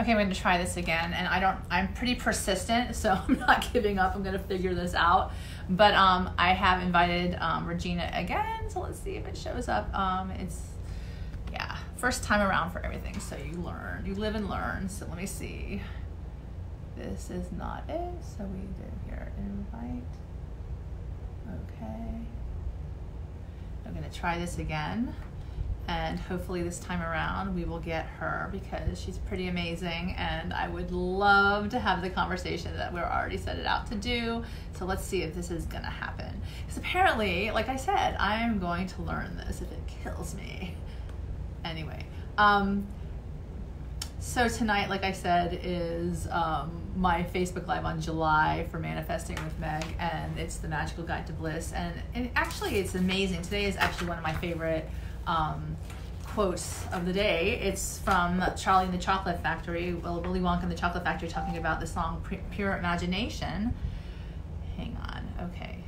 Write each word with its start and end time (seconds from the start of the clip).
Okay, 0.00 0.10
I'm 0.10 0.16
going 0.16 0.30
to 0.30 0.40
try 0.40 0.56
this 0.56 0.78
again, 0.78 1.12
and 1.12 1.28
I 1.28 1.38
don't. 1.38 1.58
I'm 1.70 1.92
pretty 1.92 2.14
persistent, 2.14 2.96
so 2.96 3.10
I'm 3.28 3.38
not 3.38 3.70
giving 3.72 3.98
up. 3.98 4.14
I'm 4.14 4.22
going 4.22 4.38
to 4.38 4.44
figure 4.44 4.74
this 4.74 4.94
out. 4.94 5.32
But 5.68 5.94
um, 5.94 6.30
I 6.38 6.54
have 6.54 6.82
invited 6.82 7.36
um, 7.40 7.66
Regina 7.66 8.10
again, 8.14 8.70
so 8.70 8.80
let's 8.80 8.98
see 8.98 9.16
if 9.16 9.26
it 9.26 9.36
shows 9.36 9.68
up. 9.68 9.92
Um, 9.94 10.30
it's 10.30 10.62
yeah, 11.52 11.76
first 11.96 12.24
time 12.24 12.40
around 12.40 12.70
for 12.70 12.78
everything, 12.84 13.20
so 13.20 13.36
you 13.36 13.52
learn, 13.60 14.04
you 14.06 14.14
live 14.14 14.34
and 14.34 14.48
learn. 14.48 14.88
So 14.88 15.06
let 15.06 15.18
me 15.18 15.26
see. 15.26 15.82
This 16.96 17.30
is 17.30 17.52
not 17.52 17.84
it. 17.88 18.12
So 18.22 18.44
we 18.44 18.60
did 18.60 18.92
here 19.06 19.30
invite. 19.38 20.02
Okay. 21.48 22.26
I'm 23.84 23.92
going 23.92 24.08
to 24.08 24.18
try 24.18 24.38
this 24.38 24.58
again 24.58 25.14
and 25.92 26.18
hopefully 26.18 26.62
this 26.62 26.78
time 26.78 27.02
around 27.02 27.54
we 27.54 27.64
will 27.64 27.78
get 27.78 28.06
her 28.06 28.48
because 28.50 28.98
she's 28.98 29.18
pretty 29.18 29.48
amazing 29.48 30.14
and 30.16 30.54
I 30.54 30.66
would 30.68 30.90
love 30.90 31.68
to 31.70 31.78
have 31.78 32.00
the 32.00 32.08
conversation 32.08 32.74
that 32.78 32.94
we're 32.94 33.04
already 33.04 33.36
set 33.36 33.58
it 33.58 33.66
out 33.66 33.86
to 33.88 33.94
do. 33.94 34.42
So 34.78 34.86
let's 34.86 35.04
see 35.04 35.22
if 35.22 35.34
this 35.34 35.50
is 35.50 35.66
gonna 35.66 35.90
happen. 35.90 36.40
Because 36.62 36.78
apparently, 36.78 37.50
like 37.50 37.68
I 37.68 37.76
said, 37.76 38.16
I'm 38.18 38.58
going 38.58 38.86
to 38.88 39.02
learn 39.02 39.36
this 39.36 39.60
if 39.60 39.70
it 39.70 39.80
kills 40.02 40.34
me. 40.34 40.74
Anyway, 41.64 42.06
um, 42.38 42.86
so 44.18 44.48
tonight, 44.48 44.88
like 44.88 45.04
I 45.04 45.12
said, 45.12 45.60
is 45.62 46.26
um, 46.30 46.70
my 46.96 47.22
Facebook 47.34 47.66
Live 47.66 47.84
on 47.84 48.00
July 48.00 48.66
for 48.70 48.78
Manifesting 48.78 49.36
with 49.36 49.58
Meg, 49.58 49.84
and 49.98 50.38
it's 50.38 50.56
the 50.56 50.68
Magical 50.68 51.04
Guide 51.04 51.26
to 51.26 51.32
Bliss. 51.32 51.72
And, 51.72 51.94
and 52.14 52.30
actually, 52.34 52.78
it's 52.78 52.94
amazing. 52.94 53.42
Today 53.42 53.64
is 53.64 53.76
actually 53.76 54.08
one 54.08 54.18
of 54.18 54.24
my 54.24 54.32
favorite 54.34 54.88
um, 55.26 55.76
quotes 56.24 56.84
of 56.92 57.04
the 57.04 57.12
day. 57.12 57.60
It's 57.60 57.98
from 57.98 58.42
Charlie 58.56 58.86
and 58.86 58.94
the 58.94 58.98
Chocolate 58.98 59.42
Factory, 59.42 59.94
well, 59.94 60.20
Willy 60.20 60.40
Wonka 60.40 60.62
and 60.62 60.70
the 60.70 60.76
Chocolate 60.76 61.04
Factory, 61.04 61.28
talking 61.28 61.56
about 61.56 61.80
the 61.80 61.86
song 61.86 62.24
Pure 62.50 62.78
Imagination. 62.78 63.74
Hang 64.76 64.96
on, 65.02 65.50
okay. 65.50 65.78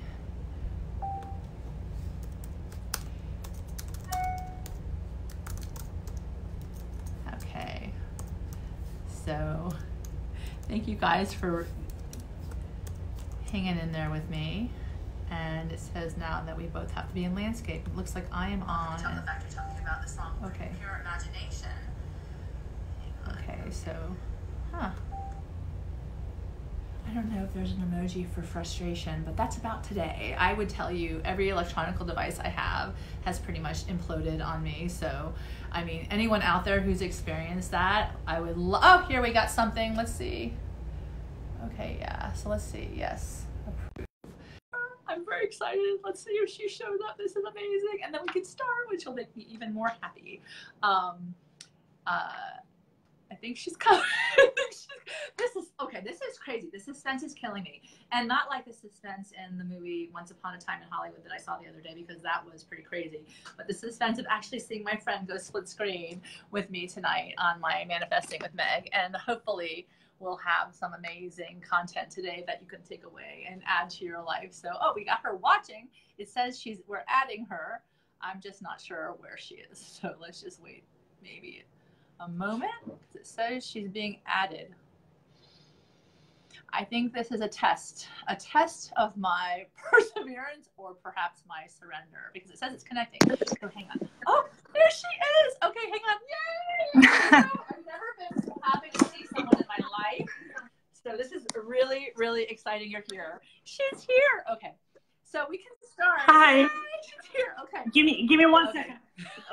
Okay. 7.34 7.90
So, 9.24 9.72
thank 10.68 10.86
you 10.86 10.96
guys 10.96 11.32
for 11.32 11.66
hanging 13.50 13.78
in 13.78 13.92
there 13.92 14.10
with 14.10 14.28
me 14.28 14.70
and 15.34 15.72
it 15.72 15.80
says 15.80 16.16
now 16.16 16.42
that 16.46 16.56
we 16.56 16.64
both 16.64 16.90
have 16.92 17.08
to 17.08 17.14
be 17.14 17.24
in 17.24 17.34
landscape. 17.34 17.86
It 17.86 17.96
looks 17.96 18.14
like 18.14 18.26
I 18.32 18.50
am 18.50 18.62
on. 18.62 18.98
Tell 18.98 19.14
the 19.14 19.22
fact 19.22 19.44
you're 19.44 19.62
talking 19.62 19.82
about 19.82 20.02
the 20.02 20.08
song 20.08 20.32
okay. 20.44 20.70
Pure 20.78 21.00
Imagination. 21.00 21.70
Okay, 23.28 23.58
so, 23.70 23.94
huh. 24.72 24.90
I 27.06 27.12
don't 27.12 27.30
know 27.30 27.44
if 27.44 27.52
there's 27.52 27.72
an 27.72 27.78
emoji 27.78 28.28
for 28.28 28.42
frustration, 28.42 29.22
but 29.24 29.36
that's 29.36 29.56
about 29.56 29.84
today. 29.84 30.34
I 30.38 30.52
would 30.54 30.68
tell 30.68 30.90
you 30.90 31.20
every 31.24 31.50
electronic 31.50 31.98
device 31.98 32.38
I 32.38 32.48
have 32.48 32.94
has 33.24 33.38
pretty 33.38 33.60
much 33.60 33.86
imploded 33.86 34.44
on 34.44 34.62
me. 34.62 34.88
So, 34.88 35.34
I 35.70 35.84
mean, 35.84 36.06
anyone 36.10 36.42
out 36.42 36.64
there 36.64 36.80
who's 36.80 37.02
experienced 37.02 37.70
that, 37.72 38.14
I 38.26 38.40
would 38.40 38.56
love. 38.56 38.82
Oh, 38.84 39.06
here 39.06 39.22
we 39.22 39.32
got 39.32 39.50
something. 39.50 39.94
Let's 39.94 40.12
see. 40.12 40.54
Okay, 41.66 41.98
yeah. 42.00 42.32
So 42.32 42.48
let's 42.48 42.64
see. 42.64 42.90
Yes. 42.94 43.43
I'm 45.14 45.24
very 45.24 45.44
excited. 45.44 45.98
Let's 46.02 46.22
see 46.22 46.32
if 46.32 46.50
she 46.50 46.68
shows 46.68 46.98
up. 47.08 47.16
This 47.16 47.36
is 47.36 47.44
amazing. 47.44 48.00
And 48.04 48.12
then 48.12 48.20
we 48.26 48.32
can 48.32 48.44
start, 48.44 48.88
which 48.88 49.04
will 49.06 49.14
make 49.14 49.34
me 49.36 49.46
even 49.48 49.72
more 49.72 49.92
happy. 50.00 50.40
Um, 50.82 51.34
uh, 52.06 52.30
I 53.30 53.34
think 53.36 53.56
she's 53.56 53.76
coming. 53.78 54.02
this 55.36 55.56
is 55.56 55.72
okay. 55.80 56.00
This 56.04 56.16
is 56.16 56.38
crazy. 56.38 56.68
The 56.72 56.80
suspense 56.80 57.22
is 57.22 57.32
killing 57.34 57.62
me, 57.62 57.82
and 58.12 58.28
not 58.28 58.48
like 58.50 58.64
the 58.64 58.72
suspense 58.72 59.32
in 59.32 59.56
the 59.56 59.64
movie 59.64 60.10
Once 60.12 60.30
Upon 60.30 60.54
a 60.54 60.58
Time 60.58 60.82
in 60.82 60.88
Hollywood 60.88 61.24
that 61.24 61.32
I 61.32 61.38
saw 61.38 61.58
the 61.58 61.68
other 61.68 61.80
day 61.80 61.94
because 61.94 62.22
that 62.22 62.42
was 62.50 62.62
pretty 62.64 62.82
crazy. 62.82 63.24
But 63.56 63.66
the 63.66 63.74
suspense 63.74 64.18
of 64.18 64.26
actually 64.28 64.60
seeing 64.60 64.82
my 64.82 64.96
friend 64.96 65.26
go 65.26 65.38
split 65.38 65.68
screen 65.68 66.20
with 66.50 66.70
me 66.70 66.86
tonight 66.86 67.34
on 67.38 67.60
my 67.60 67.84
manifesting 67.88 68.40
with 68.42 68.54
Meg, 68.54 68.90
and 68.92 69.14
hopefully 69.16 69.86
we'll 70.24 70.36
have 70.38 70.74
some 70.74 70.94
amazing 70.94 71.62
content 71.68 72.10
today 72.10 72.42
that 72.46 72.60
you 72.62 72.66
can 72.66 72.82
take 72.82 73.04
away 73.04 73.46
and 73.50 73.62
add 73.66 73.90
to 73.90 74.04
your 74.04 74.22
life. 74.22 74.52
So, 74.52 74.70
oh, 74.80 74.92
we 74.96 75.04
got 75.04 75.20
her 75.22 75.36
watching. 75.36 75.88
It 76.18 76.28
says 76.28 76.58
she's 76.58 76.80
we're 76.88 77.04
adding 77.06 77.44
her. 77.50 77.82
I'm 78.22 78.40
just 78.40 78.62
not 78.62 78.80
sure 78.80 79.14
where 79.18 79.36
she 79.36 79.56
is. 79.56 80.00
So 80.04 80.14
let's 80.20 80.40
just 80.42 80.62
wait 80.62 80.84
maybe 81.22 81.64
a 82.20 82.28
moment 82.28 82.72
because 82.86 83.14
it 83.14 83.26
says 83.26 83.66
she's 83.66 83.88
being 83.88 84.18
added. 84.26 84.74
I 86.72 86.84
think 86.84 87.14
this 87.14 87.30
is 87.30 87.40
a 87.40 87.48
test, 87.48 88.08
a 88.26 88.34
test 88.34 88.92
of 88.96 89.16
my 89.16 89.66
perseverance 89.90 90.68
or 90.76 90.94
perhaps 90.94 91.42
my 91.48 91.66
surrender 91.68 92.30
because 92.32 92.50
it 92.50 92.58
says 92.58 92.72
it's 92.72 92.82
connecting. 92.84 93.20
So 93.28 93.68
hang 93.68 93.86
on. 93.90 94.08
Oh, 94.26 94.46
there 94.72 94.90
she 94.90 95.06
is. 95.46 95.54
Okay, 95.64 95.80
hang 95.90 96.00
on. 96.10 96.16
Yay! 96.32 97.08
I've 97.70 97.86
never 97.86 98.08
been 98.18 98.42
so 98.42 98.60
happy 98.62 98.90
someone 99.36 99.56
in 99.56 99.66
my 99.68 99.86
life. 99.98 100.28
So 100.92 101.16
this 101.16 101.32
is 101.32 101.44
really, 101.66 102.12
really 102.16 102.44
exciting. 102.44 102.90
You're 102.90 103.04
here. 103.10 103.40
She's 103.64 104.02
here. 104.08 104.44
Okay. 104.52 104.74
So 105.24 105.44
we 105.50 105.58
can 105.58 105.72
start. 105.92 106.20
Hi. 106.20 106.60
Yay, 106.60 106.68
she's 107.04 107.32
here. 107.32 107.56
Okay. 107.62 107.90
Give 107.92 108.06
me, 108.06 108.26
give 108.26 108.38
me 108.38 108.46
one 108.46 108.68
okay. 108.68 108.78
second. 108.78 108.96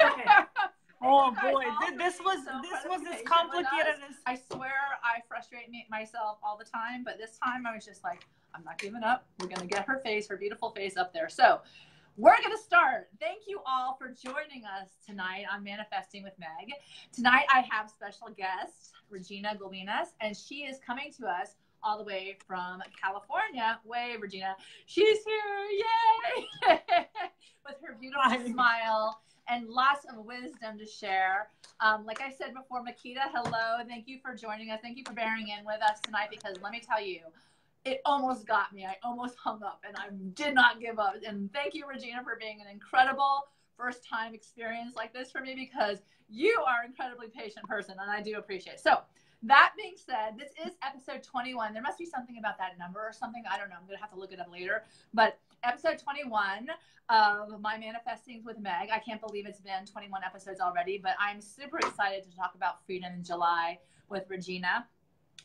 Okay. 0.02 0.24
Oh 1.04 1.32
boy, 1.42 1.64
this 1.98 2.20
was 2.20 2.46
so 2.46 2.52
this 2.62 2.80
was 2.86 3.02
as 3.12 3.22
complicated 3.26 3.96
as 4.08 4.18
I 4.28 4.40
swear 4.52 4.72
I 5.04 5.22
frustrate 5.28 5.70
me, 5.72 5.88
myself 5.90 6.38
all 6.44 6.58
the 6.58 6.66
time, 6.66 7.04
but 7.04 7.18
this 7.18 7.40
time 7.44 7.66
I 7.66 7.74
was 7.74 7.84
just 7.84 8.04
like, 8.04 8.28
I'm 8.54 8.64
not 8.64 8.78
giving 8.78 9.04
up. 9.04 9.26
We're 9.40 9.48
gonna 9.48 9.66
get 9.66 9.86
her 9.86 10.00
face, 10.00 10.28
her 10.28 10.38
beautiful 10.38 10.70
face 10.70 10.98
up 10.98 11.12
there. 11.12 11.28
So 11.28 11.62
we're 12.22 12.38
going 12.38 12.56
to 12.56 12.64
start. 12.64 13.10
Thank 13.20 13.48
you 13.48 13.62
all 13.66 13.98
for 13.98 14.10
joining 14.10 14.64
us 14.64 14.90
tonight 15.04 15.46
on 15.52 15.64
Manifesting 15.64 16.22
with 16.22 16.34
Meg. 16.38 16.72
Tonight 17.12 17.46
I 17.52 17.66
have 17.72 17.90
special 17.90 18.28
guest 18.38 18.92
Regina 19.10 19.58
Galinas, 19.58 20.10
and 20.22 20.38
she 20.38 20.58
is 20.58 20.78
coming 20.86 21.12
to 21.20 21.26
us 21.26 21.56
all 21.84 21.98
the 21.98 22.04
way 22.04 22.38
from 22.46 22.84
California. 23.02 23.80
Way, 23.84 24.18
Regina. 24.22 24.56
She's 24.86 25.18
here. 25.26 25.82
Yay! 26.70 26.78
With 27.66 27.78
her 27.84 27.98
beautiful 28.00 28.54
smile 28.54 29.20
and 29.50 29.68
lots 29.68 30.06
of 30.06 30.24
wisdom 30.24 30.78
to 30.78 30.86
share. 30.86 31.50
Um, 31.80 32.06
like 32.06 32.22
I 32.22 32.30
said 32.32 32.54
before, 32.54 32.84
Makita, 32.84 33.32
hello. 33.34 33.84
Thank 33.88 34.08
you 34.08 34.20
for 34.22 34.36
joining 34.36 34.70
us. 34.70 34.80
Thank 34.84 34.96
you 34.96 35.04
for 35.08 35.14
bearing 35.14 35.48
in 35.48 35.66
with 35.66 35.82
us 35.82 36.00
tonight 36.02 36.30
because 36.30 36.62
let 36.62 36.72
me 36.72 36.84
tell 36.88 37.04
you, 37.04 37.22
it 37.86 38.02
almost 38.06 38.48
got 38.48 38.74
me. 38.74 38.86
I 38.86 38.96
almost 39.04 39.36
hung 39.44 39.64
up 39.64 39.84
and 39.88 39.96
I 39.98 40.10
did 40.34 40.54
not 40.54 40.80
give 40.80 41.00
up. 41.00 41.16
And 41.26 41.52
thank 41.54 41.74
you, 41.74 41.86
Regina, 41.88 42.24
for 42.24 42.38
being 42.40 42.62
an 42.62 42.68
incredible 42.72 43.48
first 43.78 44.08
time 44.08 44.34
experience 44.34 44.96
like 44.96 45.14
this 45.14 45.32
for 45.32 45.42
me 45.42 45.56
because 45.56 46.00
you 46.30 46.62
are 46.68 46.84
an 46.84 46.90
incredibly 46.90 47.28
patient 47.28 47.66
person 47.68 47.96
and 48.00 48.12
I 48.12 48.22
do 48.22 48.38
appreciate 48.38 48.74
it. 48.74 48.80
So, 48.80 49.00
that 49.44 49.74
being 49.76 49.96
said, 49.96 50.38
this 50.38 50.52
is 50.64 50.74
episode 50.86 51.24
21. 51.24 51.74
There 51.74 51.82
must 51.82 51.98
be 51.98 52.06
something 52.06 52.38
about 52.38 52.60
that 52.60 52.78
number 52.78 53.00
or 53.00 53.12
something. 53.12 53.44
I 53.52 53.58
don't 53.58 53.70
know. 53.70 53.76
I'm 53.80 53.88
going 53.88 53.98
to 53.98 54.02
have 54.02 54.12
to 54.12 54.20
look 54.20 54.32
it 54.32 54.40
up 54.40 54.52
later. 54.52 54.84
But 55.16 55.40
episode 55.64 55.98
21 55.98 56.68
of 57.10 57.60
my 57.60 57.78
manifestings 57.78 58.46
with 58.46 58.60
Meg. 58.60 58.90
I 58.94 59.00
can't 59.00 59.20
believe 59.20 59.46
it's 59.48 59.60
been 59.60 59.86
21 59.86 60.22
episodes 60.24 60.60
already, 60.60 60.98
but 60.98 61.14
I'm 61.20 61.42
super 61.42 61.78
excited 61.80 62.24
to 62.24 62.36
talk 62.36 62.54
about 62.56 62.86
freedom 62.86 63.14
in 63.14 63.24
July 63.24 63.80
with 64.10 64.30
Regina. 64.30 64.86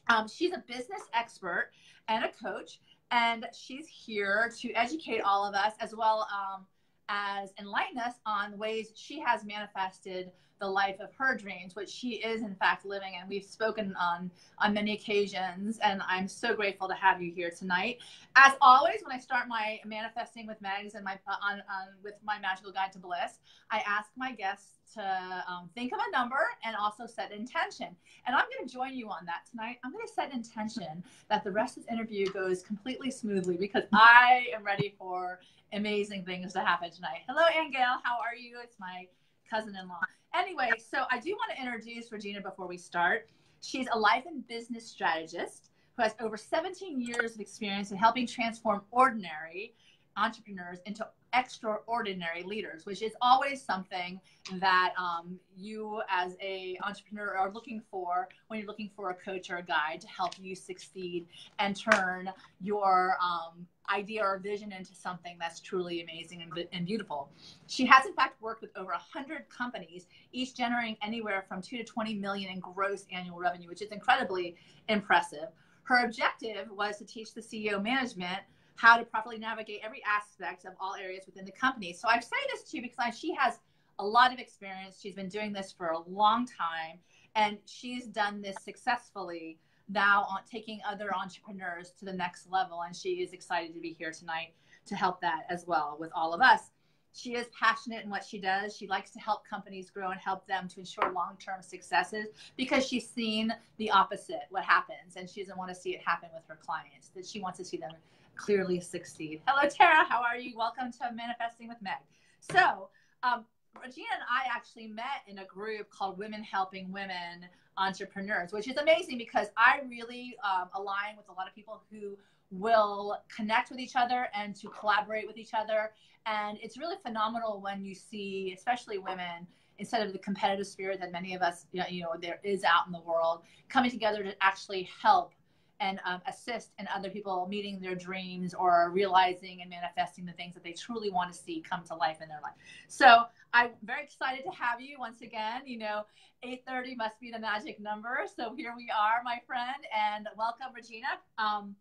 Um, 0.09 0.29
she's 0.29 0.53
a 0.53 0.63
business 0.67 1.03
expert 1.15 1.71
and 2.09 2.25
a 2.25 2.29
coach, 2.29 2.81
and 3.11 3.47
she's 3.53 3.89
here 3.89 4.53
to 4.59 4.73
educate 4.73 5.21
all 5.21 5.45
of 5.45 5.55
us 5.55 5.73
as 5.81 5.95
well 5.95 6.27
um, 6.33 6.67
as 7.09 7.53
enlighten 7.59 7.99
us 7.99 8.15
on 8.25 8.57
ways 8.59 8.93
she 8.95 9.21
has 9.21 9.45
manifested 9.45 10.31
the 10.59 10.69
life 10.69 10.97
of 11.01 11.11
her 11.19 11.37
dreams, 11.37 11.75
which 11.77 11.91
she 11.91 12.15
is 12.17 12.43
in 12.43 12.55
fact 12.55 12.85
living. 12.85 13.15
And 13.21 13.29
we've 13.29 13.45
spoken 13.45 13.95
on 14.01 14.31
on 14.59 14.75
many 14.75 14.93
occasions. 14.93 15.79
And 15.83 16.03
I'm 16.07 16.29
so 16.29 16.55
grateful 16.55 16.89
to 16.89 16.95
have 16.95 17.23
you 17.23 17.33
here 17.33 17.51
tonight. 17.51 17.99
As 18.37 18.53
always, 18.61 19.01
when 19.03 19.15
I 19.15 19.19
start 19.19 19.49
my 19.49 19.81
manifesting 19.85 20.47
with 20.47 20.63
Megs 20.63 20.95
and 20.95 21.05
my 21.05 21.19
on, 21.27 21.59
on 21.59 21.89
with 22.03 22.15
my 22.25 22.39
magical 22.39 22.73
guide 22.73 22.93
to 22.93 22.99
bliss, 22.99 23.39
I 23.71 23.83
ask 23.87 24.11
my 24.17 24.33
guests 24.33 24.77
to 24.95 25.45
um, 25.49 25.69
think 25.75 25.93
of 25.93 25.99
a 26.07 26.11
number 26.11 26.39
and 26.65 26.77
also 26.77 27.07
set 27.07 27.33
intention. 27.33 27.89
And 28.27 28.35
I'm 28.37 28.45
going 28.55 28.67
to 28.67 28.73
join 28.73 28.95
you 28.95 29.09
on 29.09 29.27
that 29.27 29.43
tonight. 29.51 29.79
I'm 29.85 29.93
going 29.93 30.07
to 30.07 30.13
set 30.13 30.33
intention 30.33 31.05
that 31.29 31.45
the 31.45 31.51
rest 31.51 31.77
of 31.77 31.85
this 31.85 31.93
interview 31.93 32.27
goes 32.33 32.63
completely 32.63 33.11
smoothly 33.11 33.57
because 33.57 33.85
I 33.93 34.47
am 34.55 34.65
ready 34.65 34.95
for 34.99 35.41
amazing 35.73 36.25
things 36.25 36.53
to 36.55 36.61
happen 36.61 36.91
tonight. 36.91 37.23
Hello, 37.29 37.43
Ann 37.43 37.71
Gail. 37.71 37.99
How 38.05 38.19
are 38.21 38.35
you? 38.35 38.59
It's 38.63 38.77
my 38.79 39.07
cousin-in-law. 39.51 40.01
Anyway, 40.35 40.71
so 40.79 41.05
I 41.11 41.19
do 41.19 41.31
want 41.31 41.53
to 41.57 41.63
introduce 41.63 42.13
Regina 42.13 42.41
before 42.41 42.67
we 42.67 42.77
start. 42.77 43.29
She's 43.63 43.87
a 43.93 43.99
life 43.99 44.25
and 44.27 44.47
business 44.47 44.87
strategist 44.87 45.71
who 45.97 46.03
has 46.03 46.15
over 46.21 46.37
17 46.37 47.01
years 47.01 47.35
of 47.35 47.41
experience 47.41 47.91
in 47.91 47.97
helping 47.97 48.27
transform 48.27 48.83
ordinary 48.91 49.75
entrepreneurs 50.17 50.79
into 50.87 51.07
extraordinary 51.37 52.43
leaders, 52.43 52.87
which 52.87 53.03
is 53.03 53.13
always 53.21 53.63
something 53.63 54.19
that 54.55 54.95
um, 54.99 55.39
you 55.57 56.01
as 56.09 56.37
a 56.41 56.79
entrepreneur 56.83 57.37
are 57.37 57.53
looking 57.53 57.83
for 57.91 58.29
when 58.49 58.59
you're 58.59 58.67
looking 58.67 58.91
for 58.97 59.11
a 59.11 59.15
coach 59.15 59.51
or 59.51 59.57
a 59.57 59.63
guide 59.63 60.01
to 60.01 60.09
help 60.09 60.33
you 60.41 60.55
succeed 60.55 61.27
and 61.59 61.79
turn 61.79 62.31
your 62.61 63.17
um, 63.23 63.67
idea 63.95 64.23
or 64.23 64.39
vision 64.39 64.73
into 64.73 64.95
something 64.95 65.37
that's 65.39 65.61
truly 65.61 66.03
amazing 66.03 66.43
and, 66.43 66.67
and 66.73 66.87
beautiful. 66.87 67.29
She 67.67 67.85
has 67.87 68.07
in 68.07 68.15
fact 68.15 68.41
worked 68.41 68.63
with 68.63 68.71
over 68.77 68.91
100 68.91 69.49
companies, 69.51 70.07
each 70.33 70.57
generating 70.57 70.97
anywhere 71.03 71.45
from 71.47 71.61
2 71.61 71.77
to 71.77 71.85
20 71.85 72.15
million 72.15 72.51
in 72.51 72.61
gross 72.61 73.05
annual 73.13 73.39
revenue, 73.39 73.69
which 73.69 73.83
is 73.83 73.93
incredibly 73.93 74.57
impressive. 74.89 75.49
Her 75.83 76.05
objective 76.05 76.69
was 76.71 76.99
to 76.99 77.05
teach 77.05 77.33
the 77.33 77.41
CEO 77.41 77.81
management 77.81 78.41
how 78.77 78.97
to 78.97 79.05
properly 79.05 79.39
navigate 79.39 79.81
every 79.83 80.03
aspect 80.07 80.65
of 80.65 80.75
all 80.81 80.95
areas 80.95 81.25
within 81.27 81.45
the 81.45 81.53
company. 81.53 81.93
So 81.93 82.09
I 82.09 82.21
say 82.21 82.37
this 82.53 82.71
to 82.71 82.77
you 82.77 82.83
because 82.83 83.19
she 83.19 83.35
has 83.35 83.59
a 83.99 84.07
lot 84.07 84.33
of 84.33 84.39
experience. 84.39 84.99
She's 85.01 85.15
been 85.15 85.29
doing 85.29 85.53
this 85.53 85.73
for 85.73 85.89
a 85.89 86.01
long 86.09 86.47
time 86.47 86.99
and 87.35 87.59
she's 87.67 88.07
done 88.07 88.41
this 88.41 88.57
successfully 88.63 89.59
now 89.89 90.27
on 90.29 90.41
taking 90.51 90.81
other 90.89 91.15
entrepreneurs 91.15 91.93
to 91.99 92.05
the 92.05 92.13
next 92.13 92.51
level. 92.51 92.83
And 92.83 92.95
she 92.95 93.23
is 93.23 93.33
excited 93.33 93.75
to 93.75 93.81
be 93.81 93.93
here 93.93 94.11
tonight 94.11 94.55
to 94.87 94.95
help 94.95 95.21
that 95.21 95.47
as 95.49 95.67
well 95.67 95.97
with 95.99 96.11
all 96.15 96.35
of 96.35 96.41
us. 96.41 96.71
She 97.13 97.35
is 97.35 97.47
passionate 97.59 98.05
in 98.05 98.11
what 98.11 98.23
she 98.23 98.39
does. 98.39 98.77
She 98.77 98.87
likes 98.87 99.11
to 99.13 99.19
help 99.19 99.47
companies 99.49 99.89
grow 99.89 100.11
and 100.11 100.21
help 100.21 100.47
them 100.47 100.69
to 100.69 100.81
ensure 100.81 101.11
long 101.13 101.39
term 101.43 101.63
successes 101.63 102.27
because 102.59 102.87
she's 102.87 103.09
seen 103.09 103.55
the 103.79 103.91
opposite, 103.91 104.43
what 104.51 104.65
happens, 104.65 105.17
and 105.17 105.29
she 105.29 105.41
doesn't 105.41 105.57
want 105.57 105.71
to 105.71 105.75
see 105.75 105.95
it 105.95 106.03
happen 106.05 106.29
with 106.35 106.43
her 106.47 106.59
clients, 106.63 107.09
that 107.15 107.25
she 107.25 107.41
wants 107.41 107.57
to 107.59 107.65
see 107.65 107.79
them 107.79 107.93
clearly 108.37 108.81
succeed. 108.81 109.41
Hello, 109.47 109.69
Tara. 109.69 110.05
How 110.09 110.23
are 110.23 110.37
you? 110.37 110.57
Welcome 110.57 110.93
to 110.93 111.13
Manifesting 111.15 111.69
with 111.69 111.81
Meg. 111.81 111.95
So, 112.41 112.91
um, 113.23 113.45
Regina 113.83 114.07
and 114.15 114.23
I 114.31 114.55
actually 114.55 114.87
met 114.87 115.23
in 115.27 115.39
a 115.39 115.45
group 115.45 115.91
called 115.91 116.19
Women 116.19 116.43
Helping 116.43 116.93
Women 116.93 117.47
Entrepreneurs, 117.79 118.53
which 118.53 118.69
is 118.69 118.77
amazing 118.77 119.19
because 119.19 119.49
I 119.57 119.81
really 119.89 120.37
um, 120.45 120.69
align 120.75 121.17
with 121.17 121.29
a 121.29 121.33
lot 121.33 121.49
of 121.49 121.55
people 121.55 121.83
who 121.91 122.17
will 122.51 123.19
connect 123.35 123.71
with 123.71 123.81
each 123.81 123.97
other 123.97 124.29
and 124.35 124.55
to 124.57 124.69
collaborate 124.69 125.27
with 125.27 125.37
each 125.37 125.53
other. 125.53 125.93
And 126.27 126.59
it's 126.63 126.77
really 126.79 126.97
phenomenal 127.05 127.61
when 127.61 127.85
you 127.85 127.95
see, 127.95 128.55
especially 128.57 128.99
women, 128.99 129.47
instead 129.79 130.07
of 130.07 130.13
the 130.13 130.19
competitive 130.19 130.67
spirit 130.67 131.01
that 131.01 131.13
many 131.13 131.35
of 131.35 131.43
us, 131.43 131.67
you 131.73 132.03
know, 132.03 132.15
there 132.21 132.41
is 132.43 132.65
out 132.65 132.87
in 132.87 132.93
the 132.93 133.01
world, 133.01 133.43
coming 133.69 133.91
together 133.91 134.23
to 134.23 134.35
actually 134.41 134.89
help 135.03 135.33
and 135.81 136.01
um, 136.05 136.21
assist 136.27 136.73
in 136.79 136.89
other 136.95 137.11
people 137.11 137.47
meeting 137.49 137.81
their 137.81 137.95
dreams 137.95 138.55
or 138.55 138.91
realizing 138.93 139.61
and 139.61 139.71
manifesting 139.71 140.25
the 140.25 140.33
things 140.33 140.55
that 140.55 140.65
they 140.65 140.73
truly 140.73 141.11
want 141.11 141.33
to 141.33 141.39
see 141.39 141.63
come 141.69 141.83
to 141.85 141.95
life 141.95 142.19
in 142.23 142.29
their 142.29 142.41
life. 142.43 142.55
So 142.89 143.25
I'm 143.53 143.71
very 143.83 144.03
excited 144.05 144.45
to 144.45 144.51
have 144.51 144.81
you 144.81 144.99
once 144.99 145.21
again. 145.21 145.63
You 145.67 145.79
know, 145.79 146.05
8:30 146.43 146.97
must 146.97 147.21
be 147.21 147.31
the 147.31 147.39
magic 147.39 147.81
number. 147.81 148.21
So 148.35 148.55
here 148.55 148.75
we 148.77 148.91
are, 148.91 149.23
my 149.25 149.41
friend, 149.47 149.87
and 149.95 150.29
welcome, 150.37 150.69
Regina. 150.75 151.19
Um, 151.39 151.77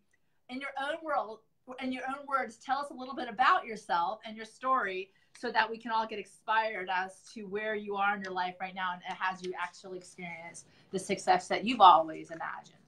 in 0.49 0.59
your 0.59 0.69
own 0.81 0.97
world, 1.03 1.39
in 1.81 1.91
your 1.91 2.03
own 2.07 2.25
words, 2.27 2.57
tell 2.57 2.77
us 2.77 2.91
a 2.91 2.93
little 2.93 3.15
bit 3.15 3.27
about 3.27 3.65
yourself 3.65 4.19
and 4.25 4.35
your 4.35 4.45
story 4.45 5.09
so 5.37 5.51
that 5.51 5.69
we 5.69 5.77
can 5.77 5.91
all 5.91 6.07
get 6.07 6.19
inspired 6.19 6.89
as 6.89 7.21
to 7.33 7.43
where 7.43 7.75
you 7.75 7.95
are 7.95 8.15
in 8.15 8.21
your 8.21 8.31
life 8.31 8.55
right 8.61 8.75
now 8.75 8.93
and 8.93 9.17
has 9.17 9.43
you 9.43 9.53
actually 9.61 9.97
experienced 9.97 10.67
the 10.91 10.99
success 10.99 11.47
that 11.47 11.65
you've 11.65 11.81
always 11.81 12.31
imagined. 12.31 12.84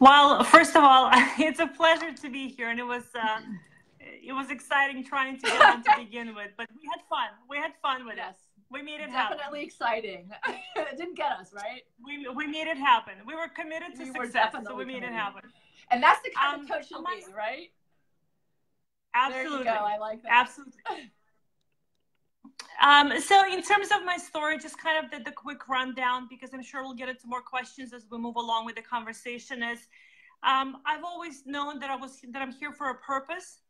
Well, 0.00 0.42
first 0.44 0.76
of 0.76 0.82
all, 0.82 1.10
it's 1.38 1.60
a 1.60 1.66
pleasure 1.66 2.12
to 2.12 2.30
be 2.30 2.48
here, 2.48 2.68
and 2.68 2.78
it 2.78 2.84
was 2.84 3.04
uh, 3.14 3.40
it 4.00 4.32
was 4.32 4.50
exciting 4.50 5.04
trying 5.04 5.36
to 5.38 5.42
get 5.42 5.62
on 5.62 5.82
to 5.84 5.90
begin 5.98 6.34
with, 6.34 6.50
but 6.56 6.68
we 6.74 6.88
had 6.88 7.00
fun. 7.08 7.28
We 7.48 7.56
had 7.56 7.72
fun 7.80 8.06
with 8.06 8.16
yes. 8.16 8.34
it. 8.34 8.40
We 8.70 8.82
made 8.82 8.94
it 8.94 9.10
Definitely 9.10 9.14
happen. 9.14 9.36
Definitely 9.36 9.64
exciting. 9.64 10.30
it 10.76 10.96
didn't 10.96 11.16
get 11.16 11.32
us 11.32 11.52
right. 11.54 11.82
We 12.04 12.28
we 12.28 12.46
made 12.46 12.66
it 12.66 12.76
happen. 12.76 13.14
We 13.26 13.34
were 13.34 13.48
committed 13.48 13.94
to 13.96 14.04
we 14.04 14.12
success, 14.12 14.54
so 14.66 14.74
we 14.74 14.84
made 14.84 14.94
committed. 14.94 15.10
it 15.10 15.18
happen. 15.18 15.42
And 15.90 16.02
that's 16.02 16.22
the 16.22 16.30
kind 16.30 16.56
um, 16.56 16.62
of 16.62 16.68
coach 16.70 16.90
you'll 16.90 17.02
be, 17.02 17.24
right? 17.36 17.70
Absolutely. 19.14 19.64
There 19.64 19.74
you 19.74 19.80
go. 19.80 19.86
I 19.86 19.98
like 19.98 20.22
that. 20.22 20.32
Absolutely. 20.32 21.12
Um, 22.82 23.18
so 23.20 23.46
in 23.50 23.62
terms 23.62 23.88
of 23.94 24.04
my 24.04 24.16
story, 24.16 24.58
just 24.58 24.78
kind 24.78 25.04
of 25.04 25.10
the, 25.10 25.24
the, 25.24 25.30
quick 25.34 25.68
rundown, 25.68 26.26
because 26.28 26.50
I'm 26.52 26.62
sure 26.62 26.82
we'll 26.82 26.94
get 26.94 27.08
into 27.08 27.26
more 27.26 27.40
questions 27.40 27.92
as 27.92 28.04
we 28.10 28.18
move 28.18 28.36
along 28.36 28.66
with 28.66 28.76
the 28.76 28.82
conversation 28.82 29.62
is, 29.62 29.86
um, 30.42 30.78
I've 30.84 31.04
always 31.04 31.46
known 31.46 31.78
that 31.78 31.90
I 31.90 31.96
was, 31.96 32.20
that 32.32 32.42
I'm 32.42 32.52
here 32.52 32.72
for 32.72 32.90
a 32.90 32.96
purpose 32.96 33.60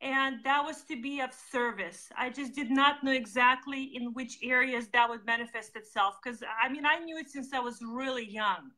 and 0.00 0.36
that 0.44 0.64
was 0.64 0.82
to 0.82 1.00
be 1.00 1.20
of 1.20 1.30
service. 1.32 2.08
I 2.16 2.30
just 2.30 2.54
did 2.54 2.70
not 2.70 3.02
know 3.02 3.12
exactly 3.12 3.90
in 3.94 4.12
which 4.12 4.38
areas 4.42 4.88
that 4.92 5.08
would 5.08 5.24
manifest 5.24 5.76
itself. 5.76 6.16
Cause 6.22 6.42
I 6.62 6.68
mean, 6.68 6.84
I 6.86 6.98
knew 6.98 7.18
it 7.18 7.30
since 7.30 7.52
I 7.52 7.60
was 7.60 7.80
really 7.82 8.28
young. 8.28 8.70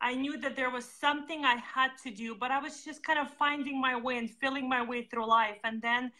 I 0.00 0.14
knew 0.14 0.38
that 0.38 0.56
there 0.56 0.70
was 0.70 0.86
something 0.86 1.44
I 1.44 1.56
had 1.56 1.90
to 2.04 2.10
do, 2.10 2.34
but 2.34 2.50
I 2.50 2.58
was 2.58 2.84
just 2.84 3.02
kind 3.02 3.18
of 3.18 3.30
finding 3.34 3.80
my 3.80 3.96
way 3.96 4.16
and 4.16 4.30
feeling 4.30 4.68
my 4.68 4.82
way 4.82 5.02
through 5.02 5.28
life. 5.28 5.58
And 5.64 5.82
then 5.82 6.10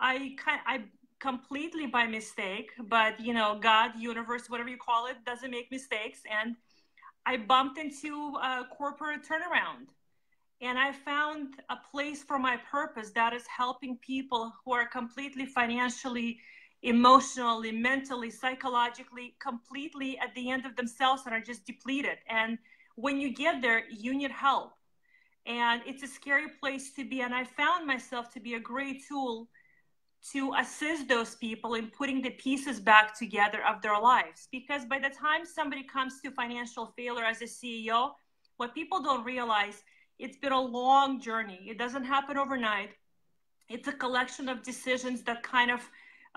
I 0.00 0.34
kind 0.36 0.60
I 0.66 0.82
completely 1.22 1.86
by 1.86 2.04
mistake, 2.04 2.72
but 2.88 3.18
you 3.20 3.32
know, 3.32 3.56
God, 3.60 3.92
universe, 3.96 4.50
whatever 4.50 4.68
you 4.68 4.76
call 4.76 5.06
it, 5.06 5.16
doesn't 5.24 5.52
make 5.52 5.70
mistakes. 5.70 6.20
And 6.28 6.56
I 7.24 7.36
bumped 7.36 7.78
into 7.78 8.34
a 8.42 8.64
corporate 8.76 9.22
turnaround. 9.22 9.86
And 10.60 10.78
I 10.78 10.92
found 10.92 11.54
a 11.70 11.76
place 11.90 12.22
for 12.24 12.38
my 12.38 12.56
purpose 12.70 13.10
that 13.10 13.32
is 13.32 13.44
helping 13.46 13.96
people 13.98 14.52
who 14.64 14.72
are 14.72 14.86
completely 14.86 15.46
financially, 15.46 16.38
emotionally, 16.82 17.70
mentally, 17.70 18.30
psychologically, 18.30 19.36
completely 19.40 20.18
at 20.18 20.34
the 20.34 20.50
end 20.50 20.66
of 20.66 20.74
themselves 20.74 21.22
and 21.24 21.34
are 21.34 21.40
just 21.40 21.64
depleted. 21.64 22.18
And 22.28 22.58
when 22.96 23.20
you 23.20 23.32
get 23.32 23.62
there, 23.62 23.84
you 23.90 24.12
need 24.16 24.32
help. 24.32 24.72
And 25.46 25.82
it's 25.86 26.02
a 26.02 26.08
scary 26.08 26.48
place 26.60 26.92
to 26.94 27.08
be. 27.08 27.20
And 27.20 27.34
I 27.34 27.44
found 27.44 27.86
myself 27.86 28.32
to 28.34 28.40
be 28.40 28.54
a 28.54 28.60
great 28.60 29.02
tool 29.08 29.48
to 30.30 30.54
assist 30.54 31.08
those 31.08 31.34
people 31.34 31.74
in 31.74 31.88
putting 31.88 32.22
the 32.22 32.30
pieces 32.30 32.78
back 32.78 33.18
together 33.18 33.60
of 33.66 33.82
their 33.82 33.98
lives. 34.00 34.48
Because 34.52 34.84
by 34.84 34.98
the 34.98 35.10
time 35.10 35.44
somebody 35.44 35.82
comes 35.82 36.20
to 36.20 36.30
financial 36.30 36.92
failure 36.96 37.24
as 37.24 37.42
a 37.42 37.46
CEO, 37.46 38.12
what 38.56 38.74
people 38.74 39.02
don't 39.02 39.24
realize, 39.24 39.82
it's 40.18 40.36
been 40.36 40.52
a 40.52 40.60
long 40.60 41.20
journey. 41.20 41.66
It 41.68 41.78
doesn't 41.78 42.04
happen 42.04 42.36
overnight. 42.36 42.90
It's 43.68 43.88
a 43.88 43.92
collection 43.92 44.48
of 44.48 44.62
decisions 44.62 45.22
that 45.22 45.42
kind 45.42 45.70
of 45.70 45.80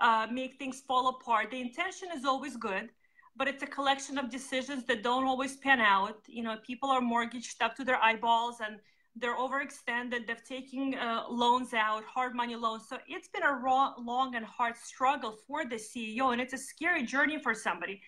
uh, 0.00 0.26
make 0.32 0.58
things 0.58 0.80
fall 0.80 1.08
apart. 1.08 1.50
The 1.52 1.60
intention 1.60 2.08
is 2.14 2.24
always 2.24 2.56
good, 2.56 2.88
but 3.36 3.46
it's 3.46 3.62
a 3.62 3.66
collection 3.66 4.18
of 4.18 4.30
decisions 4.30 4.84
that 4.86 5.04
don't 5.04 5.24
always 5.24 5.56
pan 5.58 5.80
out. 5.80 6.18
You 6.26 6.42
know, 6.42 6.56
people 6.66 6.90
are 6.90 7.00
mortgaged 7.00 7.62
up 7.62 7.76
to 7.76 7.84
their 7.84 8.02
eyeballs 8.02 8.56
and 8.64 8.78
they're 9.18 9.36
overextended. 9.36 10.26
They've 10.26 10.44
taken 10.44 10.94
uh, 10.94 11.24
loans 11.28 11.72
out, 11.72 12.04
hard 12.04 12.34
money 12.34 12.54
loans. 12.54 12.84
So 12.88 12.98
it's 13.08 13.28
been 13.28 13.42
a 13.42 13.52
raw, 13.52 13.94
long 13.98 14.34
and 14.34 14.44
hard 14.44 14.76
struggle 14.76 15.38
for 15.46 15.64
the 15.64 15.76
CEO, 15.76 16.32
and 16.32 16.40
it's 16.40 16.52
a 16.52 16.58
scary 16.58 17.02
journey 17.02 17.38
for 17.38 17.54
somebody. 17.54 18.02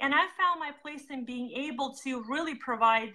And 0.00 0.14
I 0.14 0.26
found 0.38 0.60
my 0.60 0.72
place 0.82 1.04
in 1.10 1.24
being 1.24 1.50
able 1.52 1.94
to 2.04 2.22
really 2.28 2.54
provide 2.54 3.14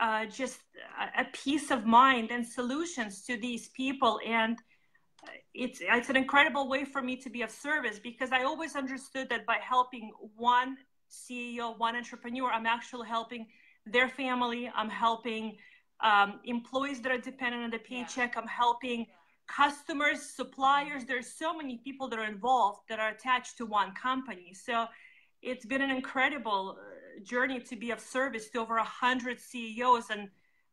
uh, 0.00 0.26
just 0.26 0.60
a, 0.98 1.22
a 1.22 1.26
peace 1.32 1.70
of 1.70 1.84
mind 1.84 2.30
and 2.30 2.46
solutions 2.46 3.24
to 3.26 3.36
these 3.36 3.68
people. 3.70 4.20
And 4.26 4.58
it's 5.52 5.80
it's 5.82 6.08
an 6.08 6.16
incredible 6.16 6.68
way 6.68 6.84
for 6.84 7.02
me 7.02 7.16
to 7.16 7.28
be 7.28 7.42
of 7.42 7.50
service 7.50 7.98
because 7.98 8.32
I 8.32 8.44
always 8.44 8.74
understood 8.74 9.28
that 9.28 9.44
by 9.44 9.58
helping 9.60 10.12
one 10.36 10.78
CEO, 11.10 11.76
one 11.78 11.96
entrepreneur, 11.96 12.50
I'm 12.50 12.66
actually 12.66 13.08
helping 13.08 13.46
their 13.84 14.08
family. 14.08 14.70
I'm 14.74 14.88
helping 14.88 15.56
um, 16.02 16.40
employees 16.44 17.00
that 17.02 17.12
are 17.12 17.18
dependent 17.18 17.64
on 17.64 17.70
the 17.70 17.78
paycheck. 17.78 18.36
I'm 18.36 18.46
helping 18.46 19.06
customers, 19.46 20.22
suppliers. 20.22 21.04
There's 21.04 21.26
so 21.26 21.56
many 21.56 21.78
people 21.78 22.08
that 22.08 22.18
are 22.18 22.24
involved 22.24 22.80
that 22.88 23.00
are 23.00 23.10
attached 23.10 23.58
to 23.58 23.66
one 23.66 23.92
company. 23.92 24.54
So 24.54 24.86
it's 25.42 25.64
been 25.64 25.82
an 25.82 25.90
incredible 25.90 26.78
uh, 26.78 27.22
journey 27.22 27.60
to 27.60 27.76
be 27.76 27.90
of 27.90 28.00
service 28.00 28.48
to 28.50 28.60
over 28.60 28.76
a 28.76 28.84
hundred 28.84 29.40
CEOs 29.40 30.10
and 30.10 30.28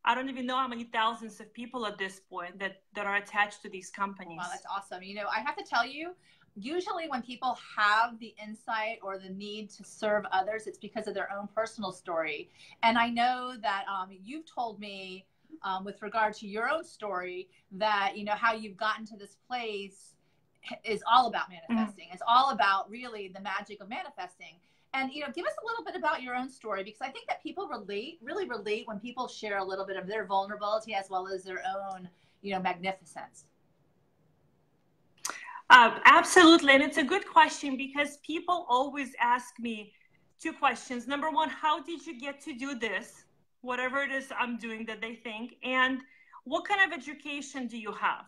I 0.07 0.15
don't 0.15 0.29
even 0.29 0.45
know 0.45 0.55
how 0.55 0.69
many 0.69 0.85
thousands 0.85 1.41
of 1.41 1.53
people 1.53 1.85
at 1.85 1.97
this 1.97 2.21
point 2.29 2.57
that, 2.59 2.81
that 2.95 3.05
are 3.05 3.17
attached 3.17 3.61
to 3.63 3.69
these 3.69 3.89
companies. 3.89 4.37
Wow, 4.37 4.47
that's 4.49 4.65
awesome. 4.73 5.03
You 5.03 5.15
know, 5.15 5.27
I 5.27 5.41
have 5.41 5.57
to 5.57 5.65
tell 5.65 5.85
you, 5.85 6.15
usually 6.57 7.07
when 7.07 7.21
people 7.21 7.57
have 7.77 8.19
the 8.19 8.33
insight 8.43 8.99
or 9.03 9.17
the 9.17 9.29
need 9.29 9.69
to 9.69 9.83
serve 9.83 10.25
others, 10.31 10.65
it's 10.65 10.77
because 10.77 11.07
of 11.07 11.13
their 11.13 11.31
own 11.31 11.47
personal 11.53 11.91
story. 11.91 12.49
And 12.83 12.97
I 12.97 13.09
know 13.09 13.55
that 13.61 13.85
um, 13.87 14.09
you've 14.23 14.45
told 14.45 14.79
me 14.79 15.25
um, 15.63 15.85
with 15.85 16.01
regard 16.01 16.33
to 16.35 16.47
your 16.47 16.69
own 16.69 16.83
story 16.83 17.47
that, 17.73 18.13
you 18.15 18.23
know, 18.23 18.33
how 18.33 18.53
you've 18.53 18.77
gotten 18.77 19.05
to 19.05 19.17
this 19.17 19.37
place 19.47 20.15
is 20.83 21.03
all 21.09 21.27
about 21.27 21.49
mm-hmm. 21.49 21.75
manifesting. 21.75 22.05
Mm-hmm. 22.05 22.13
It's 22.13 22.23
all 22.27 22.51
about 22.51 22.89
really 22.89 23.31
the 23.33 23.41
magic 23.41 23.81
of 23.81 23.89
manifesting. 23.89 24.55
And, 24.93 25.11
you 25.11 25.21
know, 25.21 25.31
give 25.33 25.45
us 25.45 25.53
a 25.61 25.65
little 25.65 25.83
bit 25.83 25.95
about 25.95 26.23
your 26.23 26.35
own 26.35 26.49
story 26.49 26.83
because 26.83 27.01
I 27.01 27.09
think 27.09 27.27
that 27.27 27.43
people 27.43 27.67
relate, 27.67 28.19
really 28.21 28.47
relate 28.47 28.87
when 28.87 28.99
people 28.99 29.27
share 29.27 29.59
a 29.59 29.63
little 29.63 29.85
bit 29.85 29.97
of 29.97 30.07
their 30.07 30.25
vulnerability 30.25 30.95
as 30.95 31.09
well 31.09 31.27
as 31.27 31.43
their 31.43 31.61
own, 31.91 32.09
you 32.41 32.53
know, 32.53 32.61
magnificence. 32.61 33.45
Uh, 35.69 35.99
absolutely. 36.05 36.73
And 36.73 36.83
it's 36.83 36.97
a 36.97 37.03
good 37.03 37.27
question 37.27 37.75
because 37.75 38.17
people 38.17 38.65
always 38.69 39.09
ask 39.19 39.59
me 39.59 39.93
two 40.41 40.53
questions. 40.53 41.07
Number 41.07 41.29
one, 41.29 41.49
how 41.49 41.83
did 41.83 42.05
you 42.05 42.19
get 42.19 42.39
to 42.41 42.53
do 42.53 42.75
this? 42.75 43.25
Whatever 43.61 44.01
it 44.01 44.11
is 44.11 44.31
I'm 44.39 44.57
doing 44.57 44.85
that 44.85 45.01
they 45.01 45.15
think. 45.15 45.55
And 45.63 45.99
what 46.45 46.65
kind 46.65 46.79
of 46.81 46.97
education 46.97 47.67
do 47.67 47.77
you 47.77 47.91
have? 47.91 48.25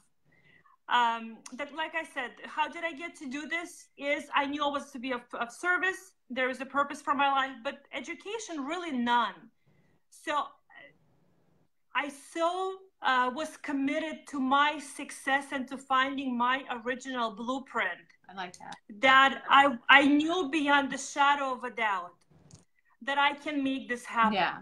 Um, 0.90 1.38
that, 1.54 1.74
like 1.76 1.94
I 1.96 2.04
said, 2.04 2.32
how 2.46 2.68
did 2.68 2.84
I 2.84 2.92
get 2.94 3.16
to 3.18 3.30
do 3.30 3.48
this? 3.48 3.88
Is 3.98 4.26
I 4.36 4.46
knew 4.46 4.64
I 4.64 4.68
was 4.68 4.92
to 4.92 5.00
be 5.00 5.12
of, 5.12 5.22
of 5.34 5.52
service. 5.52 6.14
was 6.36 6.60
a 6.62 6.66
purpose 6.66 7.02
for 7.02 7.14
my 7.14 7.30
life, 7.30 7.56
but 7.64 7.84
education, 7.94 8.66
really 8.66 8.92
none. 8.92 9.36
So 10.10 10.46
I 11.96 12.10
so 12.34 12.78
uh, 13.02 13.32
was 13.34 13.58
committed 13.58 14.28
to 14.28 14.40
my 14.40 14.80
success 14.80 15.46
and 15.52 15.68
to 15.68 15.78
finding 15.78 16.38
my 16.38 16.64
original 16.84 17.32
blueprint. 17.32 18.08
I 18.30 18.34
like 18.36 18.58
that. 18.60 18.76
That 19.00 19.44
I 19.50 19.78
I 19.90 20.06
knew 20.06 20.50
beyond 20.52 20.92
the 20.92 20.98
shadow 20.98 21.54
of 21.54 21.64
a 21.64 21.72
doubt 21.72 22.14
that 23.02 23.18
I 23.18 23.34
can 23.34 23.64
make 23.64 23.88
this 23.88 24.06
happen. 24.06 24.34
Yeah. 24.34 24.58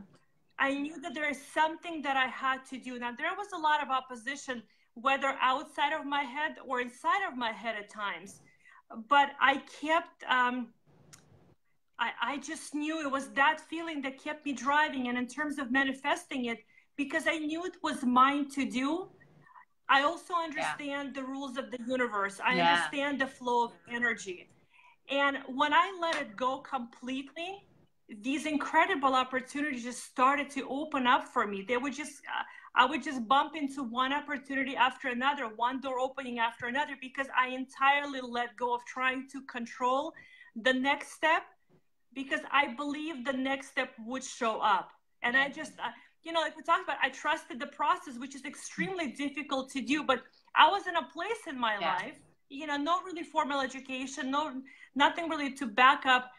I 0.60 0.74
knew 0.74 1.00
that 1.02 1.14
there 1.14 1.30
is 1.30 1.42
something 1.54 2.02
that 2.02 2.18
I 2.18 2.28
had 2.28 2.66
to 2.72 2.78
do. 2.78 2.98
Now 3.00 3.12
there 3.12 3.36
was 3.36 3.48
a 3.54 3.58
lot 3.58 3.82
of 3.84 3.90
opposition, 3.90 4.64
whether 4.94 5.36
outside 5.42 5.94
of 5.94 6.06
my 6.06 6.24
head 6.24 6.56
or 6.66 6.80
inside 6.82 7.24
of 7.30 7.38
my 7.38 7.52
head 7.52 7.76
at 7.76 7.90
times, 7.90 8.42
but 9.10 9.32
I 9.42 9.62
kept. 9.82 10.24
Um, 10.30 10.70
I, 12.00 12.12
I 12.22 12.38
just 12.38 12.76
knew 12.76 13.02
it 13.02 13.12
was 13.12 13.30
that 13.30 13.60
feeling 13.60 14.04
that 14.04 14.22
kept 14.24 14.46
me 14.46 14.54
driving. 14.54 15.08
And 15.08 15.18
in 15.18 15.26
terms 15.26 15.58
of 15.58 15.72
manifesting 15.72 16.46
it, 16.46 16.60
because 16.98 17.28
I 17.28 17.38
knew 17.38 17.64
it 17.66 17.78
was 17.84 18.04
mine 18.04 18.50
to 18.52 18.66
do. 18.70 19.08
I 19.90 20.02
also 20.02 20.34
understand 20.34 21.12
yeah. 21.16 21.22
the 21.22 21.28
rules 21.28 21.58
of 21.58 21.72
the 21.72 21.80
universe. 21.88 22.42
I 22.44 22.56
yeah. 22.56 22.74
understand 22.74 23.22
the 23.22 23.28
flow 23.28 23.66
of 23.66 23.72
energy. 23.90 24.50
And 25.10 25.38
when 25.48 25.74
I 25.74 25.98
let 26.02 26.16
it 26.18 26.36
go 26.36 26.58
completely, 26.58 27.64
these 28.22 28.46
incredible 28.46 29.16
opportunities 29.16 29.84
just 29.84 30.04
started 30.04 30.50
to 30.52 30.68
open 30.70 31.08
up 31.08 31.28
for 31.28 31.46
me. 31.46 31.64
They 31.66 31.78
would 31.78 31.94
just, 31.94 32.22
uh, 32.28 32.44
I 32.76 32.86
would 32.86 33.04
just 33.04 33.28
bump 33.28 33.56
into 33.56 33.84
one 33.84 34.12
opportunity 34.12 34.76
after 34.76 35.10
another, 35.10 35.46
one 35.56 35.80
door 35.80 36.00
opening 36.00 36.40
after 36.40 36.68
another, 36.68 36.96
because 37.00 37.28
I 37.38 37.50
entirely 37.50 38.22
let 38.22 38.56
go 38.58 38.74
of 38.74 38.84
trying 38.86 39.28
to 39.30 39.42
control 39.44 40.14
the 40.56 40.74
next 40.74 41.12
step 41.14 41.44
because 42.14 42.42
I 42.52 42.74
believe 42.74 43.26
the 43.26 43.34
next 43.34 43.70
step 43.70 43.92
would 44.06 44.24
show 44.24 44.60
up. 44.60 44.92
And 45.22 45.36
I 45.36 45.50
just, 45.50 45.74
uh, 45.80 45.90
you 46.28 46.34
know, 46.34 46.42
like 46.42 46.58
we 46.58 46.62
talked 46.62 46.84
about, 46.84 46.98
I 47.02 47.10
trusted 47.10 47.58
the 47.58 47.68
process, 47.68 48.18
which 48.20 48.36
is 48.36 48.44
extremely 48.44 49.08
difficult 49.08 49.72
to 49.72 49.82
do. 49.82 50.04
But 50.04 50.24
I 50.56 50.68
was 50.70 50.86
in 50.86 50.98
a 50.98 51.04
place 51.04 51.44
in 51.48 51.58
my 51.58 51.78
yeah. 51.80 51.96
life, 51.96 52.20
you 52.50 52.68
know, 52.68 52.76
no 52.76 53.02
really 53.04 53.24
formal 53.24 53.62
education, 53.62 54.30
no 54.30 54.62
nothing 54.94 55.30
really 55.30 55.54
to 55.54 55.66
back 55.66 56.06
up 56.06 56.30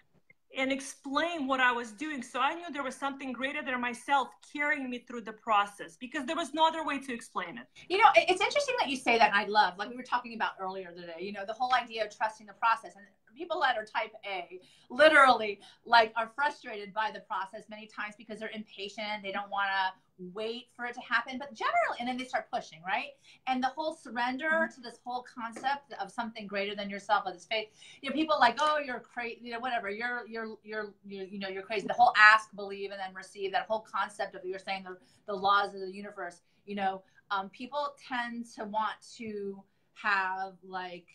and 0.57 0.71
explain 0.71 1.47
what 1.47 1.61
I 1.61 1.73
was 1.73 1.93
doing. 1.93 2.23
So 2.23 2.39
I 2.39 2.53
knew 2.55 2.67
there 2.71 2.83
was 2.83 2.97
something 2.97 3.33
greater 3.33 3.63
than 3.63 3.81
myself 3.81 4.29
carrying 4.53 4.91
me 4.91 4.99
through 5.07 5.23
the 5.23 5.33
process 5.33 5.97
because 5.97 6.27
there 6.27 6.37
was 6.37 6.53
no 6.53 6.67
other 6.67 6.85
way 6.85 6.99
to 6.99 7.13
explain 7.15 7.57
it. 7.57 7.67
You 7.89 7.99
know, 7.99 8.09
it's 8.15 8.43
interesting 8.43 8.75
that 8.81 8.91
you 8.91 8.97
say 8.97 9.17
that. 9.19 9.33
I 9.35 9.47
love, 9.47 9.79
like 9.79 9.89
we 9.89 9.97
were 9.97 10.03
talking 10.03 10.35
about 10.35 10.53
earlier 10.61 10.93
today, 10.93 11.21
you 11.21 11.33
know, 11.33 11.45
the 11.47 11.55
whole 11.55 11.73
idea 11.75 12.05
of 12.05 12.15
trusting 12.15 12.47
the 12.47 12.55
process. 12.55 12.93
And 12.97 13.07
people 13.39 13.61
that 13.61 13.77
are 13.77 13.85
type 13.85 14.13
A 14.27 14.61
literally 14.91 15.61
like 15.87 16.13
are 16.17 16.31
frustrated 16.35 16.93
by 16.93 17.11
the 17.13 17.21
process 17.21 17.65
many 17.71 17.87
times 17.87 18.15
because 18.19 18.41
they're 18.41 18.51
impatient. 18.55 19.23
They 19.23 19.33
don't 19.33 19.51
want 19.51 19.69
to 19.69 19.93
wait 20.35 20.67
for 20.75 20.85
it 20.85 20.95
to 20.95 21.01
happen. 21.01 21.39
But 21.39 21.55
generally, 21.55 21.99
and 22.01 22.09
then 22.09 22.17
they 22.17 22.25
start 22.25 22.47
pushing, 22.53 22.81
right? 22.85 23.11
And 23.47 23.63
the 23.63 23.69
whole 23.69 23.95
surrender 23.95 24.51
mm-hmm. 24.51 24.75
to 24.75 24.81
this 24.81 24.99
whole 25.05 25.25
concept 25.33 25.95
of 26.01 26.11
something 26.11 26.47
greater 26.47 26.75
than 26.75 26.91
yourself, 26.91 27.27
of 27.27 27.35
this 27.35 27.47
faith. 27.47 27.69
You 28.03 28.11
know, 28.11 28.15
people 28.15 28.37
like, 28.39 28.57
oh, 28.61 28.79
you're 28.85 29.01
crazy, 29.01 29.41
you 29.43 29.53
know, 29.53 29.61
whatever. 29.61 29.89
You're, 29.89 30.25
you're, 30.27 30.57
you're, 30.65 30.95
you're, 31.07 31.27
you 31.27 31.39
know, 31.39 31.49
you're 31.49 31.63
crazy. 31.63 31.87
The 31.87 31.95
whole 31.95 32.13
ask, 32.17 32.55
believe, 32.55 32.91
and 32.91 33.01
then 33.01 33.15
receive. 33.15 33.53
That 33.53 33.67
whole 33.67 33.87
concept 33.91 34.35
of 34.35 34.45
you're 34.45 34.59
saying 34.59 34.85
the 34.85 34.97
the 35.27 35.35
laws 35.35 35.75
of 35.75 35.81
the 35.81 35.93
universe. 35.93 36.41
You 36.67 36.77
know, 36.77 37.03
um, 37.31 37.49
people 37.51 37.95
tend 38.09 38.47
to 38.57 38.65
want 38.65 38.97
to 39.19 39.63
have 39.95 40.55
like 40.65 41.07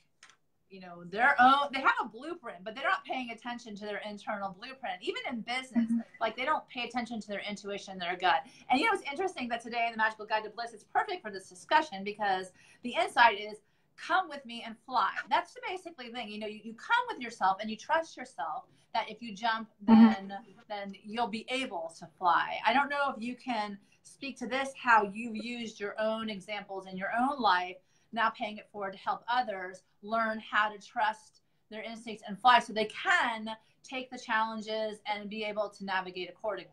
you 0.74 0.80
know 0.80 1.04
their 1.12 1.36
own 1.40 1.68
they 1.72 1.80
have 1.80 1.94
a 2.04 2.10
blueprint 2.10 2.58
but 2.64 2.74
they're 2.74 2.84
not 2.84 3.06
paying 3.06 3.30
attention 3.30 3.76
to 3.76 3.86
their 3.86 4.02
internal 4.10 4.56
blueprint 4.60 4.96
even 5.02 5.22
in 5.30 5.42
business 5.42 5.86
mm-hmm. 5.86 6.00
like 6.20 6.36
they 6.36 6.46
don't 6.46 6.68
pay 6.68 6.84
attention 6.84 7.22
to 7.22 7.28
their 7.28 7.44
intuition 7.48 8.00
their 8.00 8.18
gut 8.18 8.44
and 8.72 8.80
you 8.80 8.86
know 8.88 8.92
it's 8.94 9.10
interesting 9.10 9.48
that 9.48 9.62
today 9.62 9.86
in 9.86 9.92
the 9.92 9.98
magical 9.98 10.26
guide 10.26 10.44
to 10.44 10.50
bliss 10.50 10.74
it's 10.74 10.84
perfect 10.84 11.22
for 11.22 11.30
this 11.30 11.48
discussion 11.48 12.04
because 12.04 12.52
the 12.82 12.96
insight 13.00 13.40
is 13.40 13.60
come 13.96 14.28
with 14.28 14.44
me 14.46 14.64
and 14.66 14.76
fly 14.84 15.12
that's 15.30 15.54
the 15.54 15.62
basically 15.70 16.10
thing 16.12 16.28
you 16.28 16.40
know 16.40 16.48
you, 16.48 16.60
you 16.64 16.74
come 16.74 17.06
with 17.08 17.22
yourself 17.22 17.58
and 17.62 17.70
you 17.70 17.78
trust 17.78 18.18
yourself 18.18 18.64
that 18.96 19.10
if 19.10 19.22
you 19.22 19.36
jump 19.36 19.70
mm-hmm. 19.86 20.06
then 20.06 20.28
mm-hmm. 20.30 20.60
then 20.68 20.96
you'll 21.04 21.28
be 21.28 21.46
able 21.50 21.94
to 22.00 22.08
fly 22.18 22.58
i 22.66 22.74
don't 22.74 22.90
know 22.90 23.14
if 23.16 23.22
you 23.22 23.36
can 23.36 23.78
speak 24.02 24.38
to 24.38 24.48
this 24.48 24.70
how 24.82 25.10
you've 25.14 25.38
used 25.38 25.80
your 25.80 25.96
own 26.00 26.30
examples 26.30 26.88
in 26.88 26.98
your 26.98 27.10
own 27.18 27.40
life 27.40 27.78
now 28.14 28.30
paying 28.30 28.58
it 28.58 28.68
forward 28.72 28.94
to 28.94 29.00
help 29.00 29.24
others 29.32 29.84
learn 30.02 30.40
how 30.40 30.72
to 30.72 30.78
trust 30.80 31.42
their 31.70 31.84
instincts 31.84 32.24
and 32.28 32.40
fly 32.40 32.60
so 32.60 32.74
they 32.74 32.86
can 32.86 33.50
take 33.84 34.10
the 34.10 34.18
challenges 34.18 35.00
and 35.06 35.30
be 35.30 35.44
able 35.44 35.70
to 35.70 35.84
navigate 35.86 36.30
accordingly? 36.30 36.72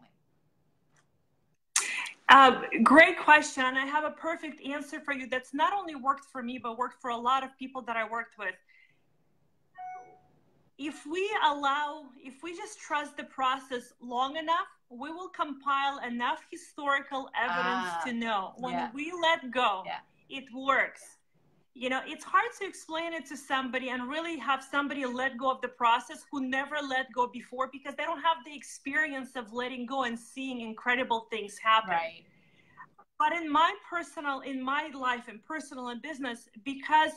Uh, 2.29 2.63
great 2.85 3.19
question. 3.19 3.65
I 3.65 3.87
have 3.87 4.05
a 4.05 4.13
perfect 4.13 4.65
answer 4.65 5.01
for 5.01 5.13
you 5.13 5.29
that's 5.29 5.53
not 5.53 5.73
only 5.73 5.97
worked 5.97 6.27
for 6.27 6.43
me, 6.43 6.59
but 6.59 6.79
worked 6.79 7.01
for 7.01 7.11
a 7.11 7.17
lot 7.17 7.43
of 7.43 7.57
people 7.59 7.83
that 7.83 7.97
I 7.97 8.09
worked 8.09 8.39
with. 8.39 8.55
If 10.79 11.05
we 11.11 11.29
allow, 11.45 12.05
if 12.17 12.43
we 12.43 12.57
just 12.57 12.79
trust 12.79 13.17
the 13.17 13.25
process 13.25 13.93
long 14.01 14.37
enough, 14.37 14.69
we 14.89 15.11
will 15.11 15.29
compile 15.29 15.99
enough 16.07 16.41
historical 16.51 17.29
evidence 17.37 17.89
uh, 18.01 18.05
to 18.07 18.13
know 18.13 18.53
when 18.59 18.75
yeah. 18.75 18.91
we 18.95 19.13
let 19.21 19.51
go, 19.51 19.83
yeah. 19.85 19.99
it 20.29 20.45
works 20.55 21.19
you 21.75 21.89
know 21.89 22.01
it's 22.05 22.25
hard 22.25 22.51
to 22.59 22.67
explain 22.67 23.13
it 23.13 23.25
to 23.27 23.37
somebody 23.37 23.91
and 23.91 24.09
really 24.09 24.37
have 24.39 24.63
somebody 24.63 25.05
let 25.07 25.39
go 25.39 25.51
of 25.51 25.61
the 25.61 25.69
process 25.69 26.25
who 26.31 26.49
never 26.49 26.77
let 26.89 27.13
go 27.13 27.29
before 27.29 27.69
because 27.73 27.95
they 27.97 28.05
don't 28.05 28.23
have 28.23 28.39
the 28.45 28.55
experience 28.55 29.37
of 29.37 29.53
letting 29.53 29.87
go 29.87 30.03
and 30.05 30.19
seeing 30.19 30.61
incredible 30.61 31.27
things 31.31 31.59
happen. 31.59 31.91
Right. 31.91 32.25
But 33.19 33.33
in 33.35 33.51
my 33.51 33.73
personal 33.89 34.41
in 34.41 34.63
my 34.63 34.91
life 34.95 35.29
and 35.29 35.45
personal 35.45 35.89
and 35.89 36.03
business 36.03 36.49
because 36.65 37.13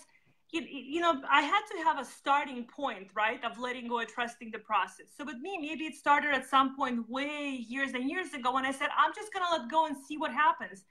you, 0.51 0.61
you 0.61 1.01
know 1.01 1.19
i 1.31 1.41
had 1.41 1.61
to 1.71 1.77
have 1.83 1.97
a 1.99 2.05
starting 2.05 2.63
point 2.65 3.07
right 3.15 3.43
of 3.43 3.57
letting 3.57 3.87
go 3.87 3.99
and 3.99 4.07
trusting 4.07 4.51
the 4.51 4.59
process. 4.59 5.07
So 5.17 5.25
with 5.25 5.37
me 5.37 5.57
maybe 5.57 5.85
it 5.85 5.95
started 5.95 6.31
at 6.31 6.47
some 6.47 6.75
point 6.75 7.09
way 7.09 7.65
years 7.67 7.93
and 7.93 8.07
years 8.07 8.33
ago 8.33 8.53
when 8.53 8.65
i 8.65 8.71
said 8.71 8.89
i'm 8.95 9.13
just 9.15 9.33
going 9.33 9.45
to 9.47 9.51
let 9.57 9.71
go 9.71 9.87
and 9.87 9.95
see 9.97 10.17
what 10.17 10.31
happens 10.31 10.83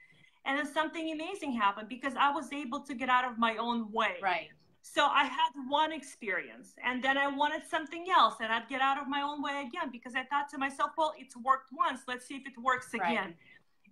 and 0.45 0.57
then 0.57 0.71
something 0.71 1.11
amazing 1.11 1.53
happened 1.53 1.89
because 1.89 2.13
I 2.19 2.31
was 2.31 2.51
able 2.51 2.81
to 2.81 2.93
get 2.93 3.09
out 3.09 3.25
of 3.25 3.37
my 3.37 3.57
own 3.57 3.91
way. 3.91 4.15
Right. 4.21 4.49
So 4.81 5.05
I 5.05 5.23
had 5.23 5.51
one 5.69 5.93
experience 5.93 6.73
and 6.83 7.01
then 7.01 7.17
I 7.17 7.27
wanted 7.27 7.61
something 7.65 8.05
else 8.13 8.35
and 8.41 8.51
I'd 8.51 8.67
get 8.67 8.81
out 8.81 8.99
of 8.99 9.07
my 9.07 9.21
own 9.21 9.41
way 9.41 9.65
again 9.65 9.89
because 9.91 10.13
I 10.13 10.23
thought 10.23 10.49
to 10.49 10.57
myself, 10.57 10.91
well, 10.97 11.13
it's 11.17 11.37
worked 11.37 11.69
once. 11.71 12.01
Let's 12.07 12.25
see 12.25 12.35
if 12.35 12.45
it 12.45 12.61
works 12.61 12.93
again. 12.93 13.33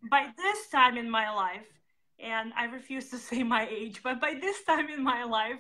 Right. 0.02 0.10
By 0.10 0.28
this 0.36 0.68
time 0.68 0.98
in 0.98 1.10
my 1.10 1.34
life, 1.34 1.68
and 2.20 2.52
I 2.58 2.66
refuse 2.66 3.10
to 3.12 3.18
say 3.30 3.44
my 3.44 3.68
age, 3.72 4.02
but 4.04 4.20
by 4.20 4.34
this 4.40 4.64
time 4.64 4.90
in 4.90 5.02
my 5.02 5.24
life, 5.24 5.60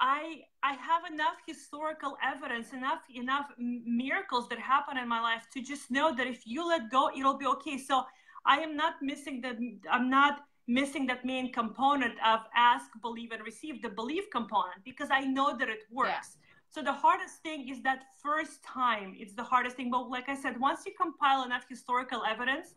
I 0.00 0.42
I 0.62 0.72
have 0.74 1.10
enough 1.10 1.36
historical 1.46 2.16
evidence, 2.22 2.72
enough 2.72 3.00
enough 3.14 3.46
miracles 3.58 4.48
that 4.48 4.58
happen 4.58 4.96
in 4.98 5.08
my 5.08 5.20
life 5.20 5.44
to 5.54 5.62
just 5.62 5.90
know 5.90 6.14
that 6.14 6.26
if 6.26 6.46
you 6.46 6.66
let 6.66 6.90
go, 6.90 7.10
it'll 7.16 7.38
be 7.38 7.46
okay. 7.46 7.78
So 7.78 8.04
I 8.46 8.58
am 8.58 8.76
not 8.76 8.94
missing 9.02 9.40
that. 9.42 9.56
I'm 9.90 10.08
not 10.10 10.40
missing 10.68 11.06
that 11.06 11.24
main 11.24 11.52
component 11.52 12.14
of 12.24 12.40
ask, 12.54 12.90
believe, 13.00 13.32
and 13.32 13.42
receive 13.44 13.82
the 13.82 13.88
belief 13.88 14.24
component 14.30 14.84
because 14.84 15.08
I 15.10 15.20
know 15.20 15.56
that 15.56 15.68
it 15.68 15.82
works. 15.90 16.30
Yeah. 16.36 16.42
So 16.70 16.82
the 16.82 16.92
hardest 16.92 17.42
thing 17.42 17.68
is 17.68 17.82
that 17.82 18.04
first 18.22 18.62
time. 18.62 19.14
It's 19.18 19.34
the 19.34 19.44
hardest 19.44 19.76
thing. 19.76 19.90
But 19.90 20.10
like 20.10 20.28
I 20.28 20.34
said, 20.34 20.58
once 20.60 20.84
you 20.84 20.92
compile 21.00 21.44
enough 21.44 21.64
historical 21.68 22.24
evidence 22.24 22.74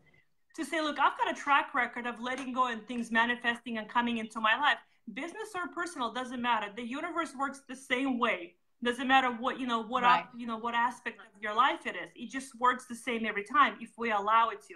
to 0.55 0.63
say, 0.63 0.81
look, 0.81 0.99
I've 0.99 1.17
got 1.17 1.31
a 1.31 1.33
track 1.33 1.73
record 1.73 2.05
of 2.05 2.19
letting 2.19 2.53
go 2.53 2.67
and 2.67 2.85
things 2.87 3.11
manifesting 3.11 3.77
and 3.77 3.89
coming 3.89 4.17
into 4.17 4.39
my 4.39 4.57
life, 4.59 4.77
business 5.13 5.49
or 5.55 5.67
personal 5.73 6.13
doesn't 6.13 6.41
matter. 6.41 6.67
The 6.75 6.87
universe 6.87 7.33
works 7.37 7.61
the 7.67 7.75
same 7.75 8.19
way. 8.19 8.55
Doesn't 8.81 9.07
matter 9.07 9.29
what 9.29 9.59
you 9.59 9.67
know, 9.67 9.83
what 9.83 10.03
right. 10.03 10.21
up, 10.21 10.29
you 10.37 10.47
know, 10.47 10.57
what 10.57 10.73
aspect 10.73 11.19
of 11.19 11.41
your 11.41 11.53
life 11.53 11.85
it 11.85 11.95
is. 11.95 12.09
It 12.15 12.29
just 12.29 12.57
works 12.59 12.85
the 12.85 12.95
same 12.95 13.25
every 13.25 13.43
time 13.43 13.75
if 13.81 13.89
we 13.97 14.11
allow 14.11 14.49
it 14.49 14.61
to. 14.69 14.75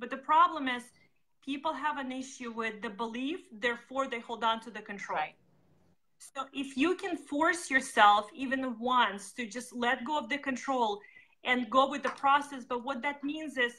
But 0.00 0.10
the 0.10 0.16
problem 0.16 0.66
is 0.66 0.82
people 1.44 1.72
have 1.74 1.98
an 1.98 2.10
issue 2.10 2.50
with 2.50 2.80
the 2.80 2.88
belief, 2.88 3.40
therefore 3.52 4.08
they 4.08 4.20
hold 4.20 4.42
on 4.42 4.60
to 4.62 4.70
the 4.70 4.80
control. 4.80 5.18
Right. 5.18 5.34
So 6.18 6.46
if 6.52 6.76
you 6.76 6.96
can 6.96 7.16
force 7.16 7.70
yourself 7.70 8.30
even 8.34 8.78
once 8.78 9.32
to 9.32 9.46
just 9.46 9.74
let 9.74 10.04
go 10.04 10.18
of 10.18 10.28
the 10.28 10.38
control 10.38 11.00
and 11.44 11.70
go 11.70 11.88
with 11.88 12.02
the 12.02 12.10
process, 12.24 12.64
but 12.64 12.84
what 12.84 13.02
that 13.02 13.22
means 13.22 13.56
is 13.56 13.72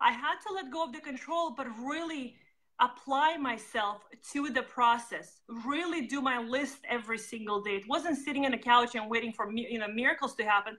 I 0.00 0.12
had 0.12 0.36
to 0.46 0.54
let 0.54 0.72
go 0.72 0.84
of 0.84 0.92
the 0.92 1.00
control, 1.00 1.50
but 1.50 1.66
really 1.78 2.36
apply 2.80 3.36
myself 3.36 4.02
to 4.32 4.50
the 4.50 4.62
process 4.62 5.40
really 5.64 6.08
do 6.08 6.20
my 6.20 6.38
list 6.38 6.78
every 6.88 7.16
single 7.16 7.60
day 7.62 7.76
it 7.76 7.88
wasn't 7.88 8.18
sitting 8.18 8.44
on 8.46 8.52
a 8.52 8.58
couch 8.58 8.96
and 8.96 9.08
waiting 9.08 9.32
for 9.32 9.48
you 9.52 9.78
know 9.78 9.86
miracles 9.86 10.34
to 10.34 10.42
happen 10.42 10.76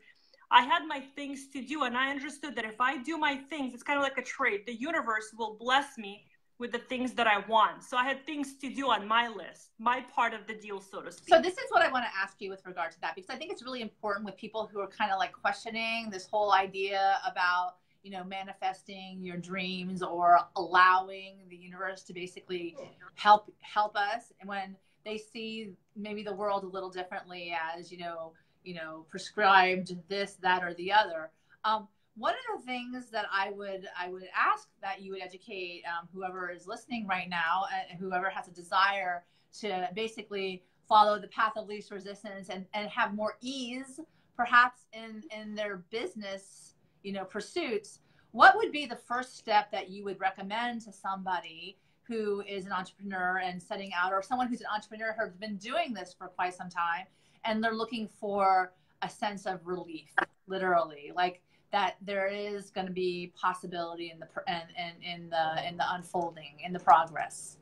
i 0.51 0.61
had 0.61 0.85
my 0.87 0.99
things 1.15 1.47
to 1.47 1.61
do 1.61 1.83
and 1.83 1.97
i 1.97 2.09
understood 2.09 2.55
that 2.55 2.65
if 2.65 2.79
i 2.79 2.97
do 2.97 3.17
my 3.17 3.35
things 3.35 3.73
it's 3.73 3.83
kind 3.83 3.97
of 3.97 4.03
like 4.03 4.17
a 4.17 4.23
trade. 4.23 4.61
The 4.65 4.75
universe 4.75 5.33
will 5.37 5.57
bless 5.59 5.97
me 5.97 6.25
with 6.57 6.71
the 6.71 6.79
things 6.79 7.13
that 7.13 7.27
i 7.27 7.39
want. 7.47 7.83
So 7.83 7.97
i 7.97 8.05
had 8.05 8.25
things 8.25 8.57
to 8.57 8.73
do 8.73 8.89
on 8.89 9.07
my 9.07 9.27
list 9.27 9.71
my 9.79 10.01
part 10.13 10.33
of 10.33 10.47
the 10.47 10.55
deal 10.55 10.79
so 10.79 11.01
to 11.01 11.11
speak. 11.11 11.33
so 11.33 11.41
this 11.41 11.53
is 11.53 11.65
what 11.69 11.81
i 11.81 11.91
want 11.91 12.05
to 12.05 12.11
ask 12.17 12.35
you 12.39 12.49
with 12.49 12.65
regard 12.65 12.91
to 12.93 13.01
that 13.01 13.15
because 13.15 13.29
i 13.29 13.35
think 13.35 13.51
it's 13.51 13.63
really 13.63 13.81
important 13.81 14.25
with 14.25 14.37
people 14.37 14.69
who 14.71 14.79
are 14.79 14.87
kind 14.87 15.11
of 15.11 15.19
like 15.19 15.33
questioning 15.33 16.09
this 16.09 16.25
whole 16.27 16.53
idea 16.53 17.19
about 17.29 17.75
you 18.05 18.11
know 18.11 18.23
manifesting 18.23 19.23
your 19.23 19.35
dreams 19.35 20.03
or 20.03 20.39
allowing 20.55 21.39
the 21.49 21.55
universe 21.55 22.03
to 22.03 22.13
basically 22.13 22.77
help 23.15 23.51
help 23.61 23.95
us. 23.97 24.31
And 24.39 24.47
when 24.47 24.75
they 25.03 25.17
see 25.17 25.73
maybe 25.95 26.21
the 26.21 26.33
world 26.33 26.63
a 26.63 26.67
little 26.67 26.91
differently 26.91 27.55
as 27.75 27.91
you 27.91 27.97
know 27.97 28.33
you 28.65 28.75
know 28.75 29.05
prescribed 29.09 29.95
this 30.09 30.33
that 30.41 30.63
or 30.63 30.73
the 30.73 30.91
other. 30.91 31.31
Um, 31.63 31.87
one 32.17 32.33
of 32.33 32.59
the 32.59 32.65
things 32.65 33.09
that 33.11 33.25
i 33.31 33.51
would 33.51 33.87
i 33.99 34.09
would 34.09 34.23
ask 34.35 34.69
that 34.81 35.01
you 35.01 35.11
would 35.11 35.21
educate 35.21 35.83
um, 35.85 36.07
whoever 36.13 36.49
is 36.49 36.65
listening 36.65 37.05
right 37.07 37.29
now 37.29 37.63
and 37.89 37.99
whoever 37.99 38.29
has 38.29 38.47
a 38.47 38.51
desire 38.51 39.23
to 39.59 39.89
basically 39.93 40.63
follow 40.87 41.19
the 41.19 41.27
path 41.27 41.53
of 41.55 41.67
least 41.67 41.91
resistance 41.91 42.49
and, 42.49 42.65
and 42.73 42.87
have 42.89 43.13
more 43.13 43.37
ease 43.41 43.99
perhaps 44.35 44.87
in 44.93 45.23
in 45.37 45.55
their 45.55 45.77
business 45.89 46.75
you 47.03 47.11
know 47.11 47.25
pursuits 47.25 47.99
what 48.31 48.55
would 48.57 48.71
be 48.71 48.85
the 48.85 48.95
first 48.95 49.37
step 49.37 49.71
that 49.71 49.89
you 49.89 50.03
would 50.03 50.19
recommend 50.19 50.81
to 50.81 50.91
somebody 50.91 51.77
who 52.03 52.41
is 52.47 52.65
an 52.65 52.71
entrepreneur 52.71 53.39
and 53.43 53.61
setting 53.61 53.91
out 53.95 54.13
or 54.13 54.21
someone 54.21 54.47
who's 54.47 54.61
an 54.61 54.67
entrepreneur 54.73 55.15
who's 55.17 55.35
been 55.35 55.57
doing 55.57 55.93
this 55.93 56.13
for 56.17 56.27
quite 56.27 56.53
some 56.53 56.69
time 56.69 57.05
and 57.45 57.63
they're 57.63 57.73
looking 57.73 58.07
for 58.07 58.71
a 59.01 59.09
sense 59.09 59.45
of 59.45 59.59
relief 59.65 60.13
literally 60.47 61.11
like 61.15 61.41
that 61.71 61.95
there 62.01 62.27
is 62.27 62.69
going 62.69 62.87
to 62.87 62.93
be 62.93 63.31
possibility 63.39 64.11
in 64.11 64.19
the 64.19 64.27
in, 64.47 64.61
in, 64.77 65.13
in 65.13 65.29
the 65.29 65.67
in 65.67 65.77
the 65.77 65.85
unfolding 65.93 66.59
in 66.63 66.73
the 66.73 66.79
progress 66.79 67.57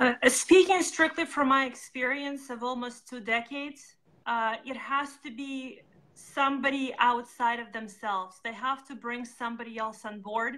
uh, 0.00 0.14
speaking 0.28 0.82
strictly 0.82 1.24
from 1.24 1.48
my 1.48 1.66
experience 1.66 2.50
of 2.50 2.62
almost 2.62 3.08
two 3.08 3.20
decades 3.20 3.96
uh, 4.26 4.56
it 4.64 4.76
has 4.76 5.16
to 5.24 5.30
be 5.30 5.82
somebody 6.14 6.94
outside 6.98 7.58
of 7.58 7.72
themselves. 7.72 8.40
They 8.44 8.52
have 8.52 8.86
to 8.88 8.94
bring 8.94 9.24
somebody 9.24 9.78
else 9.78 10.04
on 10.04 10.20
board 10.20 10.56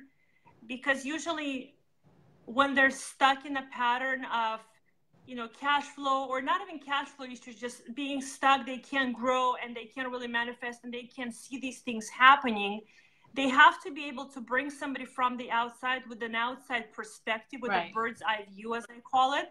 because 0.66 1.04
usually 1.04 1.74
when 2.46 2.74
they're 2.74 2.90
stuck 2.90 3.46
in 3.46 3.56
a 3.56 3.66
pattern 3.72 4.26
of 4.26 4.60
you 5.26 5.34
know 5.34 5.48
cash 5.58 5.84
flow 5.84 6.26
or 6.26 6.40
not 6.42 6.60
even 6.62 6.78
cash 6.78 7.08
flow 7.08 7.26
issues 7.26 7.56
just 7.56 7.94
being 7.94 8.20
stuck 8.20 8.66
they 8.66 8.78
can't 8.78 9.14
grow 9.14 9.54
and 9.62 9.74
they 9.74 9.84
can't 9.84 10.10
really 10.10 10.28
manifest 10.28 10.80
and 10.84 10.92
they 10.92 11.02
can't 11.02 11.34
see 11.34 11.58
these 11.58 11.80
things 11.80 12.08
happening 12.08 12.80
they 13.34 13.48
have 13.48 13.82
to 13.82 13.90
be 13.90 14.06
able 14.06 14.26
to 14.26 14.40
bring 14.40 14.70
somebody 14.70 15.04
from 15.04 15.36
the 15.36 15.50
outside 15.50 16.02
with 16.08 16.22
an 16.22 16.34
outside 16.34 16.92
perspective 16.92 17.60
with 17.62 17.70
right. 17.70 17.90
a 17.90 17.94
bird's 17.94 18.22
eye 18.22 18.44
view 18.54 18.74
as 18.74 18.84
i 18.90 19.00
call 19.10 19.34
it 19.34 19.46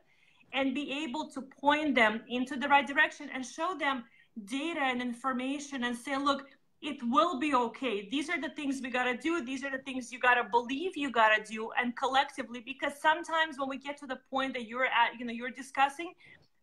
and 0.54 0.76
be 0.76 1.04
able 1.04 1.30
to 1.30 1.42
point 1.42 1.96
them 1.96 2.22
into 2.30 2.56
the 2.56 2.68
right 2.68 2.88
direction 2.88 3.30
and 3.34 3.46
show 3.46 3.76
them 3.78 4.04
data 4.46 4.80
and 4.82 5.02
information 5.02 5.84
and 5.84 5.96
say, 5.96 6.18
look, 6.18 6.48
it 6.84 7.02
will 7.02 7.40
be 7.40 7.56
okay. 7.56 8.10
These 8.12 8.30
are 8.30 8.40
the 8.40 8.50
things 8.50 8.82
we 8.84 8.90
got 8.90 9.06
to 9.06 9.16
do. 9.16 9.44
These 9.44 9.64
are 9.64 9.72
the 9.72 9.78
things 9.78 10.12
you 10.12 10.20
got 10.20 10.36
to 10.36 10.44
believe 10.44 10.98
you 10.98 11.10
got 11.10 11.30
to 11.34 11.42
do 11.42 11.72
and 11.80 11.96
collectively 11.96 12.60
because 12.60 12.94
sometimes 13.02 13.58
when 13.58 13.70
we 13.70 13.78
get 13.78 13.98
to 14.00 14.06
the 14.06 14.20
point 14.30 14.54
that 14.56 14.68
you're 14.68 14.86
at, 14.86 15.18
you 15.18 15.26
know, 15.26 15.32
you're 15.32 15.50
discussing, 15.50 16.14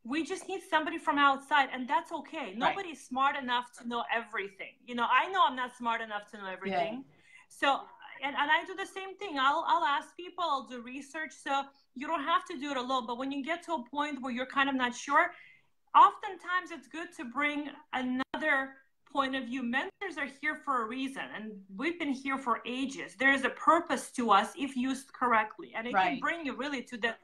we 0.04 0.22
just 0.22 0.46
need 0.46 0.60
somebody 0.68 0.98
from 0.98 1.16
outside 1.16 1.70
and 1.72 1.88
that's 1.88 2.12
okay. 2.12 2.48
Right. 2.48 2.58
Nobody's 2.58 3.02
smart 3.02 3.34
enough 3.34 3.72
to 3.78 3.88
know 3.88 4.04
everything. 4.14 4.74
You 4.86 4.94
know, 4.94 5.06
I 5.10 5.30
know 5.32 5.42
I'm 5.48 5.56
not 5.56 5.74
smart 5.74 6.02
enough 6.02 6.30
to 6.32 6.36
know 6.36 6.50
everything. 6.52 6.94
Yeah. 6.94 7.48
So 7.48 7.80
and, 8.22 8.36
and 8.36 8.50
I 8.50 8.62
do 8.66 8.74
the 8.76 8.84
same 8.84 9.16
thing. 9.16 9.38
I'll 9.38 9.64
I'll 9.66 9.84
ask 9.84 10.14
people, 10.18 10.44
I'll 10.44 10.66
do 10.66 10.82
research. 10.82 11.32
So 11.32 11.62
you 11.94 12.06
don't 12.06 12.24
have 12.24 12.44
to 12.50 12.58
do 12.58 12.70
it 12.70 12.76
alone. 12.76 13.06
But 13.06 13.16
when 13.16 13.32
you 13.32 13.42
get 13.42 13.62
to 13.64 13.72
a 13.72 13.84
point 13.90 14.20
where 14.20 14.32
you're 14.32 14.44
kind 14.44 14.68
of 14.68 14.74
not 14.74 14.94
sure, 14.94 15.30
oftentimes 15.96 16.72
it's 16.72 16.88
good 16.88 17.08
to 17.16 17.24
bring 17.24 17.70
another 17.94 18.74
point 19.12 19.34
of 19.34 19.44
view. 19.44 19.62
Mentors 19.62 20.16
are 20.18 20.28
here 20.40 20.56
for 20.64 20.82
a 20.82 20.86
reason, 20.86 21.22
and 21.34 21.52
we've 21.76 21.98
been 21.98 22.12
here 22.12 22.38
for 22.38 22.60
ages. 22.66 23.14
There 23.18 23.32
is 23.32 23.44
a 23.44 23.50
purpose 23.50 24.10
to 24.12 24.30
us 24.30 24.52
if 24.56 24.76
used 24.76 25.12
correctly, 25.12 25.72
and 25.76 25.86
it 25.86 25.92
right. 25.92 26.10
can 26.10 26.20
bring 26.20 26.46
you 26.46 26.56
really 26.56 26.82
to 26.84 26.96
the 26.96 27.14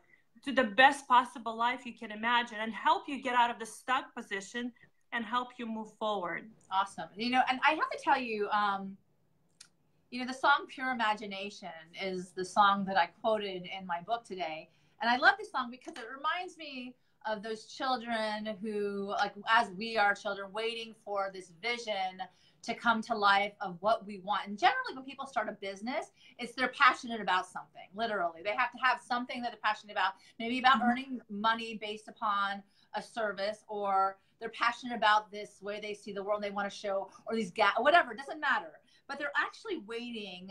to 0.45 0.53
the 0.53 0.65
best 0.65 1.09
possible 1.09 1.57
life 1.57 1.87
you 1.87 1.95
can 1.95 2.13
imagine, 2.13 2.59
and 2.61 2.73
help 2.73 3.09
you 3.09 3.23
get 3.23 3.35
out 3.35 3.51
of 3.51 3.59
the 3.59 3.67
stuck 3.67 4.15
position 4.15 4.73
and 5.13 5.25
help 5.25 5.49
you 5.59 5.67
move 5.67 5.93
forward. 5.99 6.49
Awesome. 6.71 7.09
You 7.17 7.31
know, 7.31 7.43
and 7.49 7.59
I 7.65 7.71
have 7.71 7.91
to 7.91 7.99
tell 8.03 8.19
you, 8.19 8.49
um, 8.51 8.97
you 10.11 10.21
know, 10.21 10.27
the 10.27 10.39
song 10.39 10.67
"Pure 10.69 10.91
Imagination" 10.93 11.69
is 12.01 12.31
the 12.31 12.45
song 12.45 12.85
that 12.87 12.97
I 12.97 13.07
quoted 13.07 13.69
in 13.79 13.87
my 13.87 14.01
book 14.07 14.25
today, 14.25 14.69
and 15.01 15.11
I 15.11 15.17
love 15.17 15.35
this 15.39 15.51
song 15.51 15.71
because 15.71 15.95
it 15.97 16.05
reminds 16.15 16.57
me 16.57 16.95
of 17.27 17.43
those 17.43 17.67
children 17.67 18.57
who, 18.63 19.09
like, 19.19 19.33
as 19.49 19.71
we 19.71 19.97
are 19.97 20.15
children, 20.15 20.53
waiting 20.53 20.95
for 21.05 21.31
this 21.35 21.53
vision 21.63 22.23
to 22.63 22.75
come 22.75 23.01
to 23.01 23.15
life 23.15 23.53
of 23.61 23.77
what 23.81 24.07
we 24.07 24.19
want. 24.19 24.47
And 24.47 24.59
generally, 24.59 24.95
when 24.95 25.05
people 25.05 25.27
start 25.27 25.49
a 25.49 25.53
business, 25.53 26.13
it's 26.39 26.53
they're 26.55 26.69
passionate 26.69 27.21
about 27.21 27.47
something. 27.47 27.89
Literally, 27.95 28.43
they 28.45 28.55
have 28.57 28.73
to 28.73 28.79
have 28.83 29.01
something 29.01 29.41
that 29.43 29.53
they're 29.53 29.61
passionate 29.63 29.93
about. 29.93 30.15
Maybe 30.39 30.59
about 30.59 30.81
mm-hmm. 30.81 30.91
earning 30.91 31.21
money 31.31 31.79
based 31.81 32.09
upon 32.09 32.63
a 32.95 33.03
service, 33.03 33.65
or 33.69 34.17
they're 34.41 34.49
passionate 34.51 34.97
about 34.97 35.31
this 35.31 35.63
way 35.63 35.81
they 35.81 35.95
see 35.95 36.13
the 36.13 36.23
world. 36.23 36.43
They 36.43 36.51
want 36.51 36.71
to 36.71 36.77
show, 36.77 37.11
or 37.27 37.37
these 37.37 37.51
gap, 37.51 37.75
whatever. 37.79 38.13
It 38.13 38.19
doesn't 38.19 38.41
matter. 38.41 38.73
But 39.09 39.19
they're 39.19 39.33
actually 39.37 39.79
waiting 39.87 40.51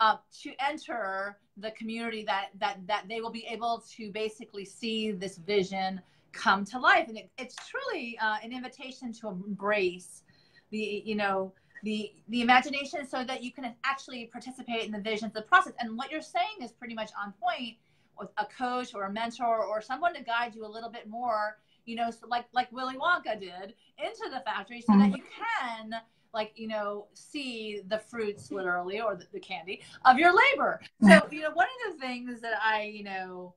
uh, 0.00 0.16
to 0.42 0.52
enter 0.66 1.38
the 1.58 1.70
community 1.72 2.24
that 2.24 2.48
that 2.58 2.78
that 2.86 3.04
they 3.08 3.20
will 3.20 3.30
be 3.30 3.46
able 3.46 3.84
to 3.96 4.10
basically 4.10 4.64
see 4.64 5.12
this 5.12 5.36
vision 5.38 6.00
come 6.32 6.64
to 6.64 6.78
life 6.78 7.08
and 7.08 7.18
it, 7.18 7.30
it's 7.38 7.56
truly 7.68 8.18
uh, 8.22 8.36
an 8.42 8.52
invitation 8.52 9.12
to 9.12 9.28
embrace 9.28 10.22
the 10.70 11.02
you 11.04 11.14
know 11.14 11.52
the 11.82 12.12
the 12.28 12.40
imagination 12.40 13.06
so 13.06 13.24
that 13.24 13.42
you 13.42 13.52
can 13.52 13.74
actually 13.84 14.26
participate 14.26 14.84
in 14.84 14.92
the 14.92 15.00
visions 15.00 15.32
the 15.32 15.42
process 15.42 15.72
and 15.80 15.96
what 15.96 16.10
you're 16.10 16.22
saying 16.22 16.62
is 16.62 16.72
pretty 16.72 16.94
much 16.94 17.10
on 17.22 17.32
point 17.42 17.76
with 18.18 18.28
a 18.38 18.46
coach 18.46 18.94
or 18.94 19.04
a 19.04 19.12
mentor 19.12 19.64
or 19.64 19.80
someone 19.80 20.14
to 20.14 20.22
guide 20.22 20.54
you 20.54 20.64
a 20.64 20.68
little 20.68 20.90
bit 20.90 21.08
more 21.08 21.58
you 21.84 21.96
know 21.96 22.10
so 22.10 22.26
like 22.28 22.46
like 22.52 22.70
willy 22.72 22.96
wonka 22.96 23.38
did 23.38 23.74
into 23.98 24.30
the 24.32 24.40
factory 24.44 24.80
so 24.80 24.92
mm-hmm. 24.92 25.10
that 25.10 25.16
you 25.16 25.24
can 25.36 25.94
like 26.32 26.52
you 26.56 26.68
know 26.68 27.06
see 27.14 27.80
the 27.88 27.98
fruits 27.98 28.50
literally 28.50 29.00
or 29.00 29.16
the, 29.16 29.26
the 29.32 29.40
candy 29.40 29.80
of 30.04 30.18
your 30.18 30.32
labor. 30.34 30.80
So 31.02 31.20
you 31.30 31.42
know 31.42 31.50
one 31.52 31.66
of 31.86 31.94
the 31.94 32.06
things 32.06 32.40
that 32.40 32.54
i 32.62 32.82
you 32.82 33.04
know 33.04 33.54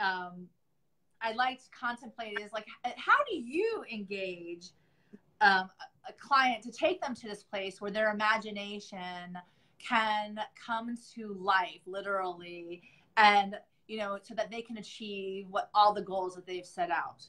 um, 0.00 0.48
i 1.20 1.32
like 1.32 1.58
to 1.58 1.70
contemplate 1.78 2.38
is 2.40 2.52
like 2.52 2.66
how 2.96 3.16
do 3.28 3.36
you 3.36 3.84
engage 3.92 4.70
um, 5.40 5.68
a 6.08 6.12
client 6.12 6.62
to 6.62 6.72
take 6.72 7.00
them 7.00 7.14
to 7.14 7.28
this 7.28 7.42
place 7.42 7.80
where 7.80 7.90
their 7.90 8.10
imagination 8.12 9.38
can 9.78 10.38
come 10.64 10.96
to 11.14 11.34
life 11.34 11.80
literally 11.86 12.82
and 13.16 13.56
you 13.88 13.98
know 13.98 14.18
so 14.22 14.34
that 14.34 14.50
they 14.50 14.62
can 14.62 14.78
achieve 14.78 15.46
what 15.50 15.70
all 15.74 15.92
the 15.92 16.02
goals 16.02 16.34
that 16.34 16.46
they've 16.46 16.66
set 16.66 16.90
out 16.90 17.26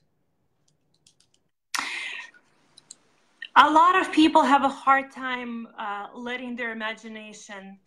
a 3.56 3.70
lot 3.70 4.00
of 4.00 4.12
people 4.12 4.42
have 4.42 4.64
a 4.64 4.70
hard 4.70 5.12
time 5.12 5.68
uh, 5.78 6.08
letting 6.16 6.56
their 6.56 6.72
imagination 6.72 7.78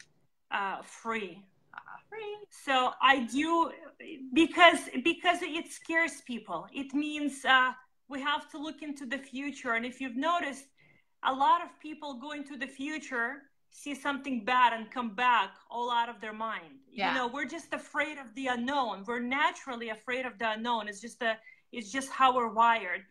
uh, 0.51 0.83
free. 0.83 1.43
free. 2.09 2.37
So 2.51 2.93
I 3.03 3.27
do 3.27 3.71
because 4.33 4.81
because 5.03 5.39
it 5.43 5.73
scares 5.73 6.21
people. 6.27 6.67
It 6.73 6.95
means 6.95 7.45
uh, 7.45 7.73
we 8.09 8.21
have 8.23 8.49
to 8.53 8.59
look 8.59 8.83
into 8.83 9.07
the 9.07 9.19
future. 9.19 9.73
And 9.75 9.85
if 9.85 10.01
you've 10.01 10.17
noticed, 10.17 10.67
a 11.25 11.33
lot 11.33 11.63
of 11.63 11.69
people 11.81 12.15
go 12.15 12.33
into 12.33 12.57
the 12.57 12.67
future, 12.67 13.43
see 13.71 13.95
something 13.95 14.45
bad, 14.45 14.73
and 14.73 14.91
come 14.91 15.15
back 15.15 15.51
all 15.71 15.91
out 15.91 16.09
of 16.09 16.21
their 16.21 16.33
mind. 16.33 16.79
Yeah. 16.91 17.09
You 17.09 17.19
know, 17.19 17.27
we're 17.27 17.51
just 17.59 17.73
afraid 17.73 18.19
of 18.19 18.33
the 18.35 18.47
unknown. 18.47 19.05
We're 19.07 19.19
naturally 19.21 19.89
afraid 19.89 20.27
of 20.27 20.39
the 20.39 20.53
unknown. 20.53 20.89
It's 20.89 21.01
just 21.01 21.23
a 21.23 21.37
it's 21.73 21.91
just 21.91 22.11
how 22.11 22.35
we're 22.37 22.53
wired. 22.53 23.03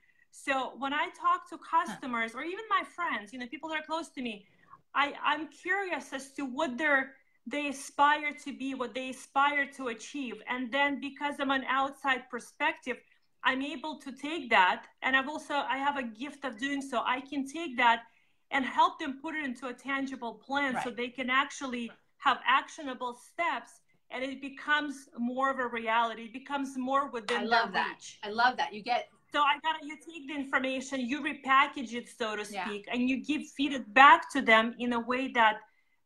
So 0.44 0.74
when 0.78 0.94
I 0.94 1.08
talk 1.20 1.50
to 1.50 1.58
customers 1.58 2.36
or 2.36 2.44
even 2.44 2.66
my 2.70 2.84
friends, 2.84 3.32
you 3.32 3.40
know, 3.40 3.48
people 3.48 3.70
that 3.70 3.80
are 3.80 3.86
close 3.86 4.10
to 4.10 4.22
me, 4.22 4.46
I, 4.94 5.14
I'm 5.24 5.48
curious 5.48 6.12
as 6.12 6.34
to 6.34 6.44
what 6.44 6.78
they're 6.78 7.14
they 7.48 7.68
aspire 7.68 8.32
to 8.44 8.58
be, 8.58 8.74
what 8.74 8.96
they 8.96 9.10
aspire 9.10 9.68
to 9.78 9.90
achieve. 9.90 10.42
And 10.50 10.72
then 10.72 11.00
because 11.00 11.36
I'm 11.40 11.52
an 11.52 11.64
outside 11.70 12.28
perspective, 12.30 12.98
I'm 13.44 13.62
able 13.62 14.00
to 14.00 14.12
take 14.12 14.50
that. 14.50 14.86
And 15.04 15.16
I've 15.16 15.30
also 15.30 15.54
I 15.54 15.78
have 15.78 15.98
a 15.98 16.04
gift 16.04 16.44
of 16.44 16.58
doing 16.58 16.82
so. 16.82 17.02
I 17.06 17.22
can 17.22 17.48
take 17.48 17.78
that 17.78 18.04
and 18.52 18.66
help 18.66 19.00
them 19.00 19.20
put 19.22 19.36
it 19.36 19.46
into 19.46 19.68
a 19.68 19.74
tangible 19.74 20.34
plan 20.34 20.74
right. 20.74 20.84
so 20.84 20.90
they 20.90 21.10
can 21.10 21.30
actually 21.30 21.92
have 22.18 22.40
actionable 22.48 23.14
steps 23.14 23.72
and 24.12 24.24
it 24.24 24.40
becomes 24.42 25.10
more 25.18 25.50
of 25.50 25.60
a 25.60 25.68
reality 25.68 26.24
it 26.24 26.34
becomes 26.34 26.78
more 26.78 27.10
within. 27.10 27.38
I 27.38 27.44
love 27.44 27.74
that. 27.74 27.90
reach 27.90 28.20
I 28.24 28.30
love 28.30 28.58
that. 28.58 28.74
You 28.74 28.84
get 28.84 29.08
so 29.36 29.42
I 29.42 29.60
got 29.60 29.84
you 29.84 29.98
take 29.98 30.30
the 30.30 30.34
information, 30.34 31.02
you 31.02 31.22
repackage 31.22 31.92
it, 31.94 32.08
so 32.08 32.38
to 32.38 32.44
Yeah. 32.50 32.64
speak, 32.64 32.88
and 32.92 33.10
you 33.10 33.18
give 33.32 33.42
feed 33.58 33.74
it 33.74 33.86
back 33.94 34.32
to 34.32 34.40
them 34.42 34.74
in 34.80 34.94
a 34.94 35.00
way 35.12 35.24
that 35.40 35.56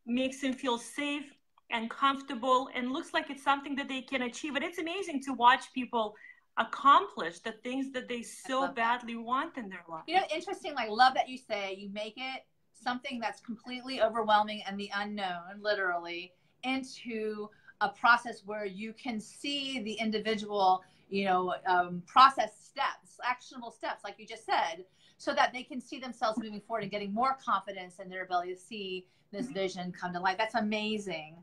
makes 0.08 0.42
them 0.42 0.54
feel 0.54 0.78
safe 0.80 1.28
and 1.70 1.92
comfortable 1.92 2.60
and 2.74 2.92
looks 2.92 3.14
like 3.14 3.30
it's 3.30 3.44
something 3.44 3.76
that 3.76 3.88
they 3.88 4.02
can 4.02 4.24
achieve. 4.24 4.56
And 4.56 4.64
it's 4.66 4.80
amazing 4.80 5.22
to 5.28 5.34
watch 5.34 5.64
people 5.74 6.16
accomplish 6.58 7.36
the 7.48 7.54
things 7.66 7.92
that 7.96 8.08
they 8.08 8.24
so 8.24 8.62
love 8.62 8.76
that. 8.76 9.02
badly 9.02 9.16
want 9.16 9.58
in 9.58 9.70
their 9.70 9.86
life. 9.88 10.06
You 10.08 10.16
know, 10.16 10.28
interesting. 10.34 10.74
Like, 10.74 10.90
love 10.90 11.14
that 11.14 11.30
you 11.30 11.38
say 11.38 11.76
you 11.76 11.90
make 12.04 12.16
it 12.18 12.40
something 12.74 13.20
that's 13.20 13.42
completely 13.42 14.02
overwhelming 14.02 14.64
and 14.68 14.80
the 14.80 14.90
unknown, 14.96 15.62
literally, 15.62 16.34
into 16.64 17.48
a 17.82 17.90
process 17.90 18.42
where 18.46 18.66
you 18.66 18.92
can 18.94 19.22
see 19.22 19.82
the 19.84 19.94
individual, 19.94 20.82
you 21.10 21.26
know, 21.26 21.54
um, 21.68 22.02
process 22.08 22.52
steps, 22.70 23.09
actionable 23.24 23.72
steps, 23.72 24.04
like 24.04 24.16
you 24.18 24.26
just 24.26 24.46
said, 24.46 24.86
so 25.18 25.34
that 25.34 25.52
they 25.54 25.64
can 25.64 25.82
see 25.82 26.00
themselves 26.00 26.40
moving 26.40 26.62
forward 26.62 26.84
and 26.84 26.92
getting 26.92 27.14
more 27.14 27.38
confidence 27.44 28.00
in 28.00 28.10
their 28.10 28.24
ability 28.24 28.54
to 28.54 28.60
see 28.60 29.06
this 29.32 29.48
vision 29.48 29.92
come 29.92 30.14
to 30.14 30.20
life. 30.20 30.38
That's 30.38 30.56
amazing. 30.56 31.36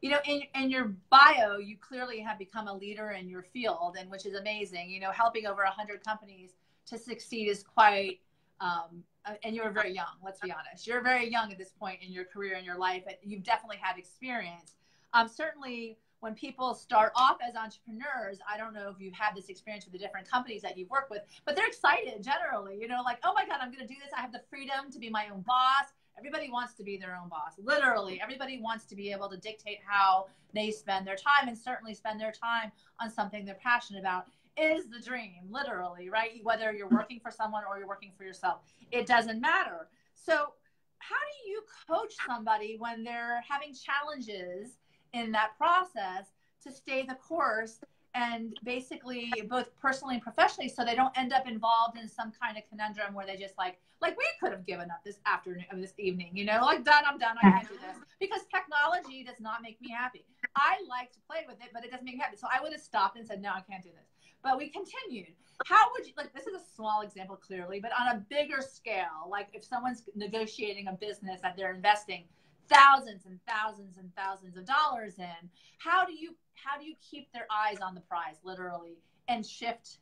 You 0.00 0.10
know, 0.10 0.18
in, 0.26 0.42
in 0.54 0.70
your 0.70 0.94
bio, 1.10 1.56
you 1.58 1.76
clearly 1.78 2.20
have 2.20 2.38
become 2.38 2.68
a 2.68 2.74
leader 2.74 3.10
in 3.12 3.28
your 3.28 3.42
field, 3.42 3.96
and 3.98 4.10
which 4.10 4.26
is 4.26 4.34
amazing. 4.34 4.90
You 4.90 5.00
know, 5.00 5.10
helping 5.10 5.46
over 5.46 5.62
100 5.62 6.04
companies 6.04 6.50
to 6.86 6.98
succeed 6.98 7.48
is 7.48 7.62
quite 7.62 8.20
um, 8.60 9.02
and 9.42 9.54
you're 9.54 9.70
very 9.70 9.92
young 9.92 10.14
let's 10.22 10.40
be 10.40 10.52
honest 10.52 10.86
you're 10.86 11.02
very 11.02 11.30
young 11.30 11.50
at 11.50 11.58
this 11.58 11.70
point 11.70 11.98
in 12.02 12.12
your 12.12 12.24
career 12.24 12.54
in 12.54 12.64
your 12.64 12.76
life 12.76 13.02
and 13.06 13.16
you've 13.22 13.42
definitely 13.42 13.78
had 13.80 13.98
experience 13.98 14.76
um, 15.14 15.28
certainly 15.28 15.96
when 16.24 16.34
people 16.34 16.72
start 16.74 17.12
off 17.14 17.36
as 17.46 17.54
entrepreneurs 17.54 18.38
i 18.50 18.56
don't 18.56 18.72
know 18.72 18.88
if 18.88 18.98
you've 18.98 19.12
had 19.12 19.36
this 19.36 19.50
experience 19.50 19.84
with 19.84 19.92
the 19.92 19.98
different 19.98 20.28
companies 20.28 20.62
that 20.62 20.78
you've 20.78 20.88
worked 20.88 21.10
with 21.10 21.20
but 21.44 21.54
they're 21.54 21.66
excited 21.66 22.22
generally 22.22 22.78
you 22.80 22.88
know 22.88 23.02
like 23.04 23.18
oh 23.24 23.34
my 23.34 23.46
god 23.46 23.58
i'm 23.60 23.70
going 23.70 23.86
to 23.86 23.92
do 23.92 24.00
this 24.02 24.10
i 24.16 24.20
have 24.22 24.32
the 24.32 24.40
freedom 24.48 24.90
to 24.90 24.98
be 24.98 25.10
my 25.10 25.28
own 25.28 25.42
boss 25.46 25.92
everybody 26.18 26.50
wants 26.50 26.72
to 26.72 26.82
be 26.82 26.96
their 26.96 27.14
own 27.14 27.28
boss 27.28 27.52
literally 27.62 28.18
everybody 28.22 28.58
wants 28.58 28.86
to 28.86 28.96
be 28.96 29.12
able 29.12 29.28
to 29.28 29.36
dictate 29.36 29.78
how 29.86 30.26
they 30.54 30.70
spend 30.70 31.06
their 31.06 31.16
time 31.16 31.46
and 31.46 31.58
certainly 31.58 31.92
spend 31.92 32.18
their 32.18 32.32
time 32.32 32.72
on 33.00 33.10
something 33.10 33.44
they're 33.44 33.54
passionate 33.62 34.00
about 34.00 34.24
is 34.56 34.88
the 34.88 35.00
dream, 35.00 35.48
literally, 35.50 36.08
right? 36.08 36.40
Whether 36.44 36.72
you're 36.72 36.88
working 36.88 37.18
for 37.20 37.32
someone 37.32 37.64
or 37.68 37.76
you're 37.76 37.88
working 37.88 38.12
for 38.16 38.22
yourself, 38.22 38.60
it 38.92 39.04
doesn't 39.04 39.40
matter. 39.40 39.88
So, 40.14 40.52
how 40.98 41.16
do 41.16 41.50
you 41.50 41.62
coach 41.90 42.14
somebody 42.24 42.76
when 42.78 43.02
they're 43.02 43.42
having 43.48 43.74
challenges 43.74 44.78
in 45.14 45.32
that 45.32 45.56
process 45.56 46.26
to 46.62 46.72
stay 46.72 47.04
the 47.06 47.14
course 47.14 47.80
and 48.14 48.56
basically 48.64 49.32
both 49.48 49.68
personally 49.80 50.14
and 50.14 50.22
professionally 50.22 50.68
so 50.68 50.84
they 50.84 50.94
don't 50.94 51.16
end 51.16 51.32
up 51.32 51.48
involved 51.48 51.98
in 51.98 52.08
some 52.08 52.32
kind 52.40 52.56
of 52.56 52.62
conundrum 52.68 53.14
where 53.14 53.26
they 53.26 53.36
just 53.36 53.54
like 53.58 53.78
like 54.00 54.16
we 54.18 54.24
could 54.40 54.52
have 54.52 54.66
given 54.66 54.90
up 54.90 55.02
this 55.04 55.18
afternoon 55.26 55.64
or 55.72 55.78
this 55.78 55.94
evening 55.98 56.30
you 56.32 56.44
know 56.44 56.60
like 56.62 56.84
done 56.84 57.02
i'm 57.06 57.18
done 57.18 57.36
i 57.42 57.50
can't 57.50 57.68
do 57.68 57.74
this. 57.74 57.96
Because 58.20 58.42
technology 58.54 59.24
does 59.24 59.40
not 59.40 59.60
make 59.60 59.78
me 59.82 59.90
happy. 59.90 60.24
I 60.56 60.78
like 60.88 61.12
to 61.12 61.18
play 61.28 61.44
with 61.46 61.56
it 61.60 61.70
but 61.74 61.84
it 61.84 61.90
doesn't 61.90 62.04
make 62.04 62.14
me 62.14 62.20
happy. 62.20 62.36
So 62.36 62.46
i 62.52 62.60
would 62.62 62.72
have 62.72 62.80
stopped 62.80 63.16
and 63.18 63.26
said 63.26 63.42
no 63.42 63.50
i 63.50 63.60
can't 63.68 63.82
do 63.82 63.90
this. 63.90 64.08
But 64.42 64.58
we 64.58 64.68
continued. 64.68 65.34
How 65.66 65.90
would 65.92 66.06
you 66.06 66.12
like 66.16 66.32
this 66.34 66.46
is 66.46 66.54
a 66.54 66.64
small 66.74 67.02
example 67.02 67.36
clearly, 67.36 67.80
but 67.80 67.92
on 67.98 68.16
a 68.16 68.24
bigger 68.30 68.60
scale, 68.60 69.28
like 69.28 69.48
if 69.52 69.64
someone's 69.64 70.02
negotiating 70.14 70.88
a 70.88 70.92
business 70.92 71.40
that 71.42 71.56
they're 71.56 71.74
investing 71.74 72.24
thousands 72.68 73.26
and 73.26 73.38
thousands 73.46 73.98
and 73.98 74.14
thousands 74.16 74.56
of 74.56 74.64
dollars 74.64 75.18
in, 75.18 75.50
how 75.78 76.04
do 76.04 76.12
you 76.12 76.34
how 76.54 76.78
do 76.78 76.86
you 76.86 76.94
keep 77.00 77.32
their 77.32 77.46
eyes 77.50 77.78
on 77.80 77.94
the 77.94 78.00
prize 78.00 78.36
literally 78.44 78.98
and 79.28 79.44
shift 79.44 79.98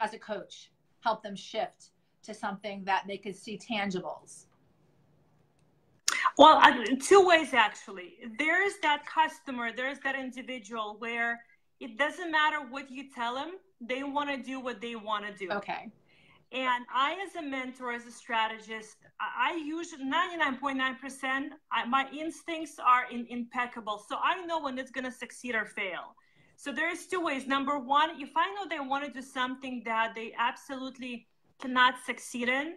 as 0.00 0.14
a 0.14 0.18
coach, 0.18 0.70
help 1.00 1.22
them 1.22 1.36
shift 1.36 1.90
to 2.22 2.34
something 2.34 2.84
that 2.84 3.04
they 3.06 3.16
could 3.16 3.36
see 3.36 3.58
tangibles? 3.58 4.46
Well, 6.38 6.60
two 7.00 7.26
ways 7.26 7.52
actually. 7.54 8.14
There's 8.38 8.74
that 8.82 9.04
customer, 9.06 9.72
there's 9.76 9.98
that 10.00 10.16
individual 10.16 10.96
where 10.98 11.40
it 11.80 11.98
doesn't 11.98 12.30
matter 12.30 12.58
what 12.68 12.90
you 12.90 13.10
tell 13.10 13.34
them, 13.34 13.52
they 13.80 14.02
want 14.02 14.30
to 14.30 14.36
do 14.36 14.60
what 14.60 14.80
they 14.80 14.96
want 14.96 15.26
to 15.26 15.32
do. 15.32 15.50
Okay. 15.52 15.90
And 16.52 16.84
I, 16.92 17.16
as 17.24 17.36
a 17.36 17.42
mentor, 17.42 17.92
as 17.92 18.06
a 18.06 18.10
strategist, 18.10 18.96
I 19.20 19.52
I 19.52 19.56
usually 19.56 20.04
99.9%, 20.04 21.50
I, 21.70 21.84
my 21.86 22.08
instincts 22.12 22.76
are 22.84 23.04
in, 23.10 23.26
impeccable. 23.28 24.04
So 24.08 24.16
I 24.22 24.44
know 24.46 24.60
when 24.60 24.78
it's 24.78 24.90
going 24.90 25.04
to 25.04 25.12
succeed 25.12 25.54
or 25.54 25.64
fail. 25.64 26.16
So 26.56 26.72
there's 26.72 27.06
two 27.06 27.20
ways. 27.20 27.46
Number 27.46 27.78
one, 27.78 28.10
if 28.20 28.30
I 28.36 28.52
know 28.54 28.68
they 28.68 28.80
want 28.80 29.04
to 29.06 29.12
do 29.12 29.22
something 29.22 29.82
that 29.84 30.14
they 30.14 30.32
absolutely 30.38 31.28
cannot 31.60 31.94
succeed 32.04 32.48
in, 32.48 32.74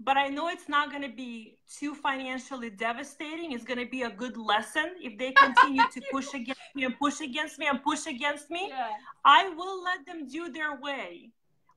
but 0.00 0.16
I 0.16 0.28
know 0.28 0.48
it's 0.48 0.68
not 0.68 0.90
going 0.90 1.02
to 1.02 1.14
be 1.14 1.58
too 1.78 1.94
financially 1.94 2.70
devastating. 2.70 3.52
It's 3.52 3.64
going 3.64 3.78
to 3.78 3.90
be 3.90 4.02
a 4.02 4.10
good 4.10 4.36
lesson 4.36 4.96
if 5.00 5.16
they 5.16 5.32
continue 5.32 5.84
to 5.92 6.02
push 6.10 6.34
against 6.40 6.60
me 6.74 6.84
and 6.84 6.98
push 6.98 7.20
against 7.20 7.58
me 7.58 7.66
and 7.68 7.82
push 7.82 8.06
against 8.06 8.50
me. 8.50 8.66
Yeah. 8.68 8.90
I 9.24 9.48
will 9.50 9.82
let 9.82 10.04
them 10.06 10.26
do 10.26 10.50
their 10.50 10.74
way 10.80 11.30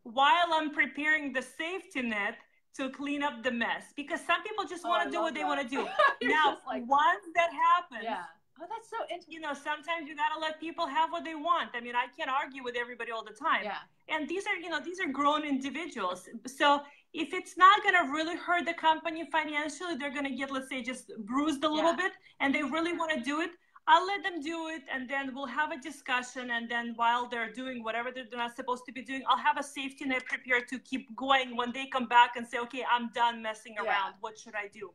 while 0.05 0.49
I'm 0.53 0.71
preparing 0.71 1.33
the 1.33 1.41
safety 1.41 2.01
net 2.01 2.35
to 2.77 2.89
clean 2.89 3.23
up 3.23 3.41
the 3.43 3.51
mess 3.51 3.85
because 3.95 4.19
some 4.25 4.41
people 4.43 4.65
just 4.65 4.83
Oh, 4.85 4.89
want 4.89 5.03
to 5.05 5.09
do 5.09 5.17
love 5.17 5.25
what 5.25 5.33
they 5.35 5.43
want 5.43 5.61
to 5.61 5.67
do. 5.67 5.87
Now, 6.35 6.57
like, 6.67 6.83
once 6.87 7.25
that 7.35 7.51
happens, 7.53 8.03
yeah. 8.03 8.23
Oh, 8.61 8.65
that's 8.69 8.89
so 8.89 8.95
interesting. 9.09 9.33
you 9.33 9.39
know, 9.41 9.53
sometimes 9.53 10.07
you 10.07 10.15
got 10.15 10.31
to 10.33 10.39
let 10.39 10.61
people 10.61 10.87
have 10.87 11.11
what 11.11 11.25
they 11.25 11.35
want. 11.35 11.71
I 11.73 11.81
mean, 11.81 11.95
I 11.95 12.05
can't 12.17 12.29
argue 12.29 12.63
with 12.63 12.75
everybody 12.77 13.11
all 13.11 13.23
the 13.23 13.33
time. 13.47 13.63
Yeah. 13.65 13.79
And 14.07 14.29
these 14.29 14.45
are, 14.47 14.55
you 14.55 14.69
know, 14.69 14.79
these 14.79 14.99
are 15.01 15.11
grown 15.11 15.43
individuals. 15.43 16.29
So 16.47 16.79
if 17.13 17.33
it's 17.33 17.57
not 17.57 17.83
going 17.83 17.95
to 17.95 18.09
really 18.13 18.37
hurt 18.37 18.65
the 18.65 18.73
company 18.73 19.27
financially, 19.29 19.95
they're 19.99 20.15
going 20.19 20.23
to 20.31 20.35
get, 20.41 20.51
let's 20.51 20.69
say, 20.69 20.81
just 20.81 21.11
bruised 21.25 21.63
a 21.65 21.67
little 21.69 21.91
Yeah. 21.91 22.03
bit 22.03 22.11
and 22.39 22.55
they 22.55 22.63
really 22.63 22.93
want 22.93 23.11
to 23.11 23.19
do 23.19 23.41
it. 23.41 23.49
I'll 23.87 24.05
let 24.07 24.23
them 24.23 24.41
do 24.41 24.67
it 24.69 24.81
and 24.91 25.07
then 25.07 25.35
we'll 25.35 25.45
have 25.45 25.71
a 25.71 25.77
discussion. 25.79 26.49
And 26.49 26.67
then 26.69 26.93
while 26.95 27.27
they're 27.29 27.51
doing 27.53 27.83
whatever 27.83 28.09
they're 28.11 28.25
not 28.33 28.55
supposed 28.55 28.83
to 28.87 28.91
be 28.91 29.03
doing, 29.03 29.21
I'll 29.27 29.37
have 29.37 29.57
a 29.59 29.63
safety 29.63 30.05
net 30.05 30.25
prepared 30.25 30.67
to 30.69 30.79
keep 30.79 31.15
going 31.15 31.55
when 31.55 31.71
they 31.71 31.85
come 31.85 32.07
back 32.07 32.35
and 32.35 32.47
say, 32.47 32.57
okay, 32.59 32.83
I'm 32.89 33.09
done 33.13 33.43
messing 33.43 33.75
Yeah. 33.75 33.85
around. 33.85 34.15
What 34.21 34.39
should 34.39 34.55
I 34.55 34.67
do? 34.69 34.91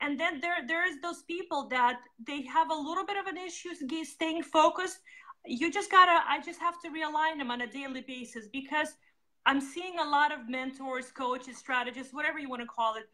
And 0.00 0.18
then 0.18 0.40
there, 0.40 0.58
there's 0.66 1.00
those 1.02 1.22
people 1.22 1.68
that 1.68 2.00
they 2.26 2.42
have 2.42 2.70
a 2.70 2.74
little 2.74 3.04
bit 3.04 3.16
of 3.16 3.26
an 3.26 3.36
issue 3.36 3.70
staying 4.04 4.42
focused. 4.44 4.98
You 5.44 5.72
just 5.72 5.90
gotta, 5.90 6.22
I 6.28 6.40
just 6.40 6.60
have 6.60 6.80
to 6.82 6.90
realign 6.90 7.38
them 7.38 7.50
on 7.50 7.60
a 7.62 7.66
daily 7.66 8.02
basis 8.02 8.46
because 8.52 8.94
I'm 9.46 9.60
seeing 9.60 9.98
a 9.98 10.04
lot 10.04 10.32
of 10.32 10.48
mentors, 10.48 11.10
coaches, 11.10 11.56
strategists, 11.58 12.12
whatever 12.12 12.38
you 12.38 12.48
want 12.48 12.62
to 12.62 12.68
call 12.68 12.94
it. 12.94 13.04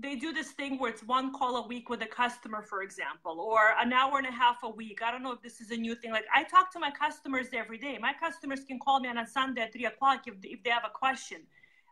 They 0.00 0.14
do 0.14 0.32
this 0.32 0.50
thing 0.52 0.78
where 0.78 0.90
it's 0.90 1.02
one 1.02 1.32
call 1.32 1.56
a 1.56 1.66
week 1.66 1.88
with 1.90 2.02
a 2.02 2.06
customer, 2.06 2.62
for 2.62 2.82
example, 2.82 3.40
or 3.40 3.74
an 3.78 3.92
hour 3.92 4.18
and 4.18 4.26
a 4.28 4.30
half 4.30 4.58
a 4.62 4.68
week. 4.68 5.00
I 5.02 5.10
don't 5.10 5.24
know 5.24 5.32
if 5.32 5.42
this 5.42 5.60
is 5.60 5.72
a 5.72 5.76
new 5.76 5.94
thing. 5.96 6.12
Like 6.12 6.26
I 6.32 6.44
talk 6.44 6.72
to 6.74 6.78
my 6.78 6.92
customers 6.92 7.48
every 7.52 7.78
day. 7.78 7.98
My 8.00 8.12
customers 8.12 8.60
can 8.68 8.78
call 8.78 9.00
me 9.00 9.08
on 9.08 9.18
a 9.18 9.26
Sunday 9.26 9.62
at 9.62 9.72
three 9.72 9.86
o'clock 9.86 10.20
if, 10.28 10.34
if 10.44 10.62
they 10.62 10.70
have 10.70 10.84
a 10.84 10.90
question. 11.04 11.38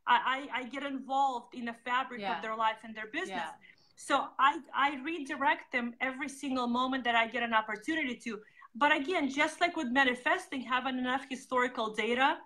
I, 0.06 0.46
I, 0.52 0.60
I 0.60 0.64
get 0.68 0.84
involved 0.84 1.54
in 1.54 1.64
the 1.64 1.74
fabric 1.84 2.20
Yeah. 2.20 2.36
of 2.36 2.42
their 2.42 2.54
life 2.54 2.76
and 2.84 2.94
their 2.94 3.08
business. 3.08 3.30
Yeah. 3.30 3.50
So 3.96 4.26
I, 4.38 4.60
I 4.72 5.00
redirect 5.02 5.72
them 5.72 5.94
every 6.00 6.28
single 6.28 6.68
moment 6.68 7.02
that 7.04 7.16
I 7.16 7.26
get 7.26 7.42
an 7.42 7.54
opportunity 7.54 8.14
to. 8.24 8.38
But 8.76 8.94
again, 8.94 9.28
just 9.30 9.60
like 9.60 9.74
with 9.76 9.88
manifesting, 9.88 10.60
having 10.60 10.98
enough 10.98 11.24
historical 11.28 11.92
data 11.92 12.36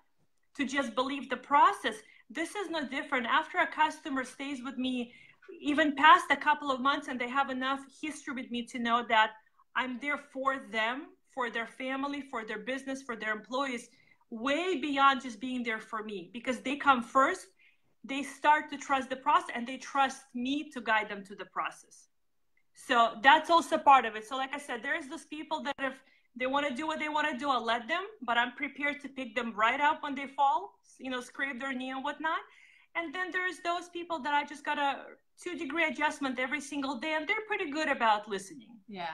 to 0.57 0.65
just 0.65 0.95
believe 0.95 1.29
the 1.29 1.37
process, 1.37 1.95
this 2.31 2.55
is 2.55 2.69
no 2.71 2.87
different. 2.87 3.27
After 3.27 3.59
a 3.59 3.67
customer 3.67 4.23
stays 4.23 4.63
with 4.63 4.77
me, 4.77 5.13
even 5.59 5.95
past 5.95 6.25
a 6.31 6.35
couple 6.35 6.71
of 6.71 6.79
months, 6.79 7.07
and 7.07 7.19
they 7.19 7.29
have 7.29 7.49
enough 7.49 7.81
history 8.01 8.33
with 8.33 8.49
me 8.51 8.65
to 8.67 8.79
know 8.79 9.05
that 9.09 9.31
I'm 9.75 9.99
there 9.99 10.17
for 10.17 10.57
them, 10.71 11.07
for 11.33 11.49
their 11.49 11.67
family, 11.67 12.21
for 12.21 12.45
their 12.45 12.59
business, 12.59 13.01
for 13.01 13.15
their 13.15 13.31
employees, 13.31 13.89
way 14.29 14.79
beyond 14.79 15.21
just 15.21 15.39
being 15.39 15.63
there 15.63 15.79
for 15.79 16.03
me 16.03 16.29
because 16.33 16.59
they 16.59 16.75
come 16.75 17.03
first 17.03 17.47
they 18.03 18.23
start 18.23 18.69
to 18.71 18.77
trust 18.77 19.09
the 19.09 19.15
process 19.15 19.49
and 19.55 19.67
they 19.67 19.77
trust 19.77 20.23
me 20.33 20.69
to 20.71 20.81
guide 20.81 21.09
them 21.09 21.23
to 21.25 21.35
the 21.35 21.45
process. 21.45 22.07
So 22.73 23.15
that's 23.21 23.49
also 23.49 23.77
part 23.77 24.05
of 24.05 24.15
it. 24.15 24.27
So, 24.27 24.37
like 24.37 24.53
I 24.53 24.59
said, 24.59 24.81
there's 24.81 25.07
those 25.07 25.25
people 25.25 25.61
that 25.63 25.75
if 25.79 25.93
they 26.35 26.47
want 26.47 26.67
to 26.67 26.73
do 26.73 26.87
what 26.87 26.99
they 26.99 27.09
want 27.09 27.29
to 27.29 27.37
do, 27.37 27.49
I'll 27.49 27.63
let 27.63 27.87
them, 27.87 28.03
but 28.21 28.37
I'm 28.37 28.53
prepared 28.53 29.01
to 29.01 29.09
pick 29.09 29.35
them 29.35 29.53
right 29.55 29.79
up 29.79 30.01
when 30.01 30.15
they 30.15 30.27
fall, 30.27 30.79
you 30.97 31.11
know, 31.11 31.21
scrape 31.21 31.59
their 31.59 31.73
knee 31.73 31.91
and 31.91 32.03
whatnot. 32.03 32.39
And 32.95 33.13
then 33.13 33.31
there's 33.31 33.59
those 33.63 33.89
people 33.89 34.19
that 34.19 34.33
I 34.33 34.45
just 34.45 34.65
got 34.65 34.77
a 34.77 34.99
two 35.41 35.57
degree 35.57 35.85
adjustment 35.85 36.39
every 36.39 36.61
single 36.61 36.97
day, 36.97 37.13
and 37.15 37.27
they're 37.27 37.45
pretty 37.47 37.71
good 37.71 37.89
about 37.89 38.29
listening. 38.29 38.69
Yeah. 38.87 39.07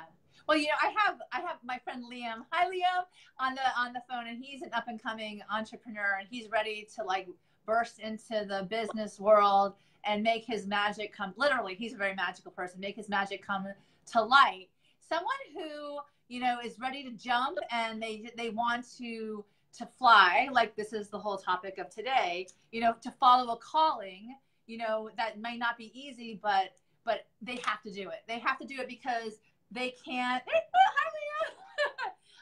Well, 0.48 0.58
you 0.58 0.68
know, 0.68 0.74
I 0.82 0.94
have 1.06 1.18
I 1.32 1.42
have 1.42 1.58
my 1.64 1.78
friend 1.84 2.04
Liam. 2.12 2.44
Hi, 2.52 2.66
Liam, 2.66 3.04
on 3.40 3.56
the 3.56 3.62
on 3.78 3.94
the 3.94 4.02
phone, 4.10 4.28
and 4.28 4.44
he's 4.44 4.62
an 4.62 4.70
up 4.74 4.86
and 4.88 5.02
coming 5.02 5.42
entrepreneur, 5.52 6.18
and 6.20 6.28
he's 6.30 6.50
ready 6.50 6.88
to 6.96 7.04
like 7.04 7.28
burst 7.66 8.00
into 8.00 8.46
the 8.48 8.66
business 8.70 9.20
world 9.20 9.76
and 10.06 10.24
make 10.24 10.46
his 10.46 10.66
magic 10.66 11.14
come. 11.16 11.34
Literally, 11.38 11.76
he's 11.76 11.94
a 11.94 11.98
very 11.98 12.16
magical 12.16 12.52
person. 12.52 12.80
Make 12.80 12.96
his 12.96 13.10
magic 13.10 13.46
come 13.46 13.68
to 14.14 14.22
light. 14.22 14.70
someone 15.00 15.28
who 15.54 16.00
you 16.30 16.40
know 16.42 16.60
is 16.64 16.80
ready 16.80 17.04
to 17.04 17.12
jump 17.12 17.58
and 17.72 18.02
they 18.02 18.32
they 18.38 18.50
want 18.50 18.86
to 18.98 19.46
to 19.78 19.88
fly 19.98 20.50
like 20.52 20.76
this 20.76 20.94
is 20.94 21.10
the 21.10 21.20
whole 21.20 21.38
topic 21.38 21.78
of 21.78 21.90
today 21.90 22.48
you 22.72 22.82
know 22.82 22.94
to 23.02 23.12
follow 23.20 23.54
a 23.54 23.58
calling 23.58 24.36
you 24.66 24.78
know 24.78 25.10
that 25.18 25.40
may 25.40 25.58
not 25.58 25.78
be 25.78 25.92
easy 25.94 26.40
but 26.42 26.76
but 27.06 27.28
they 27.42 27.60
have 27.64 27.82
to 27.82 27.92
do 27.92 28.10
it 28.10 28.24
they 28.28 28.40
have 28.40 28.58
to 28.58 28.66
do 28.66 28.80
it 28.80 28.88
because 28.88 29.40
they 29.72 29.94
can't 30.04 30.44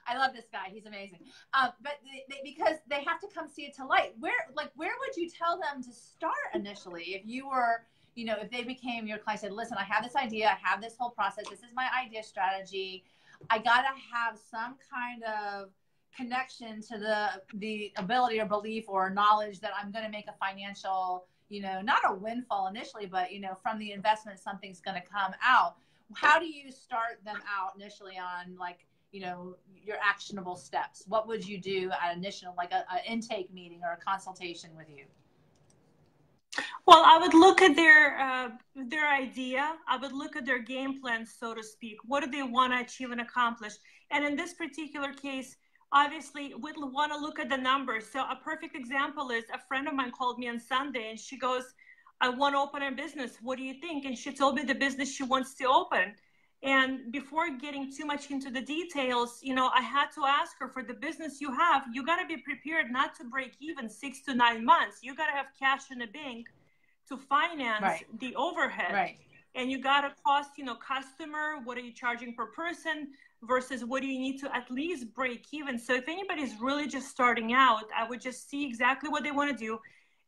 I 0.08 0.18
love 0.18 0.34
this 0.36 0.46
guy. 0.52 0.70
He's 0.72 0.86
amazing. 0.86 1.20
Um, 1.54 1.70
but 1.82 1.94
they, 2.04 2.24
they, 2.30 2.42
because 2.44 2.78
they 2.88 3.04
have 3.04 3.20
to 3.22 3.28
come 3.34 3.48
see 3.48 3.64
it 3.64 3.76
to 3.78 3.86
light. 3.86 4.14
Where, 4.20 4.34
like, 4.56 4.72
where 4.76 4.92
would 5.00 5.18
you 5.18 5.30
tell 5.30 5.60
them 5.60 5.82
to 5.84 5.92
start 5.92 6.34
initially 6.54 7.16
if 7.16 7.24
you 7.26 7.48
were, 7.48 7.86
you 8.14 8.26
know, 8.26 8.36
if 8.40 8.52
they 8.52 8.64
became 8.64 9.08
your 9.08 9.18
client? 9.18 9.42
Said, 9.42 9.52
listen, 9.52 9.78
I 9.80 9.84
have 9.84 10.04
this 10.04 10.16
idea. 10.16 10.48
I 10.48 10.70
have 10.70 10.82
this 10.82 10.96
whole 10.98 11.10
process. 11.10 11.46
This 11.50 11.60
is 11.60 11.74
my 11.76 11.88
idea 12.00 12.22
strategy. 12.24 13.04
I 13.50 13.58
gotta 13.58 13.90
have 14.14 14.38
some 14.38 14.76
kind 14.94 15.24
of 15.24 15.70
connection 16.16 16.82
to 16.82 16.98
the 16.98 17.30
the 17.56 17.92
ability 17.98 18.40
or 18.40 18.46
belief 18.46 18.86
or 18.88 19.10
knowledge 19.10 19.60
that 19.60 19.72
I'm 19.80 19.92
going 19.92 20.06
to 20.06 20.12
make 20.12 20.28
a 20.28 20.34
financial, 20.34 21.28
you 21.50 21.62
know, 21.62 21.82
not 21.82 22.02
a 22.06 22.14
windfall 22.14 22.68
initially, 22.68 23.06
but 23.06 23.32
you 23.32 23.40
know, 23.40 23.56
from 23.62 23.80
the 23.80 23.92
investment, 23.92 24.40
something's 24.40 24.80
going 24.80 24.96
to 25.02 25.08
come 25.08 25.34
out. 25.44 25.76
How 26.14 26.40
do 26.40 26.46
you 26.46 26.72
start 26.72 27.24
them 27.24 27.38
out 27.50 27.74
initially 27.76 28.18
on 28.18 28.56
like 28.58 28.86
you 29.12 29.22
know 29.22 29.56
your 29.84 29.98
actionable 30.04 30.56
steps? 30.56 31.04
What 31.08 31.28
would 31.28 31.48
you 31.48 31.60
do 31.60 31.92
at 32.02 32.16
initial 32.16 32.54
like 32.58 32.72
a, 32.72 32.86
a 32.94 33.12
intake 33.12 33.54
meeting 33.54 33.82
or 33.84 33.94
a 33.94 33.98
consultation 33.98 34.72
with 34.76 34.88
you? 34.90 35.06
Well 36.86 37.04
i 37.04 37.18
would 37.18 37.34
look 37.34 37.62
at 37.62 37.76
their 37.76 38.20
uh, 38.20 38.50
their 38.76 39.08
idea. 39.08 39.74
I 39.88 39.98
would 39.98 40.12
look 40.12 40.36
at 40.36 40.46
their 40.46 40.60
game 40.60 41.02
plan 41.02 41.26
so 41.26 41.54
to 41.54 41.64
speak. 41.64 41.98
What 42.06 42.24
do 42.24 42.30
they 42.30 42.44
want 42.44 42.74
to 42.74 42.80
achieve 42.80 43.12
and 43.12 43.22
accomplish? 43.22 43.74
And 44.12 44.24
in 44.24 44.36
this 44.36 44.54
particular 44.54 45.12
case 45.14 45.58
obviously 45.96 46.54
we'd 46.62 46.76
want 46.78 47.12
to 47.12 47.18
look 47.18 47.40
at 47.40 47.50
the 47.50 47.58
numbers 47.58 48.06
so 48.12 48.20
a 48.20 48.38
perfect 48.44 48.76
example 48.76 49.32
is 49.32 49.46
a 49.54 49.60
friend 49.68 49.88
of 49.88 49.96
mine 49.96 50.12
called 50.12 50.38
me 50.38 50.48
on 50.48 50.60
sunday 50.60 51.10
and 51.10 51.20
she 51.20 51.38
goes 51.38 51.64
i 52.22 52.30
want 52.30 52.54
to 52.54 52.60
open 52.60 52.84
a 52.84 52.92
business 52.92 53.38
what 53.42 53.58
do 53.58 53.64
you 53.64 53.76
think 53.82 54.06
and 54.06 54.18
she 54.18 54.32
told 54.32 54.56
me 54.56 54.64
the 54.64 54.76
business 54.76 55.10
she 55.12 55.24
wants 55.24 55.56
to 55.56 55.66
open 55.66 56.14
and 56.66 57.12
before 57.12 57.50
getting 57.52 57.92
too 57.96 58.06
much 58.06 58.32
into 58.32 58.50
the 58.50 58.62
details, 58.62 59.40
you 59.44 59.54
know, 59.54 59.70
I 59.76 59.82
had 59.82 60.08
to 60.16 60.26
ask 60.26 60.54
her 60.60 60.68
for 60.68 60.82
the 60.82 60.96
business 60.96 61.40
you 61.40 61.54
have, 61.56 61.84
you 61.94 62.04
got 62.04 62.20
to 62.20 62.26
be 62.26 62.38
prepared 62.38 62.92
not 62.92 63.16
to 63.18 63.24
break 63.24 63.52
even 63.60 63.88
six 63.88 64.22
to 64.22 64.34
nine 64.34 64.66
months. 64.66 65.00
You 65.04 65.16
got 65.16 65.28
to 65.28 65.34
have 65.34 65.48
cash 65.60 65.92
in 65.92 66.00
the 66.00 66.08
bank 66.08 66.48
to 67.10 67.18
finance 67.18 67.84
right. 67.84 68.06
the 68.20 68.36
overhead. 68.36 68.94
Right. 68.94 69.18
And 69.54 69.70
you 69.70 69.80
got 69.80 70.02
to 70.02 70.12
cost, 70.26 70.52
you 70.58 70.66
know, 70.66 70.76
customer, 70.76 71.58
what 71.64 71.78
are 71.78 71.82
you 71.82 71.94
charging 71.94 72.34
per 72.34 72.48
person 72.48 73.10
versus 73.44 73.84
what 73.86 74.02
do 74.02 74.08
you 74.08 74.20
need 74.20 74.40
to 74.40 74.56
at 74.56 74.70
least 74.72 75.14
break 75.14 75.46
even. 75.52 75.78
So 75.78 75.94
if 75.94 76.08
anybody's 76.08 76.60
really 76.60 76.88
just 76.88 77.10
starting 77.10 77.54
out, 77.54 77.86
I 77.96 78.08
would 78.08 78.22
just 78.22 78.50
see 78.50 78.66
exactly 78.66 79.10
what 79.10 79.24
they 79.24 79.32
want 79.32 79.52
to 79.52 79.58
do. 79.58 79.80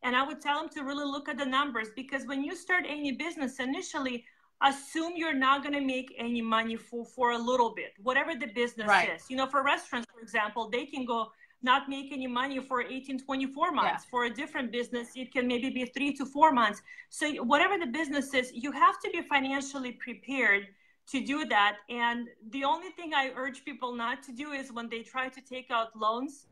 And 0.04 0.15
I 0.15 0.26
would 0.26 0.41
tell 0.41 0.60
them 0.60 0.70
to 0.76 0.84
really 0.84 1.06
look 1.06 1.28
at 1.28 1.38
the 1.38 1.46
numbers 1.46 1.88
because 1.96 2.26
when 2.26 2.43
you 2.43 2.56
start 2.56 2.84
any 2.88 3.12
business 3.13 3.60
initially, 3.60 4.26
assume 4.63 5.13
you're 5.15 5.34
not 5.34 5.62
going 5.62 5.74
to 5.74 5.82
make 5.82 6.13
any 6.17 6.41
money 6.41 6.76
for 6.76 7.06
for 7.06 7.32
a 7.32 7.38
little 7.38 7.76
bit 7.76 7.93
whatever 8.02 8.34
the 8.34 8.48
business 8.48 8.88
right. 8.88 9.10
is 9.15 9.30
you 9.30 9.38
know 9.38 9.46
for 9.46 9.63
restaurants 9.63 10.08
for 10.12 10.20
example 10.20 10.67
they 10.70 10.86
can 10.86 11.06
go 11.06 11.32
not 11.62 11.88
make 11.89 12.12
any 12.12 12.28
money 12.28 12.60
for 12.60 12.82
18 12.82 13.20
24 13.20 13.72
months 13.72 14.04
yeah. 14.04 14.10
for 14.10 14.26
a 14.26 14.30
different 14.30 14.72
business 14.72 15.10
it 15.15 15.32
can 15.32 15.48
maybe 15.48 15.70
be 15.70 15.86
three 15.86 16.12
to 16.12 16.26
four 16.26 16.52
months 16.52 16.82
so 17.10 17.32
whatever 17.43 17.78
the 17.78 17.86
business 17.86 18.34
is 18.34 18.52
you 18.54 18.72
have 18.72 19.00
to 19.00 19.10
be 19.12 19.22
financially 19.22 19.91
prepared 19.91 20.67
to 21.08 21.24
do 21.24 21.46
that 21.46 21.78
and 21.89 22.28
the 22.52 22.63
only 22.63 22.89
thing 22.89 23.13
i 23.13 23.32
urge 23.36 23.63
people 23.63 23.93
not 23.96 24.22
to 24.24 24.32
do 24.32 24.52
is 24.52 24.72
when 24.72 24.89
they 24.89 25.02
try 25.02 25.30
to 25.30 25.41
take 25.41 25.72
out 25.72 25.96
loans 25.96 26.48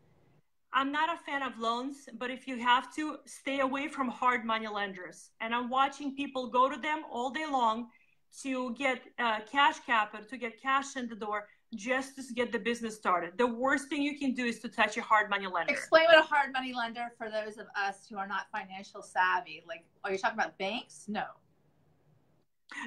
i'm 0.74 0.92
not 0.92 1.14
a 1.14 1.18
fan 1.18 1.42
of 1.44 1.58
loans 1.60 2.08
but 2.18 2.30
if 2.32 2.48
you 2.48 2.58
have 2.58 2.94
to 2.96 3.18
stay 3.26 3.60
away 3.60 3.88
from 3.88 4.08
hard 4.08 4.46
money 4.46 4.68
lenders 4.68 5.32
and 5.42 5.54
i'm 5.54 5.70
watching 5.70 6.16
people 6.16 6.48
go 6.48 6.70
to 6.70 6.78
them 6.78 7.04
all 7.12 7.30
day 7.30 7.46
long 7.46 7.88
to 8.42 8.74
get 8.76 9.02
uh, 9.20 9.40
cash 9.50 9.80
capital, 9.86 10.26
to 10.26 10.38
get 10.38 10.62
cash 10.62 10.96
in 10.96 11.08
the 11.08 11.16
door, 11.16 11.48
just 11.74 12.16
to 12.16 12.34
get 12.34 12.52
the 12.52 12.60
business 12.60 12.96
started. 12.96 13.38
The 13.38 13.48
worst 13.48 13.90
thing 13.90 14.02
you 14.02 14.18
can 14.18 14.34
do 14.34 14.46
is 14.46 14.60
to 14.60 14.70
touch 14.70 14.98
a 14.98 15.02
hard 15.02 15.30
money 15.30 15.48
lender. 15.48 15.74
Explain 15.74 16.06
what 16.06 16.18
a 16.18 16.22
hard 16.22 16.52
money 16.54 16.74
lender 16.74 17.12
for 17.18 17.30
those 17.30 17.58
of 17.58 17.68
us 17.78 18.08
who 18.10 18.18
are 18.18 18.28
not 18.28 18.48
financial 18.52 19.02
savvy. 19.02 19.64
Like, 19.68 19.86
are 20.04 20.12
you 20.12 20.18
talking 20.18 20.38
about 20.38 20.58
banks? 20.58 21.06
No. 21.08 21.24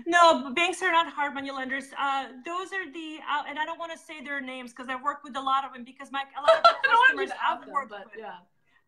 No, 0.07 0.53
banks 0.55 0.83
are 0.83 0.93
not 0.93 1.13
hard 1.13 1.35
money 1.35 1.51
lenders. 1.51 1.87
Uh, 1.99 2.27
those 2.45 2.73
are 2.73 2.91
the, 2.93 3.19
uh, 3.31 3.45
and 3.49 3.59
I 3.59 3.65
don't 3.65 3.79
want 3.79 3.93
to 3.93 3.99
say 3.99 4.23
their 4.23 4.41
names 4.41 4.73
because 4.73 4.89
I've 4.89 5.03
worked 5.03 5.25
with 5.25 5.37
a 5.37 5.41
lot 5.41 5.65
of 5.65 5.73
them 5.73 5.85
because 5.85 6.11
my 6.11 6.23
a 6.37 6.41
lot 6.41 6.57
of 6.57 6.63
the 6.83 6.89
customers 6.89 7.31
I've 7.39 7.69
worked 7.69 7.91
with. 7.91 8.09
Yeah. 8.19 8.35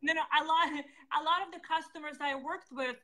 No, 0.03 0.15
no, 0.15 0.21
a 0.21 0.45
lot, 0.45 0.69
a 0.73 1.23
lot 1.23 1.47
of 1.47 1.53
the 1.53 1.61
customers 1.67 2.17
I 2.21 2.35
worked 2.35 2.73
with 2.73 2.97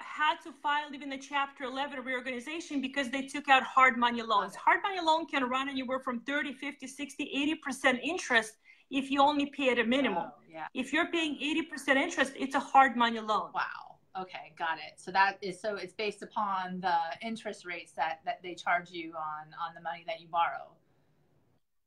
had 0.00 0.36
to 0.44 0.52
file 0.62 0.92
even 0.94 1.10
the 1.10 1.18
chapter 1.18 1.64
11 1.64 2.00
reorganization 2.00 2.80
because 2.80 3.10
they 3.10 3.22
took 3.22 3.48
out 3.48 3.62
hard 3.62 3.98
money 3.98 4.22
loans 4.22 4.54
hard 4.54 4.80
money 4.82 4.98
loan 5.00 5.26
can 5.26 5.44
run 5.44 5.68
anywhere 5.68 6.00
from 6.00 6.20
30 6.20 6.54
50 6.54 6.86
60 6.86 7.58
80% 7.66 8.00
interest 8.02 8.54
if 8.90 9.10
you 9.10 9.20
only 9.20 9.46
pay 9.46 9.70
at 9.70 9.78
a 9.78 9.84
minimum 9.84 10.28
oh, 10.28 10.42
yeah. 10.50 10.66
if 10.74 10.92
you're 10.92 11.10
paying 11.10 11.38
80% 11.70 11.96
interest 11.96 12.32
it's 12.36 12.54
a 12.54 12.60
hard 12.60 12.96
money 12.96 13.20
loan 13.20 13.50
wow 13.54 13.89
okay 14.18 14.52
got 14.58 14.78
it 14.78 14.98
so 14.98 15.10
that 15.10 15.36
is 15.42 15.60
so 15.60 15.76
it's 15.76 15.94
based 15.94 16.22
upon 16.22 16.80
the 16.80 16.96
interest 17.22 17.64
rates 17.64 17.92
that 17.92 18.20
that 18.24 18.42
they 18.42 18.54
charge 18.54 18.90
you 18.90 19.12
on 19.14 19.46
on 19.66 19.74
the 19.74 19.80
money 19.80 20.04
that 20.06 20.20
you 20.20 20.28
borrow 20.28 20.68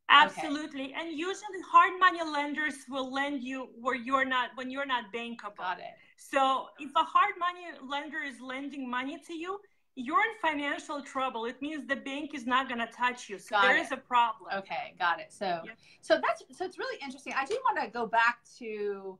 Absolutely. 0.09 0.85
Okay. 0.85 0.93
And 0.95 1.17
usually 1.17 1.61
hard 1.71 1.99
money 1.99 2.19
lenders 2.23 2.75
will 2.89 3.11
lend 3.11 3.43
you 3.43 3.69
where 3.81 3.95
you're 3.95 4.25
not 4.25 4.49
when 4.55 4.69
you're 4.69 4.85
not 4.85 5.05
bankable. 5.13 5.57
Got 5.57 5.79
it. 5.79 5.95
So 6.17 6.67
if 6.79 6.91
a 6.95 7.03
hard 7.03 7.33
money 7.39 7.65
lender 7.89 8.21
is 8.23 8.39
lending 8.39 8.89
money 8.89 9.17
to 9.27 9.33
you, 9.33 9.59
you're 9.95 10.19
in 10.19 10.35
financial 10.41 11.01
trouble. 11.01 11.45
It 11.45 11.61
means 11.61 11.87
the 11.87 11.95
bank 11.95 12.33
is 12.33 12.45
not 12.45 12.67
going 12.67 12.79
to 12.79 12.87
touch 12.87 13.29
you. 13.29 13.39
So 13.39 13.55
got 13.55 13.63
there 13.63 13.77
it. 13.77 13.81
is 13.81 13.91
a 13.91 13.97
problem. 13.97 14.49
Okay, 14.55 14.93
got 14.99 15.19
it. 15.19 15.31
So 15.31 15.61
so 16.01 16.19
that's 16.21 16.43
so 16.57 16.65
it's 16.65 16.77
really 16.77 16.99
interesting. 17.03 17.33
I 17.35 17.45
do 17.45 17.57
want 17.63 17.83
to 17.83 17.89
go 17.91 18.05
back 18.05 18.39
to 18.59 19.17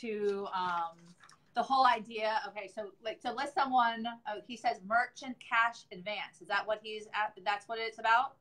to 0.00 0.46
um 0.54 1.14
the 1.54 1.62
whole 1.62 1.86
idea. 1.86 2.40
Okay, 2.48 2.70
so 2.74 2.90
like 3.04 3.20
to 3.22 3.32
list 3.32 3.54
someone. 3.54 4.04
Oh, 4.28 4.40
he 4.46 4.56
says 4.56 4.80
merchant 4.86 5.36
cash 5.38 5.84
advance. 5.92 6.40
Is 6.40 6.48
that 6.48 6.66
what 6.66 6.80
he's 6.82 7.06
at? 7.06 7.32
That's 7.44 7.68
what 7.68 7.78
it's 7.78 7.98
about. 7.98 8.36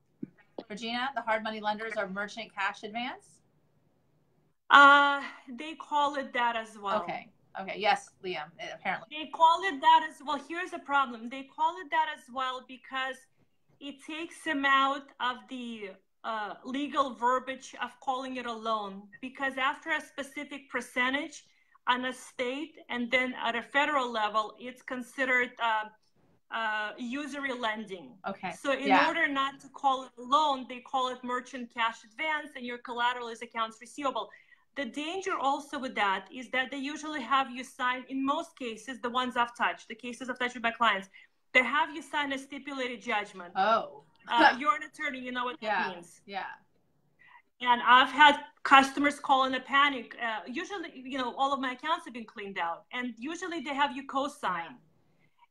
Regina, 0.70 1.10
the 1.16 1.22
hard 1.22 1.44
money 1.44 1.60
lenders 1.60 1.94
are 1.98 2.08
merchant 2.08 2.54
cash 2.54 2.84
advance? 2.84 3.40
Uh, 4.70 5.22
they 5.48 5.76
call 5.76 6.16
it 6.16 6.34
that 6.34 6.56
as 6.56 6.78
well. 6.82 7.04
Okay. 7.04 7.30
Okay. 7.60 7.76
Yes, 7.78 8.10
Liam, 8.26 8.50
apparently. 8.74 9.08
They 9.12 9.30
call 9.30 9.62
it 9.64 9.80
that 9.82 10.08
as 10.10 10.16
well. 10.26 10.42
Here's 10.48 10.72
the 10.72 10.80
problem. 10.80 11.30
They 11.30 11.48
call 11.56 11.76
it 11.80 11.92
that 11.92 12.08
as 12.18 12.24
well 12.34 12.66
because 12.68 13.16
it 13.80 13.96
takes 14.08 14.44
them 14.44 14.66
out 14.66 15.04
of 15.20 15.38
the 15.50 15.92
uh, 16.24 16.56
legal 16.64 17.14
verbiage 17.14 17.76
of 17.84 17.92
calling 18.00 18.38
it 18.38 18.48
a 18.48 18.54
loan. 18.54 19.04
Because 19.22 19.58
after 19.58 19.92
a 19.92 20.02
specific 20.02 20.70
percentage 20.72 21.44
on 21.88 22.06
a 22.06 22.14
state 22.14 22.76
and 22.90 23.12
then 23.12 23.34
at 23.44 23.56
a 23.56 23.62
federal 23.62 24.12
level, 24.12 24.56
it's 24.60 24.82
considered 24.82 25.52
uh, 25.62 25.86
uh, 26.54 26.92
usury 26.98 27.54
lending. 27.54 28.14
Okay. 28.28 28.54
So 28.62 28.72
in 28.74 28.88
yeah. 28.88 29.08
order 29.08 29.28
not 29.28 29.60
to 29.62 29.68
call 29.70 30.06
it 30.06 30.12
a 30.18 30.22
loan, 30.22 30.66
they 30.70 30.80
call 30.80 31.10
it 31.10 31.18
merchant 31.24 31.74
cash 31.74 32.04
advance, 32.04 32.52
and 32.56 32.66
your 32.66 32.78
collateral 32.78 33.28
is 33.30 33.42
accounts 33.42 33.78
receivable. 33.82 34.30
The 34.76 34.86
danger 34.86 35.34
also 35.40 35.78
with 35.78 35.96
that 35.96 36.28
is 36.34 36.50
that 36.52 36.72
they 36.72 36.78
usually 36.78 37.22
have 37.22 37.52
you 37.52 37.64
sign, 37.64 38.06
in 38.10 38.26
most 38.26 38.58
cases, 38.58 39.00
the 39.02 39.10
ones 39.10 39.36
I've 39.38 39.56
touched, 39.56 39.88
the 39.88 39.96
cases 39.96 40.30
I've 40.30 40.40
touched 40.40 40.56
with 40.56 40.64
my 40.64 40.72
clients, 40.72 41.10
they 41.54 41.64
have 41.64 41.94
you 41.96 42.02
sign 42.02 42.34
a 42.34 42.38
stipulated 42.38 43.02
judgment. 43.02 43.54
Oh. 43.56 44.04
Uh, 44.28 44.56
you're 44.58 44.76
an 44.76 44.84
attorney, 44.84 45.20
you 45.20 45.32
know 45.32 45.46
what 45.46 45.58
yeah. 45.60 45.84
that 45.84 45.96
means. 45.96 46.22
Yeah. 46.26 46.46
And 47.64 47.82
I've 47.86 48.12
had 48.12 48.36
customers 48.64 49.20
call 49.20 49.46
in 49.46 49.56
a 49.56 49.60
panic. 49.60 50.16
Uh, 50.22 50.42
usually, 50.48 50.90
you 50.94 51.18
know, 51.18 51.34
all 51.38 51.54
of 51.54 51.60
my 51.60 51.74
accounts 51.74 52.06
have 52.06 52.14
been 52.14 52.26
cleaned 52.26 52.58
out, 52.58 52.86
and 52.92 53.14
usually 53.18 53.62
they 53.62 53.74
have 53.74 53.96
you 53.96 54.06
co-sign. 54.06 54.76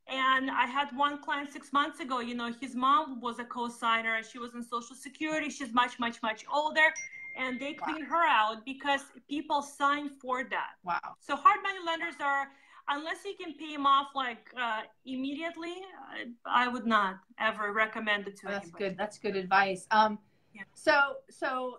And 0.08 0.50
I 0.50 0.66
had 0.66 0.88
one 0.96 1.22
client 1.22 1.50
six 1.52 1.72
months 1.72 2.00
ago, 2.00 2.20
you 2.20 2.34
know, 2.34 2.52
his 2.60 2.74
mom 2.74 3.20
was 3.20 3.38
a 3.38 3.44
co-signer 3.44 4.16
and 4.16 4.26
she 4.26 4.38
was 4.38 4.52
in 4.54 4.62
social 4.62 4.96
security. 4.96 5.48
She's 5.48 5.72
much, 5.72 5.98
much, 5.98 6.20
much 6.22 6.44
older. 6.52 6.88
And 7.36 7.58
they 7.58 7.72
cleaned 7.72 8.08
wow. 8.10 8.16
her 8.16 8.26
out 8.26 8.64
because 8.64 9.00
people 9.28 9.62
sign 9.62 10.10
for 10.10 10.44
that. 10.44 10.72
Wow. 10.84 10.98
So 11.20 11.36
hard 11.36 11.60
money 11.62 11.78
lenders 11.86 12.16
are, 12.20 12.48
unless 12.88 13.24
you 13.24 13.34
can 13.42 13.54
pay 13.54 13.72
them 13.72 13.86
off 13.86 14.08
like 14.14 14.50
uh, 14.60 14.82
immediately, 15.06 15.76
I, 16.10 16.64
I, 16.64 16.68
would 16.68 16.84
not 16.84 17.20
ever 17.38 17.72
recommend 17.72 18.26
it 18.26 18.36
to 18.38 18.48
That's 18.48 18.64
anybody. 18.64 18.84
good. 18.84 18.98
That's 18.98 19.18
good 19.18 19.36
advice. 19.36 19.86
Um, 19.92 20.18
yeah. 20.52 20.62
So, 20.74 21.14
so 21.30 21.78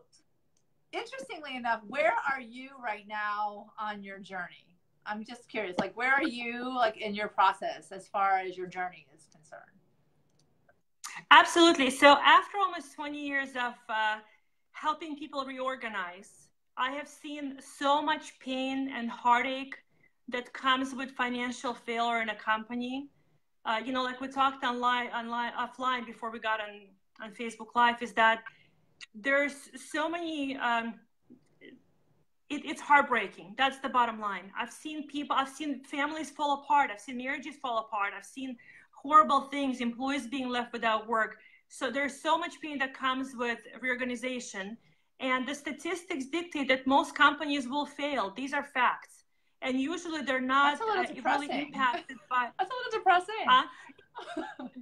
interestingly 0.94 1.56
enough, 1.58 1.82
where 1.88 2.14
are 2.32 2.42
you 2.42 2.70
right 2.84 3.08
now 3.08 3.72
on 3.80 4.04
your 4.04 4.20
journey? 4.20 4.78
I'm 5.06 5.26
just 5.26 5.50
curious, 5.50 5.78
like 5.80 5.96
where 5.98 6.14
are 6.14 6.24
you 6.24 6.74
like 6.74 6.98
in 6.98 7.14
your 7.14 7.28
process 7.28 7.92
as 7.92 8.08
far 8.08 8.38
as 8.38 8.56
your 8.56 8.68
journey 8.68 9.06
is 9.14 9.28
concerned? 9.32 9.62
Absolutely. 11.32 11.90
So 11.90 12.18
after 12.24 12.58
almost 12.58 12.96
20 12.96 13.20
years 13.20 13.50
of 13.50 13.74
uh, 13.90 14.18
helping 14.72 15.18
people 15.18 15.44
reorganize, 15.46 16.48
I 16.78 16.92
have 16.92 17.08
seen 17.08 17.60
so 17.60 18.02
much 18.02 18.40
pain 18.40 18.92
and 18.96 19.10
heartache 19.10 19.76
that 20.30 20.54
comes 20.54 20.96
with 20.96 21.12
financial 21.12 21.74
failure 21.74 22.22
in 22.22 22.30
a 22.30 22.36
company. 22.36 23.10
Uh, 23.66 23.80
you 23.84 23.92
know, 23.92 24.04
like 24.04 24.22
we 24.22 24.28
talked 24.28 24.64
online, 24.64 25.08
online, 25.08 25.52
offline 25.54 26.06
before 26.06 26.32
we 26.32 26.40
got 26.40 26.60
on 26.62 26.88
on 27.22 27.32
Facebook 27.32 27.76
Live, 27.76 28.02
is 28.02 28.12
that 28.14 28.44
there's 29.14 29.70
so 29.92 30.10
many. 30.10 30.58
Um, 30.58 30.96
it, 32.50 32.66
it's 32.66 32.82
heartbreaking. 32.82 33.56
That's 33.58 33.80
the 33.80 33.90
bottom 33.90 34.20
line. 34.20 34.52
I've 34.58 34.72
seen 34.72 35.08
people, 35.08 35.36
I've 35.36 35.50
seen 35.50 35.84
families 35.84 36.30
fall 36.30 36.62
apart. 36.62 36.92
I've 36.94 37.00
seen 37.00 37.18
marriages 37.18 37.56
fall 37.56 37.80
apart. 37.80 38.14
I've 38.16 38.26
seen 38.26 38.58
horrible 38.92 39.42
things, 39.42 39.82
employees 39.82 40.28
being 40.28 40.50
left 40.50 40.72
without 40.72 41.08
work. 41.08 41.38
So 41.68 41.90
there's 41.90 42.22
so 42.22 42.38
much 42.38 42.62
pain 42.62 42.78
that 42.80 42.94
comes 42.94 43.34
with 43.36 43.60
reorganization. 43.82 44.78
And 45.20 45.48
the 45.48 45.56
statistics 45.56 46.26
dictate 46.26 46.68
that 46.68 46.86
most 46.86 47.16
companies 47.16 47.68
will 47.68 47.86
fail. 47.86 48.34
These 48.36 48.54
are 48.54 48.64
facts. 48.64 49.24
And 49.62 49.80
usually 49.80 50.22
they're 50.22 50.42
not 50.42 50.80
uh, 50.82 51.06
really 51.26 51.50
impacted 51.50 52.18
by. 52.30 52.50
That's 52.60 52.70
a 52.70 52.74
little 52.74 53.00
depressing. 53.00 53.46
Uh, 53.48 53.64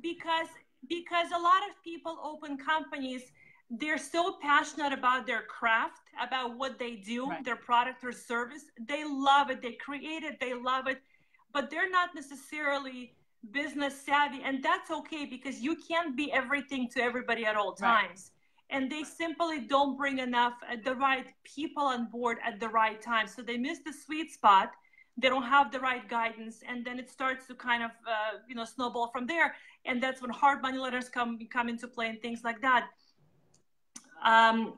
because 0.02 0.48
because 0.90 1.28
a 1.30 1.40
lot 1.40 1.62
of 1.70 1.82
people 1.84 2.18
open 2.24 2.58
companies 2.58 3.32
they're 3.72 3.98
so 3.98 4.38
passionate 4.42 4.92
about 4.92 5.26
their 5.26 5.44
craft, 5.44 6.02
about 6.22 6.58
what 6.58 6.78
they 6.78 6.96
do, 6.96 7.30
right. 7.30 7.44
their 7.44 7.56
product 7.56 8.04
or 8.04 8.12
service. 8.12 8.66
They 8.86 9.06
love 9.06 9.50
it. 9.50 9.62
They 9.62 9.74
create 9.74 10.24
it. 10.24 10.40
They 10.42 10.54
love 10.54 10.88
it, 10.88 11.02
but 11.54 11.70
they're 11.70 11.90
not 11.90 12.10
necessarily 12.14 13.16
business 13.52 14.00
savvy, 14.00 14.42
and 14.44 14.62
that's 14.62 14.92
okay 14.92 15.26
because 15.26 15.62
you 15.62 15.76
can't 15.76 16.16
be 16.16 16.32
everything 16.32 16.90
to 16.90 17.02
everybody 17.02 17.46
at 17.46 17.56
all 17.56 17.74
times. 17.74 18.32
Right. 18.70 18.82
And 18.82 18.92
they 18.92 19.04
simply 19.04 19.62
don't 19.62 19.98
bring 19.98 20.20
enough 20.20 20.54
uh, 20.70 20.76
the 20.84 20.96
right 20.96 21.28
people 21.44 21.84
on 21.84 22.06
board 22.10 22.38
at 22.46 22.60
the 22.60 22.70
right 22.70 23.02
time. 23.02 23.28
So 23.28 23.42
they 23.42 23.58
miss 23.58 23.80
the 23.80 23.92
sweet 23.92 24.32
spot. 24.32 24.72
They 25.18 25.28
don't 25.28 25.44
have 25.44 25.72
the 25.72 25.80
right 25.80 26.08
guidance, 26.08 26.62
and 26.68 26.86
then 26.86 27.00
it 27.00 27.10
starts 27.10 27.48
to 27.48 27.56
kind 27.56 27.84
of 27.84 27.92
uh, 28.08 28.38
you 28.48 28.56
know 28.56 28.66
snowball 28.66 29.08
from 29.12 29.28
there. 29.28 29.56
And 29.86 30.04
that's 30.04 30.22
when 30.22 30.30
hard 30.30 30.62
money 30.62 30.78
letters 30.78 31.10
come 31.10 31.40
come 31.50 31.70
into 31.70 31.88
play 31.88 32.10
and 32.10 32.22
things 32.22 32.44
like 32.44 32.62
that. 32.62 32.90
Um, 34.24 34.78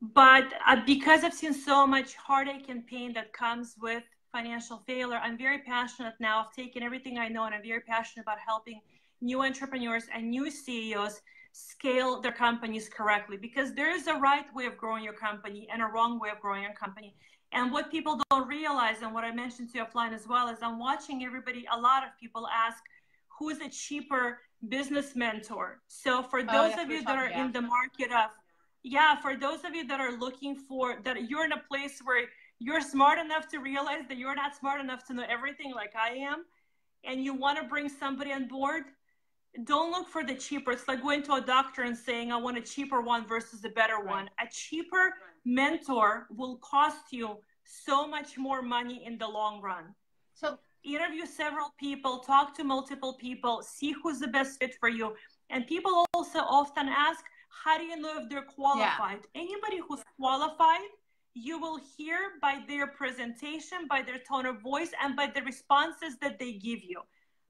but 0.00 0.54
uh, 0.66 0.76
because 0.86 1.24
I've 1.24 1.34
seen 1.34 1.52
so 1.52 1.86
much 1.86 2.14
heartache 2.14 2.68
and 2.68 2.86
pain 2.86 3.12
that 3.14 3.32
comes 3.32 3.74
with 3.80 4.04
financial 4.30 4.82
failure, 4.86 5.18
I'm 5.22 5.36
very 5.36 5.58
passionate 5.58 6.14
now. 6.20 6.40
I've 6.40 6.52
taken 6.52 6.82
everything 6.82 7.18
I 7.18 7.28
know 7.28 7.44
and 7.44 7.54
I'm 7.54 7.62
very 7.62 7.80
passionate 7.80 8.22
about 8.22 8.38
helping 8.44 8.80
new 9.20 9.42
entrepreneurs 9.42 10.04
and 10.14 10.30
new 10.30 10.50
CEOs 10.50 11.20
scale 11.52 12.20
their 12.20 12.32
companies 12.32 12.88
correctly 12.88 13.36
because 13.36 13.74
there 13.74 13.90
is 13.92 14.06
a 14.06 14.14
right 14.14 14.44
way 14.54 14.66
of 14.66 14.76
growing 14.76 15.02
your 15.02 15.14
company 15.14 15.66
and 15.72 15.82
a 15.82 15.86
wrong 15.86 16.20
way 16.20 16.28
of 16.30 16.40
growing 16.40 16.62
your 16.62 16.74
company. 16.74 17.16
And 17.52 17.72
what 17.72 17.90
people 17.90 18.20
don't 18.30 18.46
realize, 18.46 18.96
and 19.02 19.12
what 19.14 19.24
I 19.24 19.32
mentioned 19.32 19.72
to 19.72 19.78
you 19.78 19.84
offline 19.84 20.12
as 20.12 20.28
well, 20.28 20.48
is 20.48 20.58
I'm 20.62 20.78
watching 20.78 21.24
everybody, 21.24 21.66
a 21.72 21.80
lot 21.80 22.04
of 22.04 22.10
people 22.20 22.46
ask, 22.46 22.82
who 23.38 23.48
is 23.48 23.60
a 23.60 23.68
cheaper 23.70 24.40
business 24.68 25.14
mentor. 25.14 25.80
So 25.86 26.22
for 26.22 26.40
oh, 26.40 26.42
those 26.42 26.74
oh, 26.76 26.82
of 26.82 26.90
you 26.90 27.04
that 27.04 27.16
are 27.16 27.28
yeah. 27.28 27.44
in 27.44 27.52
the 27.52 27.62
market 27.62 28.10
of, 28.10 28.30
yeah, 28.82 29.20
for 29.20 29.36
those 29.36 29.64
of 29.64 29.74
you 29.74 29.86
that 29.86 30.00
are 30.00 30.12
looking 30.18 30.56
for 30.56 31.00
that 31.04 31.28
you're 31.28 31.44
in 31.44 31.52
a 31.52 31.62
place 31.68 32.00
where 32.04 32.26
you're 32.58 32.80
smart 32.80 33.18
enough 33.18 33.48
to 33.48 33.58
realize 33.58 34.02
that 34.08 34.18
you're 34.18 34.34
not 34.34 34.56
smart 34.56 34.80
enough 34.80 35.06
to 35.06 35.14
know 35.14 35.24
everything 35.28 35.72
like 35.72 35.92
I 35.96 36.14
am, 36.14 36.44
and 37.04 37.24
you 37.24 37.34
want 37.34 37.58
to 37.58 37.64
bring 37.64 37.88
somebody 37.88 38.32
on 38.32 38.48
board, 38.48 38.84
don't 39.64 39.92
look 39.92 40.08
for 40.08 40.24
the 40.24 40.34
cheaper. 40.34 40.72
It's 40.72 40.88
like 40.88 41.02
going 41.02 41.22
to 41.24 41.34
a 41.34 41.40
doctor 41.40 41.82
and 41.82 41.96
saying, 41.96 42.32
I 42.32 42.36
want 42.36 42.58
a 42.58 42.60
cheaper 42.60 43.00
one 43.00 43.26
versus 43.26 43.64
a 43.64 43.68
better 43.68 43.96
right. 43.96 44.06
one. 44.06 44.30
A 44.40 44.46
cheaper 44.50 45.14
mentor 45.44 46.26
will 46.30 46.56
cost 46.56 47.12
you 47.12 47.38
so 47.64 48.06
much 48.06 48.36
more 48.36 48.62
money 48.62 49.04
in 49.04 49.18
the 49.18 49.26
long 49.26 49.60
run. 49.60 49.94
So 50.34 50.58
interview 50.94 51.26
several 51.26 51.72
people, 51.78 52.18
talk 52.18 52.56
to 52.56 52.64
multiple 52.64 53.14
people, 53.14 53.62
see 53.62 53.94
who's 54.02 54.18
the 54.18 54.28
best 54.28 54.58
fit 54.58 54.74
for 54.78 54.88
you. 54.88 55.14
And 55.50 55.66
people 55.66 56.06
also 56.14 56.40
often 56.40 56.88
ask, 56.88 57.24
how 57.64 57.78
do 57.78 57.84
you 57.84 57.96
know 57.96 58.20
if 58.20 58.28
they're 58.28 58.42
qualified? 58.42 59.20
Yeah. 59.34 59.42
Anybody 59.42 59.80
who's 59.86 60.02
qualified, 60.18 60.88
you 61.34 61.58
will 61.58 61.78
hear 61.96 62.18
by 62.42 62.60
their 62.66 62.86
presentation, 62.86 63.86
by 63.88 64.02
their 64.02 64.18
tone 64.18 64.46
of 64.46 64.60
voice, 64.60 64.90
and 65.02 65.16
by 65.16 65.26
the 65.26 65.42
responses 65.42 66.16
that 66.20 66.38
they 66.38 66.52
give 66.52 66.80
you. 66.82 67.00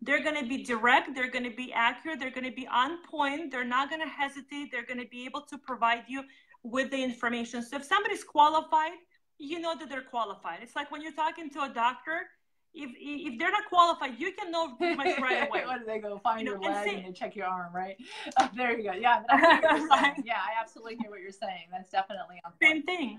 They're 0.01 0.23
going 0.23 0.41
to 0.41 0.47
be 0.47 0.63
direct, 0.63 1.15
they're 1.15 1.31
going 1.31 1.45
to 1.51 1.57
be 1.57 1.73
accurate, 1.73 2.21
they're 2.21 2.31
going 2.31 2.45
to 2.45 2.55
be 2.55 2.69
on 2.69 3.03
point, 3.03 3.51
they're 3.51 3.65
not 3.65 3.91
going 3.91 4.03
to 4.03 4.09
hesitate, 4.09 4.71
they're 4.71 4.87
going 4.87 5.01
to 5.01 5.09
be 5.09 5.25
able 5.25 5.43
to 5.43 5.59
provide 5.59 6.05
you 6.07 6.23
with 6.63 6.91
the 6.91 7.03
information. 7.03 7.63
So 7.63 7.77
if 7.77 7.85
somebody's 7.85 8.23
qualified, 8.23 8.93
you 9.39 9.59
know 9.59 9.77
that 9.77 9.89
they're 9.89 10.03
qualified. 10.03 10.61
It's 10.63 10.77
like 10.77 10.91
when 10.91 11.03
you're 11.03 11.13
talking 11.13 11.51
to 11.51 11.63
a 11.63 11.69
doctor, 11.69 12.27
if 12.75 12.91
if 12.99 13.39
they're 13.39 13.51
not 13.51 13.65
qualified, 13.69 14.19
you 14.19 14.33
can 14.33 14.51
know 14.51 14.75
pretty 14.77 14.97
much 14.97 15.19
right 15.21 15.49
away. 15.49 15.65
what 15.65 15.81
do 15.81 15.87
they 15.87 15.99
go 15.99 16.19
find 16.19 16.47
you 16.47 16.53
your 16.53 16.61
know, 16.61 16.69
leg 16.69 16.89
and, 16.89 17.07
and, 17.07 17.17
check 17.17 17.35
your 17.35 17.47
arm, 17.47 17.75
right? 17.75 17.97
Oh, 18.41 18.49
there 18.57 18.77
you 18.77 18.85
go. 18.85 18.93
Yeah, 18.93 19.23
right. 19.31 20.15
yeah, 20.25 20.37
I 20.37 20.61
absolutely 20.61 20.97
hear 21.01 21.11
what 21.11 21.21
you're 21.21 21.33
saying. 21.33 21.69
That's 21.71 21.91
definitely 21.91 22.41
on 22.45 22.53
same 22.63 22.83
thing. 22.83 23.19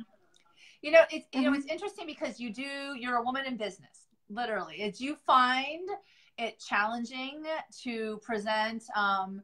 You 0.82 0.92
know, 0.92 1.02
it's 1.12 1.26
you 1.34 1.42
know 1.42 1.54
it's 1.54 1.66
interesting 1.66 2.06
because 2.06 2.40
you 2.40 2.54
do. 2.54 2.96
You're 2.98 3.18
a 3.18 3.24
woman 3.24 3.46
in 3.46 3.58
business, 3.58 4.08
literally. 4.30 4.76
Is 4.76 5.02
you 5.02 5.16
find 5.16 5.90
it 6.38 6.64
challenging 6.66 7.44
to 7.84 8.18
present 8.24 8.84
um, 8.96 9.42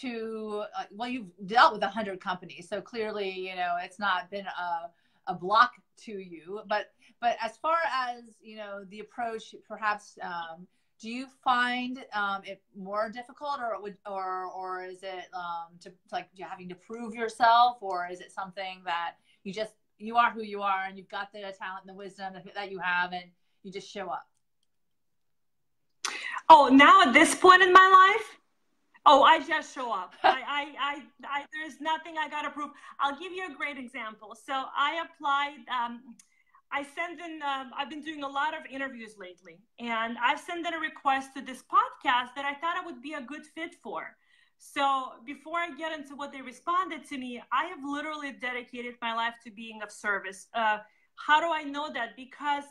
to 0.00 0.64
uh, 0.78 0.84
well, 0.90 1.08
you've 1.08 1.30
dealt 1.46 1.72
with 1.72 1.82
a 1.82 1.88
hundred 1.88 2.20
companies, 2.20 2.68
so 2.68 2.80
clearly, 2.80 3.30
you 3.30 3.56
know, 3.56 3.76
it's 3.80 3.98
not 3.98 4.30
been 4.30 4.46
a 4.46 4.90
a 5.26 5.34
block 5.34 5.72
to 5.96 6.12
you. 6.12 6.60
But 6.68 6.92
but 7.20 7.36
as 7.42 7.56
far 7.56 7.76
as 7.92 8.22
you 8.42 8.56
know, 8.56 8.84
the 8.90 9.00
approach, 9.00 9.54
perhaps, 9.66 10.18
um, 10.22 10.66
do 11.00 11.10
you 11.10 11.26
find 11.42 12.04
um, 12.12 12.42
it 12.44 12.62
more 12.76 13.10
difficult, 13.10 13.60
or 13.60 13.80
would, 13.80 13.96
or 14.06 14.46
or 14.46 14.84
is 14.84 15.02
it 15.02 15.26
um, 15.34 15.78
to 15.80 15.92
like 16.12 16.28
having 16.38 16.68
to 16.68 16.74
prove 16.74 17.14
yourself, 17.14 17.78
or 17.80 18.08
is 18.10 18.20
it 18.20 18.32
something 18.32 18.82
that 18.84 19.14
you 19.42 19.52
just 19.52 19.74
you 19.98 20.16
are 20.16 20.30
who 20.30 20.42
you 20.42 20.62
are 20.62 20.84
and 20.86 20.96
you've 20.96 21.08
got 21.08 21.32
the 21.32 21.40
talent 21.40 21.82
and 21.82 21.88
the 21.88 21.94
wisdom 21.94 22.34
that 22.54 22.70
you 22.70 22.78
have, 22.78 23.12
and 23.12 23.24
you 23.62 23.72
just 23.72 23.90
show 23.90 24.08
up? 24.08 24.28
Oh, 26.48 26.68
now 26.68 27.02
at 27.02 27.12
this 27.12 27.34
point 27.34 27.62
in 27.62 27.72
my 27.72 28.14
life, 28.16 28.38
Oh, 29.06 29.22
I 29.22 29.38
just 29.46 29.74
show 29.74 29.92
up. 29.92 30.14
I, 30.22 30.28
I, 30.30 30.74
I, 30.80 31.02
I, 31.24 31.44
there's 31.52 31.78
nothing 31.80 32.14
I 32.18 32.28
got 32.28 32.42
to 32.42 32.50
prove. 32.50 32.70
I'll 32.98 33.18
give 33.18 33.32
you 33.32 33.46
a 33.50 33.54
great 33.54 33.76
example. 33.76 34.34
So 34.34 34.52
I 34.54 35.04
applied. 35.04 35.58
Um, 35.68 36.14
I 36.74 36.82
sent 36.82 37.20
in. 37.20 37.40
Um, 37.42 37.70
I've 37.78 37.88
been 37.88 38.02
doing 38.02 38.24
a 38.24 38.28
lot 38.28 38.52
of 38.52 38.66
interviews 38.68 39.14
lately, 39.16 39.60
and 39.78 40.16
I've 40.20 40.40
sent 40.40 40.66
in 40.66 40.74
a 40.74 40.78
request 40.78 41.32
to 41.36 41.40
this 41.40 41.62
podcast 41.62 42.34
that 42.34 42.44
I 42.44 42.54
thought 42.54 42.76
I 42.76 42.84
would 42.84 43.00
be 43.00 43.12
a 43.14 43.20
good 43.20 43.46
fit 43.46 43.76
for. 43.80 44.16
So 44.58 45.12
before 45.24 45.58
I 45.58 45.70
get 45.76 45.92
into 45.92 46.16
what 46.16 46.32
they 46.32 46.40
responded 46.40 47.04
to 47.10 47.18
me, 47.18 47.40
I 47.52 47.66
have 47.66 47.78
literally 47.84 48.32
dedicated 48.32 48.94
my 49.00 49.14
life 49.14 49.34
to 49.44 49.52
being 49.52 49.82
of 49.82 49.92
service. 49.92 50.48
Uh, 50.52 50.78
how 51.14 51.40
do 51.40 51.52
I 51.52 51.62
know 51.62 51.92
that? 51.92 52.16
Because 52.16 52.64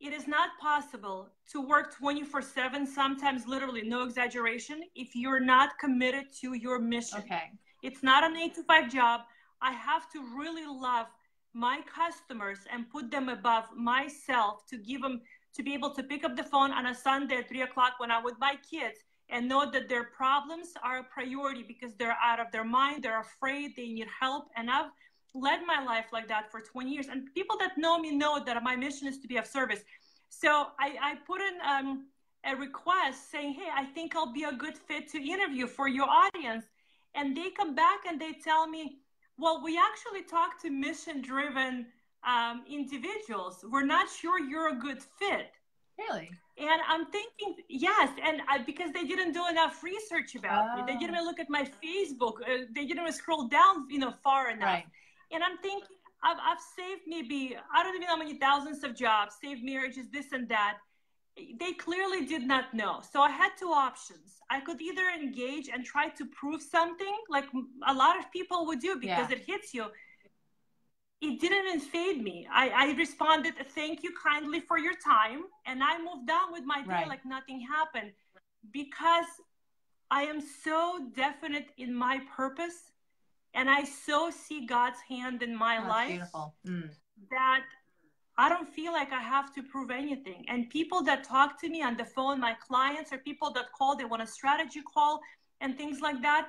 it 0.00 0.14
is 0.14 0.26
not 0.26 0.50
possible 0.60 1.28
to 1.52 1.60
work 1.60 1.94
24 1.94 2.40
7, 2.40 2.86
sometimes 2.86 3.46
literally, 3.46 3.82
no 3.82 4.04
exaggeration, 4.04 4.82
if 4.94 5.14
you're 5.14 5.40
not 5.40 5.78
committed 5.78 6.26
to 6.40 6.54
your 6.54 6.78
mission. 6.78 7.18
Okay. 7.18 7.50
It's 7.82 8.02
not 8.02 8.24
an 8.24 8.36
eight 8.36 8.54
to 8.54 8.62
five 8.62 8.90
job. 8.90 9.20
I 9.60 9.72
have 9.72 10.10
to 10.12 10.24
really 10.34 10.66
love 10.66 11.06
my 11.54 11.80
customers 11.92 12.58
and 12.70 12.90
put 12.90 13.10
them 13.10 13.28
above 13.28 13.64
myself 13.76 14.66
to 14.66 14.76
give 14.76 15.00
them 15.00 15.22
to 15.54 15.62
be 15.62 15.72
able 15.72 15.90
to 15.90 16.02
pick 16.02 16.24
up 16.24 16.36
the 16.36 16.42
phone 16.42 16.72
on 16.72 16.86
a 16.86 16.94
Sunday 16.94 17.36
at 17.36 17.48
three 17.48 17.62
o'clock 17.62 17.94
when 17.98 18.10
I'm 18.10 18.24
with 18.24 18.38
my 18.40 18.56
kids 18.68 18.98
and 19.30 19.48
know 19.48 19.70
that 19.70 19.88
their 19.88 20.04
problems 20.04 20.74
are 20.82 20.98
a 20.98 21.04
priority 21.04 21.62
because 21.62 21.94
they're 21.94 22.16
out 22.22 22.40
of 22.40 22.50
their 22.52 22.64
mind, 22.64 23.02
they're 23.02 23.20
afraid, 23.20 23.74
they 23.76 23.88
need 23.88 24.08
help. 24.20 24.48
And 24.56 24.70
I've 24.70 24.90
led 25.34 25.60
my 25.66 25.82
life 25.82 26.06
like 26.12 26.28
that 26.28 26.50
for 26.50 26.60
20 26.60 26.90
years. 26.90 27.06
And 27.06 27.32
people 27.34 27.56
that 27.58 27.78
know 27.78 27.98
me 27.98 28.10
know 28.10 28.42
that 28.44 28.62
my 28.62 28.76
mission 28.76 29.06
is 29.08 29.18
to 29.20 29.28
be 29.28 29.36
of 29.36 29.46
service. 29.46 29.80
So 30.28 30.68
I, 30.78 30.96
I 31.00 31.14
put 31.26 31.40
in 31.40 31.54
um, 31.66 32.06
a 32.44 32.56
request 32.56 33.30
saying, 33.30 33.54
hey, 33.54 33.68
I 33.74 33.84
think 33.84 34.14
I'll 34.16 34.32
be 34.32 34.44
a 34.44 34.52
good 34.52 34.76
fit 34.76 35.08
to 35.12 35.18
interview 35.18 35.66
for 35.66 35.88
your 35.88 36.08
audience. 36.08 36.66
And 37.14 37.36
they 37.36 37.50
come 37.50 37.74
back 37.74 38.00
and 38.08 38.20
they 38.20 38.32
tell 38.32 38.66
me, 38.66 38.98
well, 39.38 39.62
we 39.62 39.78
actually 39.78 40.22
talked 40.22 40.62
to 40.62 40.70
mission 40.70 41.20
driven 41.20 41.86
um, 42.26 42.64
individuals. 42.70 43.64
We're 43.68 43.86
not 43.86 44.08
sure 44.08 44.38
you're 44.38 44.70
a 44.70 44.76
good 44.76 45.02
fit. 45.18 45.50
Really? 45.98 46.30
And 46.58 46.80
I'm 46.88 47.06
thinking, 47.06 47.56
yes, 47.68 48.10
and 48.22 48.40
I, 48.48 48.58
because 48.58 48.92
they 48.92 49.04
didn't 49.04 49.32
do 49.32 49.46
enough 49.48 49.82
research 49.82 50.34
about 50.36 50.66
oh. 50.70 50.76
me, 50.76 50.92
they 50.92 50.98
didn't 50.98 51.16
oh. 51.18 51.24
look 51.24 51.40
at 51.40 51.50
my 51.50 51.68
Facebook, 51.82 52.34
uh, 52.42 52.64
they 52.74 52.84
didn't 52.84 53.12
scroll 53.12 53.48
down, 53.48 53.86
you 53.90 53.98
know, 53.98 54.14
far 54.22 54.50
enough. 54.50 54.62
Right. 54.62 54.84
And 55.32 55.42
I'm 55.42 55.58
thinking, 55.58 55.96
I've, 56.22 56.36
I've 56.38 56.58
saved 56.76 57.02
maybe, 57.06 57.56
I 57.74 57.82
don't 57.82 57.94
even 57.94 58.06
know 58.06 58.14
how 58.14 58.16
many 58.16 58.38
thousands 58.38 58.84
of 58.84 58.96
jobs, 58.96 59.36
saved 59.42 59.64
marriages, 59.64 60.06
this 60.12 60.32
and 60.32 60.48
that. 60.48 60.78
They 61.36 61.72
clearly 61.72 62.24
did 62.24 62.46
not 62.46 62.74
know. 62.74 63.00
So 63.12 63.20
I 63.20 63.30
had 63.30 63.50
two 63.58 63.70
options. 63.70 64.40
I 64.50 64.60
could 64.60 64.80
either 64.80 65.08
engage 65.08 65.68
and 65.68 65.84
try 65.84 66.08
to 66.10 66.26
prove 66.26 66.62
something, 66.62 67.16
like 67.28 67.46
a 67.86 67.94
lot 67.94 68.18
of 68.18 68.30
people 68.30 68.66
would 68.66 68.80
do 68.80 68.96
because 69.00 69.30
yeah. 69.30 69.36
it 69.36 69.44
hits 69.46 69.74
you. 69.74 69.86
It 71.20 71.40
didn't 71.40 71.66
even 71.66 71.80
fade 71.80 72.22
me. 72.22 72.46
I, 72.52 72.68
I 72.68 72.92
responded, 72.96 73.54
thank 73.70 74.02
you 74.02 74.12
kindly 74.22 74.60
for 74.60 74.78
your 74.78 74.92
time. 74.94 75.44
And 75.66 75.82
I 75.82 75.98
moved 75.98 76.30
on 76.30 76.52
with 76.52 76.64
my 76.64 76.82
day 76.82 76.88
right. 76.88 77.08
like 77.08 77.24
nothing 77.24 77.60
happened 77.60 78.12
because 78.72 79.26
I 80.10 80.22
am 80.22 80.40
so 80.40 81.08
definite 81.16 81.68
in 81.78 81.94
my 81.94 82.20
purpose 82.36 82.92
and 83.54 83.70
I 83.70 83.84
so 83.84 84.30
see 84.30 84.66
God's 84.66 85.00
hand 85.08 85.42
in 85.42 85.56
my 85.56 85.76
That's 85.78 85.88
life 85.88 86.30
mm. 86.68 86.90
that 87.30 87.64
I 88.36 88.48
don't 88.48 88.68
feel 88.68 88.92
like 88.92 89.12
I 89.12 89.20
have 89.20 89.54
to 89.54 89.62
prove 89.62 89.90
anything. 89.90 90.44
And 90.48 90.68
people 90.68 91.02
that 91.04 91.24
talk 91.24 91.60
to 91.60 91.68
me 91.68 91.82
on 91.82 91.96
the 91.96 92.04
phone, 92.04 92.40
my 92.40 92.54
clients 92.54 93.12
or 93.12 93.18
people 93.18 93.52
that 93.52 93.72
call, 93.72 93.96
they 93.96 94.04
want 94.04 94.22
a 94.22 94.26
strategy 94.26 94.82
call 94.82 95.20
and 95.60 95.76
things 95.76 96.00
like 96.00 96.20
that. 96.22 96.48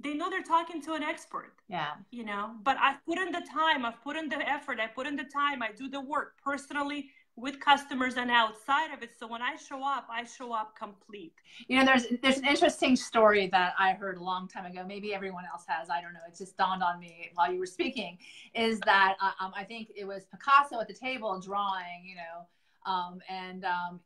They 0.00 0.14
know 0.14 0.30
they're 0.30 0.42
talking 0.42 0.82
to 0.82 0.94
an 0.94 1.02
expert. 1.02 1.52
Yeah. 1.68 1.92
You 2.10 2.24
know, 2.24 2.52
but 2.62 2.76
I've 2.80 3.04
put 3.06 3.18
in 3.18 3.32
the 3.32 3.42
time, 3.52 3.84
I've 3.84 4.02
put 4.02 4.16
in 4.16 4.28
the 4.28 4.38
effort, 4.48 4.78
I 4.80 4.86
put 4.86 5.06
in 5.06 5.16
the 5.16 5.24
time, 5.24 5.62
I 5.62 5.70
do 5.76 5.88
the 5.88 6.00
work 6.00 6.34
personally 6.42 7.10
with 7.36 7.60
customers 7.60 8.16
and 8.16 8.30
outside 8.30 8.92
of 8.92 9.02
it. 9.02 9.10
So 9.18 9.26
when 9.26 9.42
I 9.42 9.56
show 9.56 9.84
up, 9.84 10.06
I 10.10 10.24
show 10.24 10.52
up 10.52 10.74
complete. 10.76 11.34
You 11.68 11.78
know, 11.78 11.84
there's 11.84 12.06
there's 12.22 12.38
an 12.38 12.46
interesting 12.46 12.96
story 12.96 13.48
that 13.48 13.74
I 13.78 13.92
heard 13.92 14.16
a 14.16 14.22
long 14.22 14.48
time 14.48 14.64
ago. 14.64 14.84
Maybe 14.86 15.14
everyone 15.14 15.44
else 15.44 15.64
has. 15.68 15.90
I 15.90 16.00
don't 16.00 16.14
know. 16.14 16.20
It 16.26 16.36
just 16.36 16.56
dawned 16.56 16.82
on 16.82 16.98
me 16.98 17.30
while 17.34 17.52
you 17.52 17.58
were 17.58 17.66
speaking. 17.66 18.18
Is 18.54 18.80
that 18.80 19.16
uh, 19.20 19.32
um, 19.44 19.52
I 19.54 19.64
think 19.64 19.92
it 19.94 20.06
was 20.06 20.24
Picasso 20.24 20.80
at 20.80 20.88
the 20.88 20.94
table 20.94 21.38
drawing. 21.38 22.04
You 22.04 22.16
know, 22.16 22.90
um, 22.90 23.20
and 23.28 23.64
um, 23.64 24.00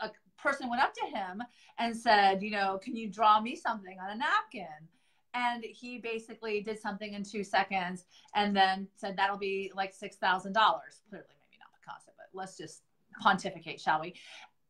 a 0.00 0.10
person 0.38 0.70
went 0.70 0.82
up 0.82 0.94
to 0.94 1.06
him 1.06 1.42
and 1.78 1.94
said, 1.94 2.42
you 2.42 2.50
know, 2.50 2.80
can 2.82 2.96
you 2.96 3.10
draw 3.10 3.40
me 3.40 3.56
something 3.56 3.98
on 4.02 4.10
a 4.10 4.16
napkin? 4.16 4.88
and 5.32 5.62
he 5.62 5.96
basically 5.96 6.60
did 6.60 6.76
something 6.76 7.14
in 7.14 7.22
two 7.22 7.44
seconds 7.44 8.06
and 8.34 8.56
then 8.56 8.88
said 8.96 9.16
that'll 9.16 9.38
be 9.38 9.70
like 9.76 9.94
six 9.94 10.16
thousand 10.16 10.52
dollars 10.52 11.02
clearly 11.08 11.39
let's 12.32 12.56
just 12.56 12.82
pontificate, 13.20 13.80
shall 13.80 14.00
we? 14.00 14.14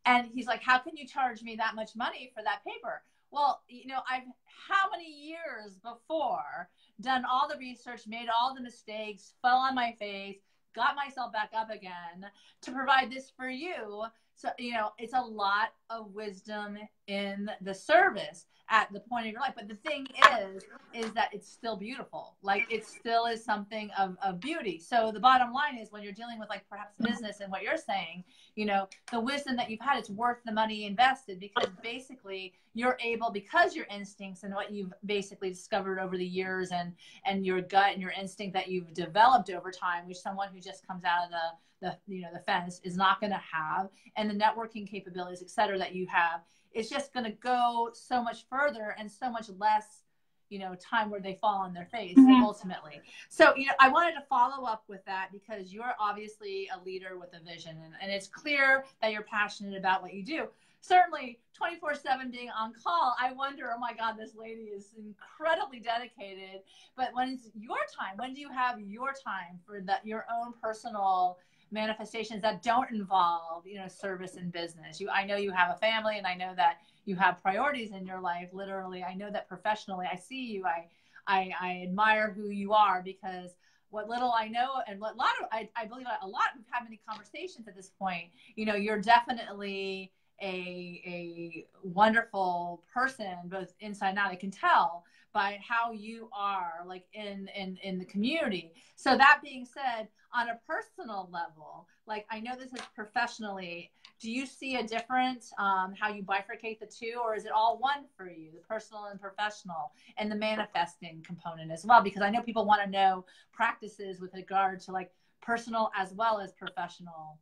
And 0.06 0.28
he's 0.32 0.46
like, 0.46 0.62
How 0.62 0.78
can 0.78 0.96
you 0.96 1.06
charge 1.06 1.42
me 1.42 1.56
that 1.56 1.74
much 1.74 1.90
money 1.96 2.30
for 2.34 2.42
that 2.42 2.64
paper? 2.64 3.02
Well, 3.30 3.62
you 3.68 3.86
know, 3.86 4.00
I've 4.10 4.24
how 4.68 4.90
many 4.90 5.08
years 5.08 5.76
before 5.82 6.68
done 7.00 7.24
all 7.30 7.48
the 7.48 7.58
research, 7.58 8.06
made 8.06 8.28
all 8.28 8.54
the 8.54 8.60
mistakes, 8.60 9.34
fell 9.42 9.56
on 9.56 9.74
my 9.74 9.92
face, 9.98 10.38
got 10.74 10.96
myself 10.96 11.32
back 11.32 11.50
up 11.56 11.70
again 11.70 12.26
to 12.62 12.72
provide 12.72 13.10
this 13.10 13.30
for 13.36 13.48
you. 13.48 14.04
So, 14.40 14.48
you 14.58 14.72
know, 14.72 14.92
it's 14.96 15.12
a 15.12 15.20
lot 15.20 15.74
of 15.90 16.14
wisdom 16.14 16.78
in 17.08 17.50
the 17.60 17.74
service 17.74 18.46
at 18.70 18.90
the 18.90 19.00
point 19.00 19.26
of 19.26 19.32
your 19.32 19.40
life. 19.42 19.52
But 19.54 19.68
the 19.68 19.74
thing 19.74 20.06
is, 20.38 20.62
is 20.94 21.12
that 21.12 21.28
it's 21.34 21.46
still 21.46 21.76
beautiful. 21.76 22.36
Like 22.42 22.64
it 22.70 22.86
still 22.86 23.26
is 23.26 23.44
something 23.44 23.90
of, 23.98 24.16
of 24.24 24.40
beauty. 24.40 24.78
So 24.78 25.10
the 25.12 25.20
bottom 25.20 25.52
line 25.52 25.76
is 25.76 25.92
when 25.92 26.02
you're 26.02 26.14
dealing 26.14 26.38
with 26.38 26.48
like 26.48 26.66
perhaps 26.70 26.96
business 26.96 27.40
and 27.40 27.52
what 27.52 27.62
you're 27.62 27.76
saying, 27.76 28.24
you 28.54 28.64
know, 28.64 28.88
the 29.12 29.20
wisdom 29.20 29.56
that 29.56 29.68
you've 29.68 29.80
had, 29.80 29.98
it's 29.98 30.08
worth 30.08 30.38
the 30.46 30.52
money 30.52 30.86
invested 30.86 31.38
because 31.38 31.68
basically 31.82 32.54
you're 32.72 32.96
able, 33.04 33.30
because 33.30 33.76
your 33.76 33.86
instincts 33.94 34.42
and 34.42 34.54
what 34.54 34.72
you've 34.72 34.94
basically 35.04 35.50
discovered 35.50 35.98
over 35.98 36.16
the 36.16 36.24
years 36.24 36.70
and, 36.70 36.94
and 37.26 37.44
your 37.44 37.60
gut 37.60 37.92
and 37.92 38.00
your 38.00 38.12
instinct 38.12 38.54
that 38.54 38.68
you've 38.68 38.94
developed 38.94 39.50
over 39.50 39.70
time, 39.70 40.08
which 40.08 40.16
someone 40.16 40.48
who 40.50 40.60
just 40.60 40.86
comes 40.86 41.04
out 41.04 41.24
of 41.24 41.30
the, 41.30 41.36
the 41.80 41.96
you 42.06 42.22
know 42.22 42.28
the 42.32 42.40
fence 42.40 42.80
is 42.84 42.96
not 42.96 43.20
going 43.20 43.32
to 43.32 43.40
have 43.52 43.88
and 44.16 44.30
the 44.30 44.34
networking 44.34 44.88
capabilities 44.88 45.42
et 45.42 45.50
cetera 45.50 45.78
that 45.78 45.94
you 45.94 46.06
have 46.06 46.40
it's 46.72 46.88
just 46.88 47.12
going 47.12 47.24
to 47.24 47.32
go 47.32 47.90
so 47.92 48.22
much 48.22 48.44
further 48.48 48.94
and 48.98 49.10
so 49.10 49.30
much 49.30 49.48
less 49.58 50.02
you 50.50 50.58
know 50.58 50.74
time 50.74 51.10
where 51.10 51.20
they 51.20 51.34
fall 51.34 51.60
on 51.60 51.72
their 51.72 51.86
face 51.86 52.16
mm-hmm. 52.16 52.42
ultimately 52.42 53.00
so 53.28 53.54
you 53.56 53.66
know 53.66 53.72
i 53.78 53.88
wanted 53.88 54.12
to 54.12 54.22
follow 54.28 54.66
up 54.66 54.84
with 54.88 55.04
that 55.06 55.28
because 55.32 55.72
you're 55.72 55.94
obviously 55.98 56.68
a 56.74 56.84
leader 56.84 57.18
with 57.18 57.30
a 57.34 57.44
vision 57.44 57.76
and, 57.84 57.94
and 58.02 58.12
it's 58.12 58.26
clear 58.26 58.84
that 59.00 59.12
you're 59.12 59.22
passionate 59.22 59.78
about 59.78 60.02
what 60.02 60.12
you 60.12 60.22
do 60.22 60.48
certainly 60.80 61.38
24 61.54 61.94
7 61.94 62.30
being 62.30 62.50
on 62.50 62.72
call 62.82 63.14
i 63.20 63.32
wonder 63.32 63.70
oh 63.74 63.78
my 63.78 63.92
god 63.94 64.16
this 64.18 64.34
lady 64.34 64.62
is 64.62 64.94
incredibly 64.98 65.78
dedicated 65.78 66.62
but 66.96 67.10
when 67.12 67.30
it's 67.30 67.50
your 67.54 67.78
time 67.96 68.16
when 68.16 68.34
do 68.34 68.40
you 68.40 68.50
have 68.50 68.80
your 68.80 69.12
time 69.12 69.58
for 69.64 69.80
that 69.80 70.04
your 70.04 70.26
own 70.32 70.52
personal 70.60 71.38
manifestations 71.70 72.42
that 72.42 72.62
don't 72.62 72.90
involve 72.90 73.66
you 73.66 73.78
know 73.78 73.88
service 73.88 74.36
and 74.36 74.52
business. 74.52 75.00
You 75.00 75.08
i 75.10 75.24
know 75.24 75.36
you 75.36 75.52
have 75.52 75.74
a 75.74 75.78
family 75.78 76.18
and 76.18 76.26
i 76.26 76.34
know 76.34 76.52
that 76.56 76.78
you 77.04 77.16
have 77.16 77.42
priorities 77.42 77.92
in 77.92 78.06
your 78.06 78.20
life 78.20 78.48
literally. 78.52 79.02
I 79.02 79.14
know 79.14 79.30
that 79.30 79.48
professionally. 79.48 80.06
I 80.10 80.16
see 80.16 80.46
you. 80.46 80.64
I 80.66 80.86
i, 81.26 81.52
I 81.60 81.82
admire 81.82 82.30
who 82.30 82.48
you 82.48 82.72
are 82.72 83.02
because 83.02 83.56
what 83.90 84.08
little 84.08 84.32
I 84.32 84.48
know 84.48 84.82
and 84.86 85.00
what 85.00 85.14
a 85.14 85.16
lot 85.16 85.32
of 85.40 85.48
I, 85.52 85.68
I 85.76 85.84
believe 85.84 86.06
a 86.06 86.26
lot 86.26 86.44
we've 86.56 86.64
had 86.70 86.84
many 86.84 87.00
conversations 87.08 87.68
at 87.68 87.76
this 87.76 87.90
point, 87.98 88.30
you 88.54 88.64
know, 88.64 88.74
you're 88.74 89.00
definitely 89.00 90.12
a 90.40 91.02
a 91.06 91.66
wonderful 91.82 92.82
person, 92.92 93.34
both 93.46 93.74
inside 93.80 94.10
and 94.10 94.18
out. 94.18 94.30
I 94.30 94.36
can 94.36 94.50
tell 94.50 95.04
by 95.32 95.58
how 95.66 95.92
you 95.92 96.28
are 96.32 96.82
like 96.86 97.04
in 97.12 97.48
in 97.56 97.76
in 97.82 97.98
the 97.98 98.04
community. 98.04 98.72
So 98.96 99.16
that 99.16 99.40
being 99.42 99.64
said, 99.64 100.08
on 100.32 100.48
a 100.48 100.60
personal 100.66 101.28
level, 101.32 101.86
like 102.06 102.26
I 102.30 102.40
know 102.40 102.52
this 102.56 102.72
is 102.72 102.80
professionally, 102.94 103.90
do 104.20 104.30
you 104.30 104.46
see 104.46 104.76
a 104.76 104.86
difference 104.86 105.52
um, 105.58 105.94
how 105.98 106.08
you 106.08 106.22
bifurcate 106.22 106.78
the 106.78 106.86
two, 106.86 107.18
or 107.22 107.34
is 107.34 107.44
it 107.44 107.52
all 107.52 107.78
one 107.78 108.04
for 108.16 108.28
you, 108.28 108.50
the 108.54 108.60
personal 108.60 109.06
and 109.06 109.20
professional, 109.20 109.92
and 110.18 110.30
the 110.30 110.36
manifesting 110.36 111.22
component 111.26 111.70
as 111.70 111.84
well? 111.84 112.02
Because 112.02 112.22
I 112.22 112.30
know 112.30 112.42
people 112.42 112.64
want 112.64 112.82
to 112.84 112.90
know 112.90 113.24
practices 113.52 114.20
with 114.20 114.32
regard 114.34 114.80
to 114.82 114.92
like 114.92 115.10
personal 115.40 115.90
as 115.96 116.12
well 116.12 116.40
as 116.40 116.52
professional 116.52 117.38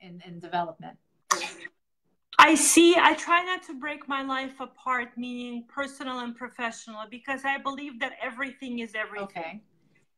in, 0.00 0.22
in 0.26 0.38
development. 0.38 0.96
I 2.50 2.54
see, 2.54 2.94
I 3.10 3.14
try 3.14 3.42
not 3.42 3.62
to 3.68 3.74
break 3.74 4.06
my 4.06 4.22
life 4.22 4.60
apart, 4.60 5.08
meaning 5.16 5.64
personal 5.66 6.18
and 6.18 6.36
professional, 6.36 7.04
because 7.10 7.42
I 7.44 7.56
believe 7.58 7.98
that 8.00 8.12
everything 8.22 8.80
is 8.80 8.92
everything. 8.94 9.28
Okay 9.44 9.62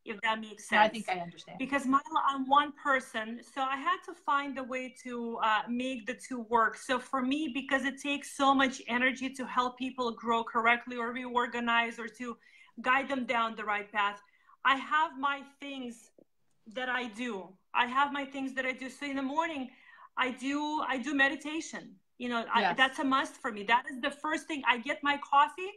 if 0.07 0.21
that 0.21 0.39
makes 0.39 0.67
sense. 0.67 0.85
I 0.85 0.87
think 0.87 1.09
I 1.09 1.19
understand. 1.19 1.59
Because 1.59 1.85
my, 1.85 1.99
I'm 2.27 2.47
one 2.47 2.71
person, 2.81 3.41
so 3.53 3.61
I 3.61 3.75
had 3.75 3.97
to 4.05 4.13
find 4.13 4.57
a 4.57 4.63
way 4.63 4.95
to 5.03 5.37
uh, 5.43 5.61
make 5.69 6.05
the 6.05 6.13
two 6.13 6.41
work. 6.49 6.77
So 6.77 6.97
for 6.97 7.21
me, 7.21 7.51
because 7.53 7.83
it 7.83 8.01
takes 8.01 8.35
so 8.35 8.55
much 8.55 8.81
energy 8.87 9.29
to 9.31 9.45
help 9.45 9.77
people 9.77 10.11
grow 10.11 10.43
correctly 10.43 10.95
or 10.97 11.11
reorganize 11.11 11.99
or 11.99 12.07
to 12.19 12.37
guide 12.81 13.09
them 13.09 13.25
down 13.25 13.55
the 13.55 13.65
right 13.65 13.91
path, 13.91 14.21
I 14.63 14.75
have 14.75 15.11
my 15.19 15.41
things 15.59 16.11
that 16.73 16.89
I 16.89 17.07
do. 17.09 17.49
I 17.73 17.85
have 17.85 18.11
my 18.11 18.25
things 18.25 18.53
that 18.55 18.65
I 18.65 18.71
do. 18.71 18.89
So 18.89 19.05
in 19.05 19.17
the 19.17 19.21
morning, 19.21 19.69
I 20.17 20.31
do 20.31 20.81
I 20.87 20.97
do 20.97 21.13
meditation. 21.13 21.95
You 22.17 22.29
know, 22.29 22.39
yes. 22.55 22.71
I, 22.71 22.73
that's 22.73 22.99
a 22.99 23.03
must 23.03 23.35
for 23.35 23.51
me. 23.51 23.63
That 23.63 23.83
is 23.91 24.01
the 24.01 24.09
first 24.09 24.47
thing. 24.47 24.63
I 24.67 24.79
get 24.79 25.03
my 25.03 25.17
coffee 25.17 25.71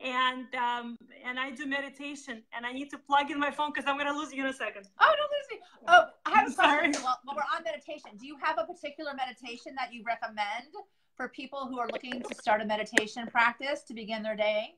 and 0.00 0.46
um, 0.54 0.98
and 1.24 1.38
I 1.38 1.50
do 1.50 1.66
meditation. 1.66 2.42
And 2.52 2.66
I 2.66 2.72
need 2.72 2.90
to 2.90 2.98
plug 2.98 3.30
in 3.30 3.38
my 3.38 3.50
phone 3.50 3.70
because 3.72 3.88
I'm 3.88 3.96
going 3.96 4.12
to 4.12 4.16
lose 4.16 4.32
you 4.32 4.42
in 4.42 4.50
a 4.50 4.52
second. 4.52 4.88
Oh, 5.00 5.12
don't 5.16 5.30
lose 5.30 5.50
me. 5.50 5.58
Oh, 5.86 6.06
I 6.24 6.30
have 6.30 6.50
a 6.50 6.54
question. 6.54 7.02
Well, 7.02 7.18
while 7.24 7.36
we're 7.36 7.56
on 7.56 7.62
meditation, 7.62 8.10
do 8.18 8.26
you 8.26 8.36
have 8.42 8.58
a 8.58 8.64
particular 8.64 9.12
meditation 9.14 9.74
that 9.76 9.92
you 9.92 10.02
recommend 10.04 10.72
for 11.14 11.28
people 11.28 11.66
who 11.66 11.78
are 11.78 11.88
looking 11.92 12.22
to 12.22 12.34
start 12.34 12.62
a 12.62 12.64
meditation 12.64 13.26
practice 13.26 13.82
to 13.82 13.94
begin 13.94 14.22
their 14.22 14.34
day? 14.34 14.74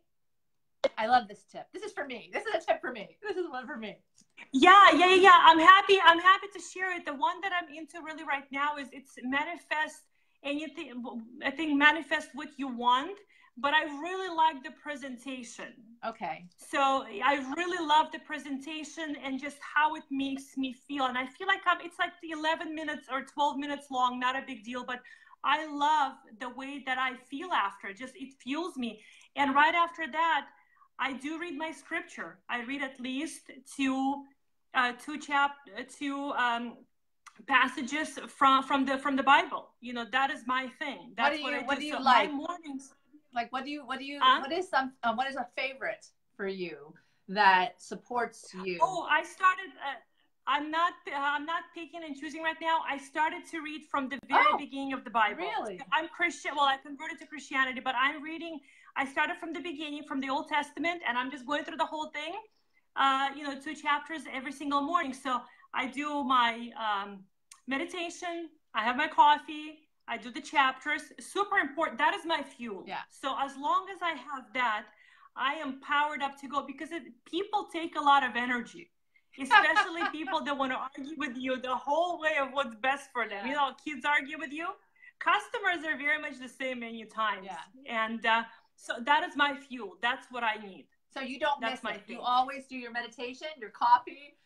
I 0.98 1.06
love 1.06 1.28
this 1.28 1.44
tip. 1.50 1.66
This 1.72 1.82
is 1.82 1.92
for 1.92 2.04
me. 2.04 2.30
This 2.32 2.44
is 2.44 2.54
a 2.54 2.66
tip 2.66 2.80
for 2.80 2.92
me. 2.92 3.16
This 3.22 3.36
is 3.36 3.48
one 3.48 3.66
for 3.66 3.76
me. 3.76 3.96
Yeah, 4.52 4.90
yeah, 4.92 5.14
yeah. 5.14 5.38
I'm 5.42 5.58
happy. 5.58 5.98
I'm 6.04 6.18
happy 6.18 6.46
to 6.52 6.60
share 6.60 6.94
it. 6.96 7.06
The 7.06 7.14
one 7.14 7.40
that 7.40 7.52
I'm 7.52 7.72
into 7.74 8.02
really 8.04 8.24
right 8.24 8.50
now 8.52 8.76
is 8.76 8.88
it's 8.92 9.14
manifest 9.22 10.02
anything. 10.46 11.04
I 11.44 11.50
think 11.50 11.76
manifest 11.76 12.28
what 12.34 12.48
you 12.56 12.68
want 12.68 13.18
but 13.58 13.72
I 13.72 13.84
really 13.84 14.34
like 14.34 14.62
the 14.62 14.70
presentation. 14.70 15.72
Okay. 16.06 16.44
So 16.58 17.06
I 17.24 17.42
really 17.56 17.86
love 17.86 18.12
the 18.12 18.18
presentation 18.18 19.16
and 19.24 19.40
just 19.40 19.56
how 19.60 19.94
it 19.94 20.02
makes 20.10 20.56
me 20.56 20.74
feel. 20.86 21.06
And 21.06 21.16
I 21.16 21.26
feel 21.26 21.46
like 21.46 21.60
I'm, 21.66 21.78
it's 21.80 21.98
like 21.98 22.12
the 22.22 22.30
11 22.32 22.74
minutes 22.74 23.08
or 23.10 23.22
12 23.22 23.56
minutes 23.56 23.86
long, 23.90 24.20
not 24.20 24.36
a 24.36 24.42
big 24.46 24.62
deal, 24.62 24.84
but 24.84 25.00
I 25.42 25.66
love 25.66 26.12
the 26.38 26.50
way 26.50 26.82
that 26.84 26.98
I 26.98 27.14
feel 27.14 27.50
after. 27.52 27.94
Just 27.94 28.14
it 28.16 28.34
fuels 28.42 28.76
me. 28.76 29.00
And 29.36 29.54
right 29.54 29.74
after 29.74 30.06
that, 30.12 30.48
I 30.98 31.14
do 31.14 31.38
read 31.38 31.56
my 31.56 31.72
scripture. 31.72 32.38
I 32.50 32.62
read 32.64 32.82
at 32.82 33.00
least 33.00 33.50
two, 33.74 34.24
uh, 34.74 34.92
two 35.02 35.18
chap, 35.18 35.52
two 35.98 36.32
um, 36.32 36.76
passages 37.46 38.18
from 38.28 38.62
from 38.62 38.84
the 38.84 38.98
from 38.98 39.16
the 39.16 39.22
Bible. 39.22 39.68
You 39.80 39.92
know 39.92 40.04
that 40.12 40.30
is 40.30 40.42
my 40.46 40.68
thing. 40.78 41.12
That's 41.16 41.40
what 41.40 41.50
do 41.50 41.54
you, 41.54 41.56
what, 41.58 41.66
what 41.66 41.78
do 41.78 41.84
you 41.86 41.94
so 41.94 42.02
like? 42.02 42.30
My 42.30 42.36
mornings 42.36 42.92
like 43.36 43.52
what 43.52 43.64
do 43.64 43.70
you 43.70 43.86
what 43.86 43.98
do 44.00 44.04
you 44.04 44.18
what 44.18 44.50
is 44.50 44.68
some 44.68 44.92
uh, 45.04 45.14
what 45.14 45.28
is 45.28 45.36
a 45.36 45.46
favorite 45.56 46.06
for 46.36 46.48
you 46.48 46.92
that 47.28 47.80
supports 47.80 48.54
you 48.64 48.78
oh 48.80 49.06
i 49.10 49.22
started 49.22 49.70
uh, 49.86 49.98
I'm 50.48 50.70
not 50.70 50.92
uh, 51.12 51.18
I'm 51.18 51.44
not 51.44 51.62
picking 51.74 52.04
and 52.04 52.14
choosing 52.14 52.40
right 52.40 52.60
now. 52.60 52.78
I 52.88 52.98
started 52.98 53.42
to 53.50 53.62
read 53.62 53.80
from 53.90 54.08
the 54.08 54.20
very 54.28 54.52
oh, 54.52 54.56
beginning 54.56 54.92
of 54.92 55.02
the 55.02 55.10
Bible. 55.10 55.38
Really? 55.38 55.80
I'm 55.92 56.06
Christian. 56.06 56.52
Well, 56.54 56.66
I 56.66 56.76
converted 56.76 57.18
to 57.18 57.26
Christianity, 57.26 57.80
but 57.80 57.96
I'm 58.00 58.22
reading. 58.22 58.60
I 58.94 59.06
started 59.06 59.38
from 59.38 59.52
the 59.52 59.58
beginning, 59.58 60.04
from 60.04 60.20
the 60.20 60.30
Old 60.30 60.46
Testament, 60.46 61.02
and 61.08 61.18
I'm 61.18 61.32
just 61.32 61.48
going 61.48 61.64
through 61.64 61.78
the 61.78 61.90
whole 61.94 62.10
thing. 62.10 62.34
Uh, 62.94 63.30
you 63.36 63.42
know, 63.42 63.58
two 63.58 63.74
chapters 63.74 64.22
every 64.32 64.52
single 64.52 64.82
morning. 64.82 65.12
So 65.12 65.40
I 65.76 65.86
do 65.86 66.24
my 66.24 66.70
um, 66.86 67.20
meditation. 67.68 68.48
I 68.74 68.82
have 68.84 68.96
my 68.96 69.08
coffee. 69.08 69.68
I 70.08 70.16
do 70.16 70.30
the 70.30 70.40
chapters. 70.40 71.02
Super 71.20 71.58
important. 71.58 71.98
That 71.98 72.14
is 72.14 72.24
my 72.24 72.42
fuel. 72.42 72.84
Yeah. 72.86 73.00
So 73.10 73.36
as 73.38 73.52
long 73.56 73.86
as 73.94 74.00
I 74.02 74.10
have 74.10 74.44
that, 74.54 74.86
I 75.36 75.54
am 75.54 75.80
powered 75.80 76.22
up 76.22 76.40
to 76.40 76.48
go 76.48 76.66
because 76.66 76.90
it, 76.92 77.02
people 77.24 77.68
take 77.72 77.96
a 77.96 78.00
lot 78.00 78.22
of 78.24 78.36
energy 78.36 78.90
especially 79.42 80.02
people 80.12 80.40
that 80.42 80.56
want 80.56 80.72
to 80.72 80.78
argue 80.78 81.14
with 81.18 81.36
you 81.36 81.60
the 81.60 81.74
whole 81.74 82.18
way 82.20 82.36
of 82.40 82.48
what's 82.52 82.74
best 82.76 83.10
for 83.12 83.28
them. 83.28 83.44
Yeah. 83.44 83.48
You 83.48 83.52
know, 83.56 83.70
kids 83.84 84.04
argue 84.04 84.38
with 84.38 84.52
you. 84.52 84.68
Customers 85.18 85.84
are 85.86 85.96
very 85.98 86.18
much 86.20 86.38
the 86.40 86.48
same 86.48 86.80
many 86.80 87.04
times. 87.04 87.46
Yeah. 87.46 87.58
And 88.06 88.24
uh, 88.24 88.44
so 88.76 88.94
that 89.04 89.24
is 89.28 89.36
my 89.36 89.54
fuel. 89.54 89.96
That's 90.00 90.26
what 90.30 90.42
I 90.42 90.56
need. 90.56 90.86
So 91.12 91.20
you 91.20 91.38
don't 91.38 91.60
That's 91.60 91.82
miss 91.82 91.96
it. 91.96 92.06
Thing. 92.06 92.16
You 92.16 92.22
always 92.22 92.66
do 92.66 92.76
your 92.76 92.92
meditation, 92.92 93.48
your 93.58 93.70
coffee. 93.70 94.36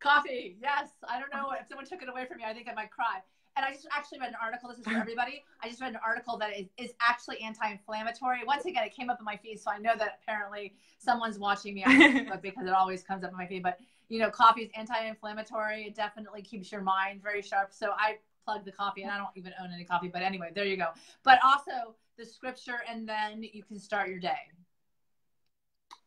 Coffee. 0.00 0.56
Yes. 0.60 0.88
I 1.08 1.20
don't 1.20 1.32
know 1.32 1.52
if 1.52 1.68
someone 1.68 1.86
took 1.86 2.02
it 2.02 2.08
away 2.08 2.26
from 2.26 2.38
me. 2.38 2.44
I 2.46 2.54
think 2.54 2.68
I 2.68 2.74
might 2.74 2.90
cry. 2.90 3.20
And 3.56 3.66
I 3.66 3.72
just 3.72 3.86
actually 3.94 4.20
read 4.20 4.30
an 4.30 4.36
article. 4.42 4.68
This 4.68 4.78
is 4.78 4.84
for 4.84 4.90
everybody. 4.96 5.44
I 5.62 5.68
just 5.68 5.80
read 5.80 5.92
an 5.92 6.00
article 6.04 6.38
that 6.38 6.58
is, 6.58 6.66
is 6.78 6.92
actually 7.00 7.40
anti-inflammatory. 7.40 8.40
Once 8.46 8.64
again, 8.64 8.84
it 8.84 8.94
came 8.94 9.10
up 9.10 9.18
in 9.18 9.24
my 9.24 9.36
feed, 9.36 9.60
so 9.60 9.70
I 9.70 9.78
know 9.78 9.92
that 9.98 10.20
apparently 10.22 10.74
someone's 10.98 11.38
watching 11.38 11.74
me 11.74 11.84
on 11.84 11.92
Facebook 11.92 12.42
because 12.42 12.66
it 12.66 12.72
always 12.72 13.02
comes 13.02 13.24
up 13.24 13.30
in 13.30 13.36
my 13.36 13.46
feed. 13.46 13.62
But 13.62 13.78
you 14.08 14.18
know, 14.18 14.30
coffee 14.30 14.62
is 14.62 14.70
anti-inflammatory. 14.74 15.84
It 15.84 15.94
definitely 15.94 16.42
keeps 16.42 16.72
your 16.72 16.80
mind 16.80 17.22
very 17.22 17.42
sharp. 17.42 17.72
So 17.72 17.90
I 17.96 18.18
plug 18.44 18.64
the 18.64 18.72
coffee, 18.72 19.02
and 19.02 19.10
I 19.10 19.18
don't 19.18 19.28
even 19.36 19.52
own 19.62 19.70
any 19.72 19.84
coffee. 19.84 20.08
But 20.08 20.22
anyway, 20.22 20.50
there 20.54 20.64
you 20.64 20.76
go. 20.76 20.88
But 21.22 21.38
also 21.44 21.94
the 22.16 22.24
scripture, 22.24 22.80
and 22.88 23.08
then 23.08 23.42
you 23.42 23.62
can 23.62 23.78
start 23.78 24.08
your 24.08 24.18
day. 24.18 24.38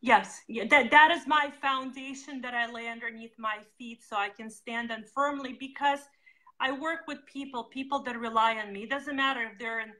Yes, 0.04 0.42
yeah, 0.48 0.64
that 0.68 0.90
that 0.90 1.10
is 1.12 1.26
my 1.26 1.50
foundation 1.62 2.42
that 2.42 2.52
I 2.52 2.70
lay 2.70 2.88
underneath 2.88 3.32
my 3.38 3.60
feet, 3.78 4.02
so 4.06 4.16
I 4.16 4.28
can 4.28 4.50
stand 4.50 4.92
on 4.92 5.02
firmly 5.02 5.56
because 5.58 6.00
I 6.60 6.72
work 6.72 7.06
with 7.08 7.24
people, 7.24 7.64
people 7.64 8.00
that 8.02 8.18
rely 8.18 8.56
on 8.56 8.70
me. 8.70 8.82
It 8.82 8.90
doesn't 8.90 9.16
matter 9.16 9.40
if 9.50 9.58
they're 9.58 9.80
in 9.80 9.92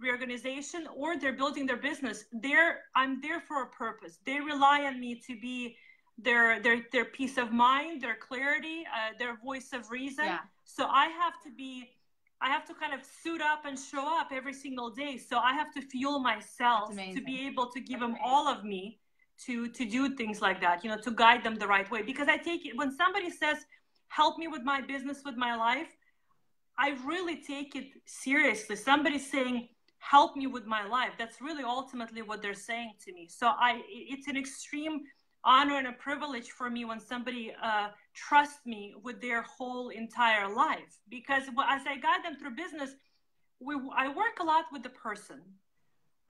reorganization 0.00 0.88
or 0.96 1.18
they're 1.18 1.34
building 1.34 1.66
their 1.66 1.76
business. 1.76 2.24
They're 2.32 2.84
I'm 2.96 3.20
there 3.20 3.38
for 3.38 3.64
a 3.64 3.66
purpose. 3.66 4.18
They 4.24 4.40
rely 4.40 4.84
on 4.84 4.98
me 4.98 5.20
to 5.26 5.38
be 5.38 5.76
their 6.16 6.62
their 6.62 6.86
their 6.90 7.04
peace 7.04 7.36
of 7.36 7.52
mind, 7.52 8.00
their 8.00 8.16
clarity, 8.16 8.84
uh, 8.86 9.12
their 9.18 9.36
voice 9.44 9.74
of 9.74 9.90
reason. 9.90 10.24
Yeah. 10.24 10.38
So 10.64 10.86
I 10.86 11.08
have 11.08 11.34
to 11.44 11.50
be, 11.54 11.90
I 12.40 12.48
have 12.48 12.64
to 12.68 12.72
kind 12.72 12.94
of 12.94 13.00
suit 13.04 13.42
up 13.42 13.66
and 13.66 13.78
show 13.78 14.06
up 14.18 14.28
every 14.32 14.54
single 14.54 14.88
day. 14.88 15.18
So 15.18 15.36
I 15.36 15.52
have 15.52 15.70
to 15.74 15.82
fuel 15.82 16.18
myself 16.18 16.96
to 16.96 17.20
be 17.20 17.46
able 17.46 17.66
to 17.72 17.80
give 17.80 18.00
them 18.00 18.16
all 18.24 18.48
of 18.48 18.64
me 18.64 19.00
to 19.46 19.68
to 19.68 19.84
do 19.84 20.14
things 20.16 20.40
like 20.40 20.60
that. 20.60 20.84
You 20.84 20.90
know, 20.90 20.98
to 20.98 21.10
guide 21.10 21.42
them 21.44 21.56
the 21.56 21.66
right 21.66 21.90
way. 21.90 22.02
Because 22.02 22.28
I 22.28 22.36
take 22.36 22.66
it 22.66 22.76
when 22.76 22.90
somebody 22.92 23.30
says, 23.30 23.58
"Help 24.08 24.38
me 24.38 24.48
with 24.48 24.62
my 24.62 24.80
business, 24.80 25.22
with 25.24 25.36
my 25.36 25.54
life," 25.56 25.92
I 26.78 26.96
really 27.04 27.42
take 27.42 27.76
it 27.76 27.88
seriously. 28.06 28.76
Somebody's 28.76 29.30
saying 29.30 29.68
help 29.98 30.34
me 30.34 30.46
with 30.46 30.64
my 30.64 30.82
life 30.86 31.12
that's 31.18 31.42
really 31.42 31.62
ultimately 31.62 32.22
what 32.22 32.40
they're 32.40 32.54
saying 32.54 32.90
to 32.98 33.12
me 33.12 33.28
so 33.28 33.48
i 33.68 33.82
it's 33.90 34.28
an 34.28 34.36
extreme 34.44 35.02
honor 35.44 35.76
and 35.76 35.86
a 35.86 35.92
privilege 35.92 36.50
for 36.50 36.70
me 36.70 36.84
when 36.84 37.00
somebody 37.00 37.54
uh, 37.62 37.88
trusts 38.14 38.66
me 38.66 38.94
with 39.02 39.20
their 39.20 39.42
whole 39.42 39.88
entire 39.90 40.52
life. 40.52 40.98
Because 41.08 41.44
as 41.44 41.82
I 41.86 41.96
guide 41.96 42.24
them 42.24 42.36
through 42.38 42.56
business, 42.56 42.90
we, 43.60 43.74
I 43.96 44.08
work 44.08 44.38
a 44.40 44.44
lot 44.44 44.64
with 44.72 44.82
the 44.82 44.90
person. 44.90 45.40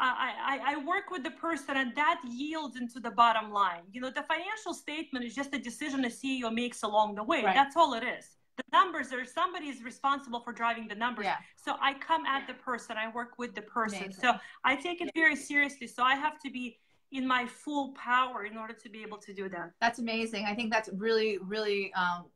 I, 0.01 0.61
I, 0.65 0.75
I 0.75 0.77
work 0.85 1.11
with 1.11 1.23
the 1.23 1.31
person 1.31 1.77
and 1.77 1.95
that 1.95 2.21
yields 2.27 2.77
into 2.77 3.01
the 3.01 3.11
bottom 3.11 3.53
line. 3.53 3.83
You 3.93 4.01
know, 4.01 4.11
the 4.11 4.23
financial 4.23 4.73
statement 4.73 5.25
is 5.25 5.35
just 5.35 5.55
a 5.55 5.59
decision 5.59 6.05
a 6.05 6.09
CEO 6.09 6.53
makes 6.53 6.83
along 6.83 7.17
the 7.17 7.23
way. 7.23 7.43
Right. 7.43 7.55
That's 7.55 7.77
all 7.77 7.95
it 7.95 8.03
is. 8.03 8.27
The 8.57 8.65
numbers 8.73 9.13
are 9.13 9.25
somebody 9.25 9.67
is 9.67 9.83
responsible 9.83 10.41
for 10.41 10.53
driving 10.53 10.89
the 10.89 10.95
numbers. 10.95 11.25
Yeah. 11.25 11.37
So 11.57 11.77
I 11.81 11.95
come 11.95 12.25
at 12.27 12.47
the 12.47 12.55
person, 12.55 12.97
I 12.97 13.11
work 13.13 13.39
with 13.39 13.55
the 13.55 13.63
person. 13.63 14.05
Amazing. 14.05 14.21
So 14.21 14.35
I 14.65 14.77
take 14.77 15.01
it 15.01 15.11
very 15.15 15.37
seriously. 15.37 15.87
So 15.87 16.03
I 16.03 16.15
have 16.15 16.39
to 16.41 16.51
be 16.51 16.79
in 17.13 17.27
my 17.27 17.47
full 17.47 17.93
power 17.93 18.45
in 18.45 18.57
order 18.57 18.73
to 18.73 18.89
be 18.89 19.03
able 19.03 19.19
to 19.19 19.35
do 19.35 19.49
that. 19.49 19.73
That's 19.81 19.99
amazing. 19.99 20.47
I 20.47 20.55
think 20.55 20.73
that's 20.73 20.89
really, 20.93 21.39
really 21.39 21.93
um, 21.95 22.27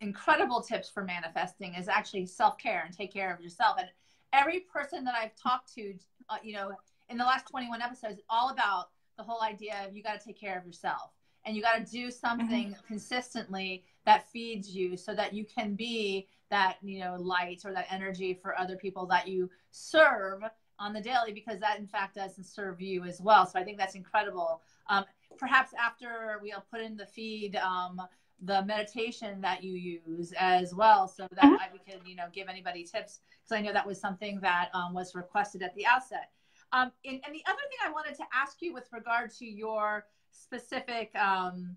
incredible 0.00 0.60
tips 0.60 0.88
for 0.88 1.04
manifesting 1.04 1.74
is 1.74 1.88
actually 1.88 2.26
self 2.26 2.56
care 2.58 2.82
and 2.86 2.96
take 2.96 3.12
care 3.12 3.32
of 3.34 3.40
yourself. 3.40 3.76
And 3.78 3.88
every 4.32 4.60
person 4.60 5.04
that 5.04 5.14
I've 5.14 5.34
talked 5.36 5.74
to, 5.74 5.94
uh, 6.28 6.36
you 6.42 6.54
know, 6.54 6.72
in 7.10 7.18
the 7.18 7.24
last 7.24 7.48
21 7.50 7.82
episodes, 7.82 8.20
all 8.30 8.50
about 8.50 8.86
the 9.18 9.24
whole 9.24 9.42
idea 9.42 9.84
of 9.86 9.94
you 9.94 10.02
got 10.02 10.18
to 10.18 10.26
take 10.26 10.40
care 10.40 10.58
of 10.58 10.64
yourself 10.64 11.10
and 11.44 11.56
you 11.56 11.62
got 11.62 11.84
to 11.84 11.92
do 11.92 12.10
something 12.10 12.68
mm-hmm. 12.70 12.86
consistently 12.86 13.84
that 14.06 14.30
feeds 14.30 14.74
you 14.74 14.96
so 14.96 15.14
that 15.14 15.34
you 15.34 15.44
can 15.44 15.74
be 15.74 16.26
that 16.50 16.76
you 16.82 16.98
know 17.00 17.16
light 17.18 17.62
or 17.64 17.72
that 17.72 17.86
energy 17.90 18.34
for 18.34 18.58
other 18.58 18.76
people 18.76 19.06
that 19.06 19.28
you 19.28 19.48
serve 19.70 20.42
on 20.78 20.92
the 20.92 21.00
daily 21.00 21.32
because 21.32 21.60
that 21.60 21.78
in 21.78 21.86
fact 21.86 22.14
doesn't 22.16 22.44
serve 22.44 22.80
you 22.80 23.04
as 23.04 23.20
well. 23.20 23.46
So 23.46 23.58
I 23.58 23.64
think 23.64 23.76
that's 23.76 23.94
incredible. 23.94 24.62
Um, 24.88 25.04
perhaps 25.38 25.72
after 25.78 26.38
we'll 26.42 26.64
put 26.70 26.80
in 26.80 26.96
the 26.96 27.06
feed 27.06 27.56
um, 27.56 28.00
the 28.42 28.64
meditation 28.64 29.40
that 29.42 29.62
you 29.62 30.00
use 30.06 30.32
as 30.38 30.74
well, 30.74 31.06
so 31.06 31.26
that 31.32 31.44
mm-hmm. 31.44 31.54
I, 31.54 31.68
we 31.72 31.78
can 31.78 32.00
you 32.06 32.16
know 32.16 32.26
give 32.32 32.48
anybody 32.48 32.84
tips 32.84 33.20
because 33.42 33.58
I 33.58 33.60
know 33.60 33.72
that 33.72 33.86
was 33.86 34.00
something 34.00 34.40
that 34.40 34.70
um, 34.74 34.94
was 34.94 35.14
requested 35.14 35.62
at 35.62 35.74
the 35.74 35.86
outset. 35.86 36.30
Um, 36.72 36.92
and, 37.04 37.20
and, 37.26 37.34
the 37.34 37.42
other 37.46 37.58
thing 37.68 37.78
I 37.84 37.90
wanted 37.90 38.14
to 38.16 38.24
ask 38.32 38.58
you 38.60 38.72
with 38.72 38.88
regard 38.92 39.32
to 39.38 39.44
your 39.44 40.06
specific 40.30 41.14
um, 41.16 41.76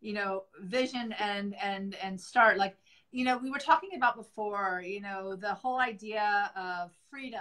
you 0.00 0.12
know 0.12 0.44
vision 0.62 1.14
and 1.18 1.54
and 1.62 1.94
and 2.02 2.20
start 2.20 2.58
like 2.58 2.76
you 3.12 3.24
know 3.24 3.38
we 3.38 3.50
were 3.50 3.58
talking 3.58 3.90
about 3.96 4.16
before 4.16 4.82
you 4.84 5.00
know 5.00 5.36
the 5.36 5.54
whole 5.54 5.78
idea 5.78 6.50
of 6.56 6.90
freedom 7.08 7.40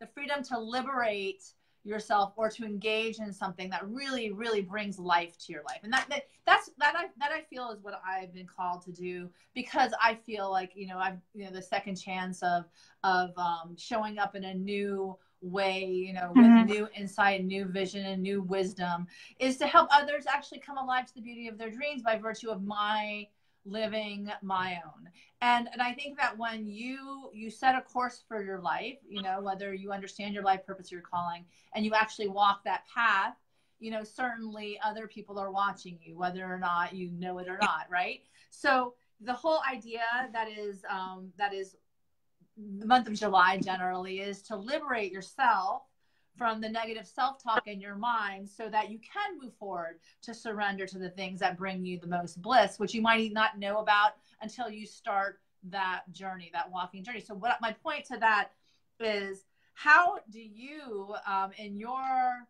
the 0.00 0.06
freedom 0.06 0.42
to 0.42 0.58
liberate 0.58 1.42
yourself 1.84 2.32
or 2.36 2.50
to 2.50 2.64
engage 2.64 3.18
in 3.18 3.32
something 3.32 3.70
that 3.70 3.86
really 3.88 4.30
really 4.32 4.60
brings 4.60 4.98
life 4.98 5.38
to 5.38 5.52
your 5.52 5.62
life 5.62 5.80
and 5.82 5.92
that, 5.92 6.06
that 6.08 6.24
that's 6.46 6.70
that 6.78 6.94
I 6.96 7.06
that 7.18 7.30
I 7.32 7.42
feel 7.42 7.70
is 7.70 7.78
what 7.82 8.00
I've 8.06 8.32
been 8.34 8.46
called 8.46 8.82
to 8.82 8.92
do 8.92 9.28
because 9.54 9.92
I 10.02 10.14
feel 10.14 10.50
like 10.50 10.72
you 10.74 10.86
know 10.86 10.98
I've 10.98 11.18
you 11.34 11.44
know 11.44 11.50
the 11.50 11.62
second 11.62 11.96
chance 11.96 12.42
of 12.42 12.64
of 13.04 13.30
um, 13.36 13.76
showing 13.76 14.18
up 14.18 14.34
in 14.34 14.44
a 14.44 14.54
new 14.54 15.16
way 15.40 15.84
you 15.84 16.12
know 16.12 16.32
with 16.34 16.44
mm-hmm. 16.44 16.66
new 16.66 16.88
insight 16.96 17.44
new 17.44 17.64
vision 17.64 18.04
and 18.04 18.22
new 18.22 18.42
wisdom 18.42 19.06
is 19.38 19.56
to 19.58 19.66
help 19.66 19.88
others 19.92 20.24
actually 20.26 20.58
come 20.58 20.78
alive 20.78 21.06
to 21.06 21.14
the 21.14 21.20
beauty 21.20 21.46
of 21.46 21.56
their 21.56 21.70
dreams 21.70 22.02
by 22.02 22.16
virtue 22.16 22.50
of 22.50 22.62
my 22.64 23.26
living 23.70 24.30
my 24.42 24.80
own. 24.84 25.08
And 25.40 25.68
and 25.72 25.80
i 25.80 25.92
think 25.92 26.18
that 26.18 26.36
when 26.36 26.66
you 26.66 27.30
you 27.32 27.50
set 27.50 27.76
a 27.76 27.80
course 27.80 28.24
for 28.26 28.42
your 28.42 28.60
life 28.60 28.98
you 29.08 29.22
know 29.22 29.40
whether 29.40 29.72
you 29.72 29.92
understand 29.92 30.34
your 30.34 30.42
life 30.42 30.66
purpose 30.66 30.90
your 30.90 31.00
calling 31.00 31.44
and 31.74 31.84
you 31.84 31.94
actually 31.94 32.28
walk 32.28 32.64
that 32.64 32.82
path 32.92 33.34
you 33.78 33.90
know 33.92 34.02
certainly 34.02 34.80
other 34.84 35.06
people 35.06 35.38
are 35.38 35.52
watching 35.52 35.98
you 36.04 36.16
whether 36.18 36.44
or 36.44 36.58
not 36.58 36.92
you 36.92 37.10
know 37.12 37.38
it 37.38 37.48
or 37.48 37.58
not 37.60 37.86
right? 37.88 38.22
So 38.50 38.94
the 39.20 39.32
whole 39.32 39.60
idea 39.70 40.00
that 40.32 40.48
is 40.48 40.84
um, 40.90 41.32
that 41.38 41.52
is 41.52 41.76
the 42.80 42.86
month 42.86 43.06
of 43.06 43.14
july 43.14 43.58
generally 43.58 44.20
is 44.20 44.42
to 44.42 44.56
liberate 44.56 45.12
yourself 45.12 45.82
from 46.38 46.60
the 46.60 46.68
negative 46.68 47.06
self 47.06 47.42
talk 47.42 47.66
in 47.66 47.80
your 47.80 47.96
mind 47.96 48.48
so 48.48 48.68
that 48.68 48.90
you 48.90 48.98
can 48.98 49.38
move 49.42 49.52
forward 49.58 49.98
to 50.22 50.32
surrender 50.32 50.86
to 50.86 50.98
the 50.98 51.10
things 51.10 51.40
that 51.40 51.58
bring 51.58 51.84
you 51.84 51.98
the 51.98 52.06
most 52.06 52.40
bliss, 52.40 52.78
which 52.78 52.94
you 52.94 53.02
might 53.02 53.32
not 53.32 53.58
know 53.58 53.78
about 53.78 54.12
until 54.40 54.70
you 54.70 54.86
start 54.86 55.40
that 55.64 56.02
journey, 56.12 56.50
that 56.52 56.70
walking 56.70 57.02
journey. 57.02 57.20
So, 57.20 57.34
what 57.34 57.58
my 57.60 57.72
point 57.72 58.04
to 58.06 58.18
that 58.18 58.50
is 59.00 59.44
how 59.74 60.18
do 60.30 60.40
you, 60.40 61.14
um, 61.26 61.50
in 61.58 61.76
your 61.76 62.46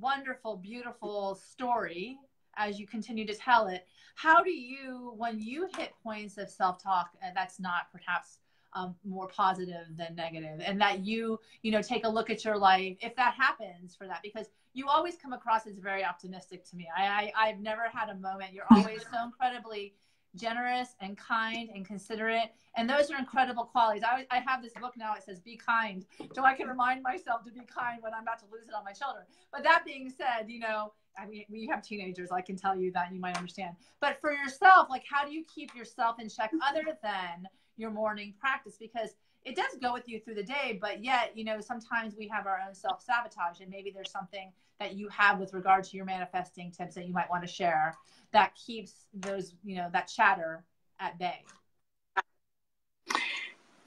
wonderful, 0.00 0.56
beautiful 0.56 1.36
story, 1.36 2.18
as 2.56 2.78
you 2.78 2.86
continue 2.86 3.26
to 3.26 3.34
tell 3.34 3.68
it, 3.68 3.86
how 4.16 4.42
do 4.42 4.50
you, 4.50 5.14
when 5.16 5.38
you 5.38 5.68
hit 5.76 5.92
points 6.02 6.36
of 6.36 6.50
self 6.50 6.82
talk 6.82 7.10
that's 7.34 7.60
not 7.60 7.90
perhaps 7.92 8.38
um, 8.74 8.94
more 9.04 9.28
positive 9.28 9.86
than 9.96 10.14
negative 10.14 10.60
and 10.64 10.80
that 10.80 11.04
you 11.04 11.40
you 11.62 11.70
know 11.70 11.82
take 11.82 12.04
a 12.04 12.08
look 12.08 12.30
at 12.30 12.44
your 12.44 12.56
life 12.56 12.96
if 13.00 13.14
that 13.16 13.34
happens 13.34 13.96
for 13.96 14.06
that 14.06 14.20
because 14.22 14.46
you 14.74 14.86
always 14.88 15.16
come 15.16 15.32
across 15.32 15.66
as 15.66 15.78
very 15.78 16.04
optimistic 16.04 16.64
to 16.68 16.76
me 16.76 16.88
i, 16.96 17.32
I 17.36 17.48
i've 17.48 17.60
never 17.60 17.88
had 17.92 18.08
a 18.08 18.14
moment 18.14 18.52
you're 18.52 18.66
always 18.70 19.02
so 19.02 19.18
incredibly 19.24 19.94
generous 20.36 20.94
and 21.00 21.18
kind 21.18 21.70
and 21.74 21.84
considerate 21.84 22.52
and 22.76 22.88
those 22.88 23.10
are 23.10 23.18
incredible 23.18 23.64
qualities 23.64 24.04
I, 24.04 24.24
I 24.30 24.38
have 24.46 24.62
this 24.62 24.72
book 24.80 24.94
now 24.96 25.14
it 25.14 25.24
says 25.24 25.40
be 25.40 25.56
kind 25.56 26.06
so 26.32 26.44
i 26.44 26.54
can 26.54 26.68
remind 26.68 27.02
myself 27.02 27.42
to 27.44 27.50
be 27.50 27.62
kind 27.62 28.00
when 28.00 28.14
i'm 28.14 28.22
about 28.22 28.38
to 28.40 28.44
lose 28.52 28.68
it 28.68 28.74
on 28.74 28.84
my 28.84 28.92
children 28.92 29.24
but 29.52 29.64
that 29.64 29.82
being 29.84 30.08
said 30.08 30.48
you 30.48 30.60
know 30.60 30.92
I 31.18 31.26
mean, 31.26 31.44
we 31.50 31.66
have 31.70 31.82
teenagers. 31.82 32.30
I 32.30 32.40
can 32.40 32.56
tell 32.56 32.76
you 32.76 32.92
that 32.92 33.12
you 33.12 33.20
might 33.20 33.36
understand. 33.36 33.76
But 34.00 34.20
for 34.20 34.32
yourself, 34.32 34.88
like, 34.88 35.04
how 35.10 35.26
do 35.26 35.32
you 35.32 35.44
keep 35.52 35.74
yourself 35.74 36.20
in 36.20 36.28
check 36.28 36.50
other 36.66 36.84
than 37.02 37.48
your 37.80 37.90
morning 37.90 38.34
practice? 38.38 38.76
Because 38.78 39.10
it 39.44 39.56
does 39.56 39.76
go 39.80 39.92
with 39.92 40.06
you 40.06 40.20
through 40.20 40.34
the 40.34 40.42
day, 40.42 40.78
but 40.80 41.02
yet, 41.02 41.32
you 41.34 41.44
know, 41.44 41.60
sometimes 41.60 42.14
we 42.16 42.28
have 42.28 42.46
our 42.46 42.60
own 42.66 42.74
self 42.74 43.02
sabotage, 43.02 43.60
and 43.60 43.70
maybe 43.70 43.90
there's 43.90 44.10
something 44.10 44.52
that 44.78 44.94
you 44.94 45.08
have 45.08 45.38
with 45.38 45.54
regard 45.54 45.84
to 45.84 45.96
your 45.96 46.04
manifesting 46.04 46.70
tips 46.70 46.94
that 46.94 47.06
you 47.06 47.12
might 47.12 47.28
want 47.30 47.42
to 47.42 47.48
share 47.48 47.94
that 48.32 48.54
keeps 48.54 49.06
those, 49.14 49.54
you 49.64 49.76
know, 49.76 49.88
that 49.92 50.08
chatter 50.08 50.64
at 50.98 51.18
bay. 51.18 51.44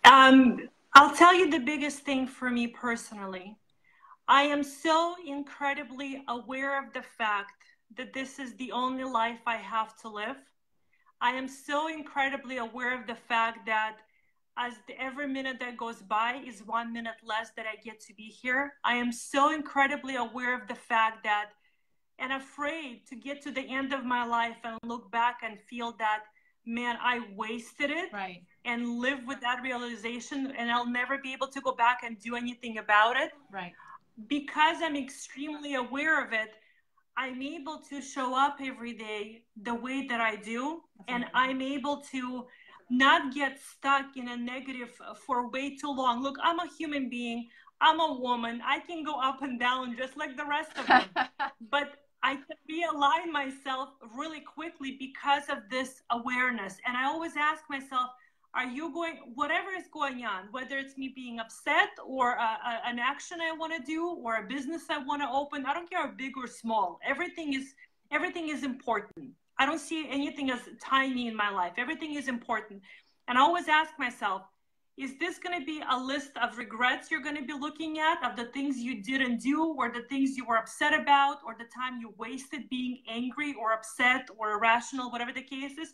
Um, 0.03 0.69
I'll 0.93 1.15
tell 1.15 1.33
you 1.33 1.49
the 1.49 1.59
biggest 1.59 1.99
thing 1.99 2.27
for 2.27 2.49
me 2.49 2.67
personally. 2.67 3.57
I 4.27 4.43
am 4.43 4.63
so 4.63 5.15
incredibly 5.25 6.23
aware 6.27 6.81
of 6.81 6.93
the 6.93 7.01
fact 7.01 7.63
that 7.97 8.13
this 8.13 8.39
is 8.39 8.55
the 8.55 8.71
only 8.71 9.03
life 9.03 9.39
I 9.45 9.57
have 9.57 9.95
to 10.01 10.09
live. 10.09 10.37
I 11.23 11.31
am 11.31 11.47
so 11.47 11.87
incredibly 11.87 12.57
aware 12.57 12.93
of 12.99 13.07
the 13.07 13.15
fact 13.15 13.65
that 13.65 13.95
as 14.57 14.73
the, 14.87 15.01
every 15.01 15.27
minute 15.27 15.57
that 15.61 15.77
goes 15.77 16.01
by 16.01 16.41
is 16.45 16.61
one 16.67 16.91
minute 16.91 17.15
less 17.25 17.51
that 17.55 17.65
I 17.65 17.77
get 17.77 18.01
to 18.01 18.13
be 18.13 18.23
here. 18.23 18.73
I 18.83 18.95
am 18.95 19.11
so 19.11 19.53
incredibly 19.53 20.17
aware 20.17 20.53
of 20.53 20.67
the 20.67 20.75
fact 20.75 21.23
that 21.23 21.51
and 22.19 22.33
afraid 22.33 23.07
to 23.07 23.15
get 23.15 23.41
to 23.43 23.51
the 23.51 23.61
end 23.61 23.93
of 23.93 24.05
my 24.05 24.25
life 24.25 24.57
and 24.65 24.77
look 24.83 25.09
back 25.11 25.39
and 25.43 25.59
feel 25.59 25.93
that 25.93 26.23
man 26.65 26.95
i 27.01 27.19
wasted 27.35 27.89
it 27.89 28.13
right. 28.13 28.43
and 28.65 28.99
live 28.99 29.19
with 29.27 29.41
that 29.41 29.61
realization 29.63 30.53
and 30.57 30.71
i'll 30.71 30.89
never 30.89 31.17
be 31.17 31.33
able 31.33 31.47
to 31.47 31.59
go 31.59 31.73
back 31.73 31.99
and 32.05 32.19
do 32.19 32.35
anything 32.35 32.77
about 32.77 33.17
it. 33.17 33.31
Right. 33.51 33.73
Because 34.27 34.77
i'm 34.81 34.95
extremely 34.95 35.73
aware 35.73 36.23
of 36.23 36.31
it 36.31 36.51
i'm 37.17 37.41
able 37.41 37.79
to 37.89 38.01
show 38.01 38.35
up 38.37 38.57
every 38.61 38.93
day 38.93 39.43
the 39.61 39.73
way 39.73 40.07
that 40.07 40.21
i 40.21 40.35
do 40.35 40.81
and 41.07 41.25
i'm 41.33 41.61
able 41.61 41.97
to 41.97 42.45
not 42.89 43.33
get 43.33 43.59
stuck 43.59 44.15
in 44.15 44.27
a 44.27 44.37
negative 44.37 44.89
for 45.25 45.49
way 45.49 45.75
too 45.75 45.91
long. 45.91 46.21
Look 46.21 46.37
i'm 46.43 46.59
a 46.59 46.67
human 46.77 47.09
being. 47.09 47.49
I'm 47.81 47.99
a 47.99 48.13
woman. 48.13 48.61
I 48.65 48.79
can 48.79 49.03
go 49.03 49.19
up 49.19 49.41
and 49.41 49.59
down 49.59 49.97
just 49.97 50.15
like 50.15 50.37
the 50.37 50.45
rest 50.45 50.71
of 50.77 50.87
them 50.87 51.03
but 51.71 51.95
I 52.23 52.35
can 52.35 52.55
realign 52.71 53.31
myself 53.31 53.89
really 54.15 54.39
quickly 54.39 54.95
because 54.97 55.43
of 55.49 55.57
this 55.69 56.01
awareness. 56.09 56.77
And 56.87 56.95
I 56.95 57.03
always 57.05 57.33
ask 57.37 57.63
myself, 57.69 58.11
are 58.55 58.65
you 58.65 58.93
going, 58.93 59.17
whatever 59.33 59.71
is 59.71 59.87
going 59.91 60.23
on, 60.25 60.47
whether 60.51 60.77
it's 60.77 60.95
me 60.97 61.11
being 61.15 61.39
upset 61.39 61.89
or 62.05 62.33
a, 62.33 62.41
a, 62.41 62.81
an 62.87 62.99
action 62.99 63.39
I 63.41 63.51
want 63.51 63.73
to 63.75 63.83
do 63.83 64.09
or 64.23 64.35
a 64.35 64.43
business 64.43 64.83
I 64.89 64.99
want 64.99 65.21
to 65.23 65.29
open, 65.29 65.65
I 65.65 65.73
don't 65.73 65.89
care 65.89 66.07
big 66.15 66.37
or 66.37 66.45
small. 66.45 66.99
Everything 67.03 67.53
is, 67.53 67.73
everything 68.11 68.49
is 68.49 68.63
important. 68.63 69.31
I 69.57 69.65
don't 69.65 69.79
see 69.79 70.07
anything 70.09 70.51
as 70.51 70.59
tiny 70.79 71.27
in 71.27 71.35
my 71.35 71.49
life. 71.49 71.73
Everything 71.77 72.15
is 72.15 72.27
important. 72.27 72.81
And 73.27 73.37
I 73.37 73.41
always 73.41 73.67
ask 73.67 73.91
myself, 73.97 74.43
is 74.95 75.17
this 75.17 75.39
going 75.39 75.59
to 75.59 75.65
be 75.65 75.81
a 75.89 75.97
list 75.97 76.31
of 76.39 76.59
regrets 76.59 77.09
you're 77.09 77.21
going 77.21 77.35
to 77.35 77.43
be 77.43 77.53
looking 77.53 77.97
at 77.97 78.23
of 78.23 78.35
the 78.35 78.45
things 78.51 78.77
you 78.77 79.01
didn't 79.01 79.41
do 79.41 79.73
or 79.79 79.91
the 79.91 80.03
things 80.03 80.37
you 80.37 80.45
were 80.45 80.57
upset 80.57 80.93
about 80.93 81.37
or 81.43 81.55
the 81.57 81.65
time 81.75 81.99
you 81.99 82.13
wasted 82.17 82.69
being 82.69 82.99
angry 83.09 83.55
or 83.59 83.73
upset 83.73 84.29
or 84.37 84.51
irrational 84.51 85.09
whatever 85.09 85.33
the 85.33 85.41
case 85.41 85.79
is 85.79 85.93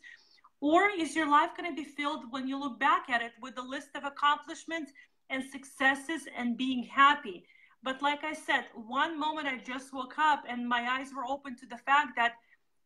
or 0.61 0.89
is 0.97 1.15
your 1.15 1.29
life 1.29 1.51
going 1.55 1.69
to 1.69 1.75
be 1.75 1.87
filled 1.87 2.23
when 2.31 2.47
you 2.47 2.59
look 2.59 2.79
back 2.79 3.09
at 3.09 3.21
it 3.21 3.31
with 3.41 3.57
a 3.57 3.61
list 3.61 3.89
of 3.95 4.03
accomplishments 4.03 4.91
and 5.29 5.43
successes 5.43 6.23
and 6.37 6.57
being 6.57 6.83
happy 6.83 7.45
but 7.83 8.01
like 8.01 8.23
i 8.23 8.33
said 8.33 8.65
one 8.73 9.19
moment 9.19 9.47
i 9.47 9.57
just 9.57 9.93
woke 9.93 10.17
up 10.17 10.43
and 10.47 10.67
my 10.67 10.81
eyes 10.89 11.09
were 11.15 11.25
open 11.25 11.55
to 11.55 11.65
the 11.65 11.77
fact 11.77 12.15
that 12.15 12.33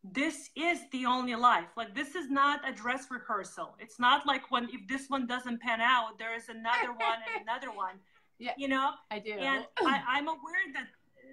this 0.04 0.50
is 0.56 0.80
the 0.92 1.06
only 1.06 1.36
life. 1.36 1.68
Like 1.78 1.96
this 1.96 2.16
is 2.16 2.30
not 2.30 2.68
a 2.68 2.74
dress 2.74 3.08
rehearsal. 3.10 3.76
It's 3.80 4.00
not 4.00 4.26
like 4.26 4.52
when 4.52 4.66
if 4.66 4.86
this 4.88 5.10
one 5.10 5.26
doesn't 5.26 5.62
pan 5.62 5.80
out, 5.80 6.20
there 6.20 6.36
is 6.36 6.50
another 6.50 6.92
one 6.98 7.20
and 7.34 7.44
another 7.44 7.72
one. 7.72 7.96
Yeah, 8.40 8.52
you 8.58 8.68
know. 8.68 8.92
I 9.12 9.20
do. 9.20 9.32
And 9.32 9.66
I, 9.80 10.02
I'm 10.08 10.28
aware 10.28 10.66
that 10.74 10.88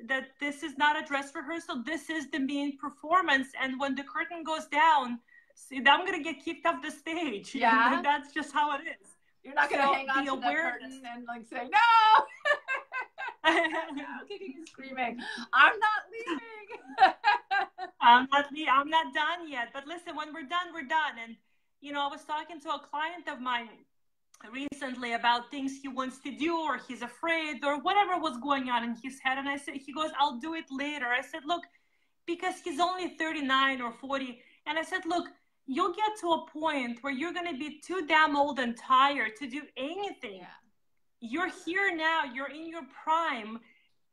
that 0.07 0.28
this 0.38 0.62
is 0.62 0.78
not 0.78 1.03
a 1.03 1.05
dress 1.05 1.34
rehearsal. 1.34 1.82
This 1.84 2.09
is 2.09 2.30
the 2.30 2.38
main 2.38 2.78
performance. 2.78 3.49
And 3.61 3.78
when 3.80 3.95
the 3.95 4.05
curtain 4.05 4.45
goes 4.45 4.66
down, 4.66 5.18
see, 5.68 5.76
I'm 5.78 6.04
gonna 6.06 6.22
get 6.22 6.44
kicked 6.44 6.66
off 6.66 6.82
the 6.82 6.90
stage. 6.90 7.54
Yeah, 7.61 8.00
that's 8.02 8.32
just 8.32 8.52
how 8.52 8.74
it 8.76 8.82
is. 8.82 9.08
You're 9.42 9.54
not 9.54 9.70
gonna 9.70 9.82
so 9.82 9.92
hang 9.94 10.08
on 10.08 10.24
to 10.26 10.36
the 10.36 10.54
curtain 10.54 11.02
and 11.12 11.24
like 11.26 11.46
say 11.46 11.68
no. 11.68 12.24
kicking 14.28 14.54
and 14.58 14.68
screaming. 14.68 15.18
I'm 15.52 15.72
not 15.78 16.00
leaving. 16.12 16.40
I'm 18.00 18.26
not 18.32 18.46
I'm 18.70 18.88
not 18.88 19.14
done 19.14 19.48
yet. 19.48 19.68
But 19.72 19.86
listen, 19.86 20.14
when 20.14 20.32
we're 20.34 20.48
done, 20.48 20.72
we're 20.74 20.88
done. 20.88 21.14
And 21.22 21.36
you 21.80 21.92
know, 21.92 22.06
I 22.06 22.08
was 22.08 22.24
talking 22.24 22.61
to 22.61 22.68
a 22.70 22.78
client 22.78 23.28
of 23.28 23.40
mine 23.40 23.68
recently 24.52 25.12
about 25.12 25.50
things 25.50 25.78
he 25.80 25.88
wants 25.88 26.18
to 26.20 26.30
do 26.30 26.56
or 26.56 26.78
he's 26.88 27.02
afraid 27.02 27.64
or 27.64 27.80
whatever 27.80 28.18
was 28.18 28.38
going 28.38 28.70
on 28.70 28.84
in 28.84 28.96
his 29.02 29.18
head. 29.22 29.38
And 29.38 29.48
I 29.48 29.56
said, 29.56 29.74
he 29.74 29.92
goes, 29.92 30.11
I'll 30.18 30.38
do 30.38 30.54
it 30.54 30.64
later. 30.70 31.06
I 31.06 31.22
said, 31.22 31.42
look, 31.46 31.62
because 32.26 32.54
he's 32.64 32.80
only 32.80 33.16
39 33.18 33.82
or 33.82 33.92
40. 33.92 34.40
And 34.66 34.78
I 34.78 34.82
said, 34.82 35.02
look, 35.06 35.26
you'll 35.75 35.95
get 35.95 36.12
to 36.21 36.29
a 36.33 36.47
point 36.47 36.99
where 37.03 37.12
you're 37.12 37.33
going 37.33 37.51
to 37.53 37.59
be 37.59 37.81
too 37.81 38.07
damn 38.07 38.37
old 38.37 38.59
and 38.59 38.77
tired 38.77 39.33
to 39.37 39.47
do 39.47 39.62
anything. 39.77 40.41
Yeah 40.41 40.59
you're 41.21 41.51
here 41.64 41.95
now, 41.95 42.25
you're 42.25 42.51
in 42.51 42.66
your 42.68 42.83
prime. 43.05 43.61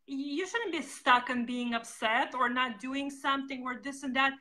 You 0.05 0.45
shouldn't 0.45 0.72
be 0.72 0.82
stuck 0.82 1.30
on 1.30 1.45
being 1.45 1.74
upset 1.74 2.34
or 2.36 2.49
not 2.49 2.80
doing 2.80 3.10
something 3.10 3.64
or 3.64 3.80
this 3.82 4.03
and 4.03 4.16
that. 4.16 4.34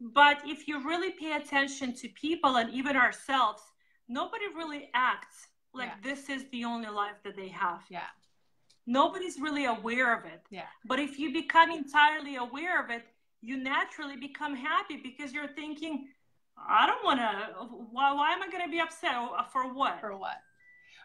But 0.00 0.40
if 0.46 0.68
you 0.68 0.86
really 0.86 1.12
pay 1.12 1.32
attention 1.32 1.94
to 1.96 2.08
people 2.08 2.56
and 2.56 2.70
even 2.70 2.96
ourselves, 2.96 3.62
nobody 4.08 4.46
really 4.54 4.90
acts 4.94 5.48
like 5.74 5.88
yeah. 5.88 6.12
this 6.14 6.28
is 6.28 6.44
the 6.52 6.64
only 6.64 6.88
life 6.88 7.22
that 7.24 7.36
they 7.36 7.48
have. 7.48 7.82
Yeah. 7.90 8.08
Nobody's 8.86 9.38
really 9.38 9.66
aware 9.66 10.18
of 10.18 10.24
it. 10.24 10.42
Yeah. 10.50 10.62
But 10.86 10.98
if 10.98 11.18
you 11.18 11.32
become 11.32 11.70
entirely 11.70 12.36
aware 12.36 12.82
of 12.82 12.90
it, 12.90 13.04
you 13.42 13.56
naturally 13.56 14.16
become 14.16 14.56
happy 14.56 15.00
because 15.02 15.32
you're 15.32 15.48
thinking, 15.48 16.08
I 16.68 16.86
don't 16.86 17.04
want 17.04 17.20
to, 17.20 17.64
why, 17.90 18.12
why 18.12 18.32
am 18.32 18.42
I 18.42 18.50
going 18.50 18.64
to 18.64 18.70
be 18.70 18.80
upset? 18.80 19.12
For 19.52 19.72
what? 19.72 20.00
For 20.00 20.16
what? 20.16 20.36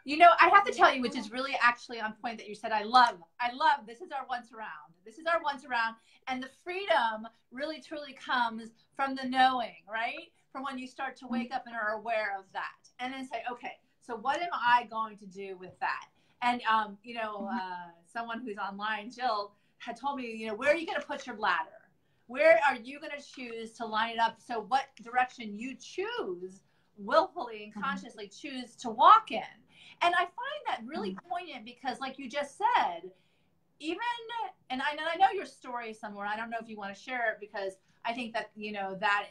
You 0.07 0.17
know, 0.17 0.29
I 0.39 0.49
have 0.49 0.63
to 0.65 0.71
tell 0.71 0.93
you, 0.93 1.01
which 1.01 1.17
is 1.17 1.31
really 1.31 1.57
actually 1.59 1.99
on 1.99 2.13
point 2.21 2.37
that 2.37 2.47
you 2.47 2.53
said. 2.53 2.71
I 2.71 2.83
love, 2.83 3.15
I 3.39 3.51
love. 3.51 3.87
This 3.87 4.01
is 4.01 4.11
our 4.11 4.27
once 4.29 4.53
around. 4.53 4.93
This 5.03 5.17
is 5.17 5.25
our 5.25 5.41
once 5.41 5.65
around, 5.65 5.95
and 6.27 6.43
the 6.43 6.49
freedom 6.63 7.27
really 7.51 7.81
truly 7.81 8.13
comes 8.13 8.69
from 8.95 9.15
the 9.15 9.27
knowing, 9.27 9.83
right? 9.91 10.31
From 10.51 10.63
when 10.63 10.77
you 10.77 10.87
start 10.87 11.15
to 11.17 11.27
wake 11.27 11.51
up 11.53 11.63
and 11.65 11.75
are 11.75 11.93
aware 11.93 12.37
of 12.37 12.45
that, 12.53 12.87
and 12.99 13.13
then 13.13 13.27
say, 13.27 13.43
okay, 13.51 13.73
so 13.99 14.15
what 14.15 14.39
am 14.39 14.49
I 14.53 14.87
going 14.91 15.17
to 15.17 15.25
do 15.25 15.57
with 15.57 15.77
that? 15.79 16.05
And 16.43 16.61
um, 16.71 16.97
you 17.03 17.15
know, 17.15 17.49
uh, 17.51 17.89
someone 18.05 18.41
who's 18.41 18.57
online, 18.57 19.09
Jill, 19.09 19.53
had 19.79 19.99
told 19.99 20.17
me, 20.17 20.35
you 20.35 20.47
know, 20.47 20.55
where 20.55 20.71
are 20.71 20.75
you 20.75 20.85
going 20.85 21.01
to 21.01 21.07
put 21.07 21.25
your 21.25 21.37
ladder? 21.37 21.84
Where 22.27 22.59
are 22.67 22.75
you 22.75 22.99
going 22.99 23.11
to 23.17 23.23
choose 23.23 23.71
to 23.73 23.85
line 23.85 24.13
it 24.13 24.19
up? 24.19 24.37
So 24.45 24.61
what 24.67 24.85
direction 25.01 25.55
you 25.55 25.75
choose 25.75 26.61
willfully 26.97 27.65
and 27.65 27.71
mm-hmm. 27.71 27.81
consciously 27.81 28.27
choose 28.27 28.75
to 28.77 28.89
walk 28.89 29.31
in 29.31 29.43
and 30.01 30.13
I 30.13 30.19
find 30.19 30.61
that 30.67 30.81
really 30.85 31.11
mm. 31.11 31.17
poignant 31.29 31.65
because, 31.65 31.99
like 31.99 32.19
you 32.19 32.29
just 32.29 32.57
said, 32.57 33.09
even 33.79 33.97
and 34.69 34.81
I, 34.81 34.91
and 34.91 35.01
I 35.01 35.15
know 35.15 35.31
your 35.33 35.45
story 35.45 35.93
somewhere. 35.93 36.25
I 36.25 36.35
don't 36.35 36.49
know 36.49 36.57
if 36.61 36.69
you 36.69 36.77
want 36.77 36.95
to 36.95 37.01
share 37.01 37.31
it 37.31 37.37
because 37.39 37.73
I 38.03 38.13
think 38.13 38.33
that 38.33 38.51
you 38.55 38.71
know 38.71 38.95
that 38.99 39.27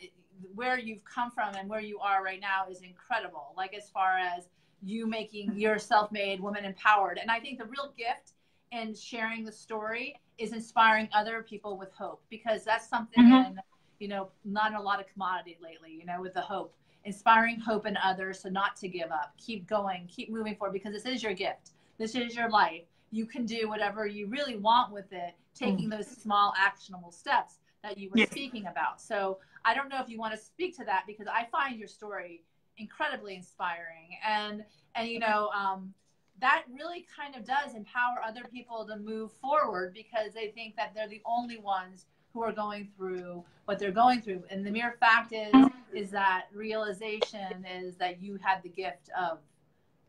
where 0.54 0.78
you've 0.78 1.04
come 1.04 1.30
from 1.30 1.54
and 1.54 1.68
where 1.68 1.80
you 1.80 1.98
are 1.98 2.22
right 2.22 2.40
now 2.40 2.66
is 2.70 2.82
incredible. 2.82 3.54
Like 3.56 3.74
as 3.74 3.90
far 3.90 4.18
as 4.18 4.48
you 4.82 5.06
making 5.06 5.56
your 5.56 5.78
self-made 5.78 6.40
woman 6.40 6.64
empowered, 6.64 7.18
and 7.18 7.30
I 7.30 7.40
think 7.40 7.58
the 7.58 7.66
real 7.66 7.92
gift 7.96 8.32
in 8.72 8.94
sharing 8.94 9.44
the 9.44 9.52
story 9.52 10.16
is 10.38 10.52
inspiring 10.52 11.08
other 11.14 11.42
people 11.42 11.76
with 11.76 11.92
hope 11.92 12.22
because 12.30 12.64
that's 12.64 12.88
something 12.88 13.24
mm-hmm. 13.24 13.52
in, 13.52 13.60
you 13.98 14.08
know 14.08 14.28
not 14.44 14.74
a 14.74 14.80
lot 14.80 15.00
of 15.00 15.06
commodity 15.12 15.56
lately. 15.62 15.92
You 15.92 16.04
know 16.06 16.20
with 16.20 16.34
the 16.34 16.40
hope 16.40 16.74
inspiring 17.04 17.60
hope 17.60 17.86
in 17.86 17.96
others 17.98 18.40
so 18.40 18.48
not 18.48 18.76
to 18.76 18.88
give 18.88 19.10
up 19.10 19.34
keep 19.38 19.66
going 19.66 20.08
keep 20.08 20.30
moving 20.30 20.56
forward 20.56 20.72
because 20.72 20.92
this 20.92 21.04
is 21.04 21.22
your 21.22 21.34
gift 21.34 21.70
this 21.98 22.14
is 22.14 22.34
your 22.34 22.48
life 22.48 22.82
you 23.10 23.26
can 23.26 23.44
do 23.44 23.68
whatever 23.68 24.06
you 24.06 24.26
really 24.26 24.56
want 24.56 24.92
with 24.92 25.12
it 25.12 25.34
taking 25.54 25.88
mm. 25.88 25.96
those 25.96 26.08
small 26.08 26.52
actionable 26.58 27.12
steps 27.12 27.58
that 27.82 27.98
you 27.98 28.08
were 28.10 28.18
yes. 28.18 28.30
speaking 28.30 28.66
about 28.66 29.00
so 29.00 29.38
i 29.64 29.74
don't 29.74 29.88
know 29.88 30.00
if 30.00 30.08
you 30.08 30.18
want 30.18 30.32
to 30.32 30.38
speak 30.38 30.76
to 30.76 30.84
that 30.84 31.04
because 31.06 31.26
i 31.26 31.46
find 31.52 31.78
your 31.78 31.88
story 31.88 32.42
incredibly 32.78 33.36
inspiring 33.36 34.16
and 34.26 34.64
and 34.96 35.08
you 35.08 35.18
know 35.18 35.50
um, 35.50 35.92
that 36.40 36.64
really 36.72 37.06
kind 37.16 37.36
of 37.36 37.44
does 37.44 37.74
empower 37.74 38.16
other 38.26 38.42
people 38.52 38.86
to 38.86 38.96
move 38.96 39.32
forward 39.32 39.94
because 39.94 40.32
they 40.34 40.48
think 40.48 40.76
that 40.76 40.92
they're 40.94 41.08
the 41.08 41.22
only 41.24 41.58
ones 41.58 42.06
who 42.32 42.42
are 42.42 42.52
going 42.52 42.88
through 42.96 43.44
what 43.66 43.78
they're 43.78 43.92
going 43.92 44.20
through. 44.20 44.42
And 44.50 44.66
the 44.66 44.70
mere 44.70 44.96
fact 44.98 45.32
is, 45.32 45.54
is 45.94 46.10
that 46.10 46.46
realization 46.52 47.64
is 47.64 47.96
that 47.96 48.20
you 48.20 48.38
had 48.42 48.62
the 48.62 48.68
gift 48.68 49.08
of, 49.18 49.38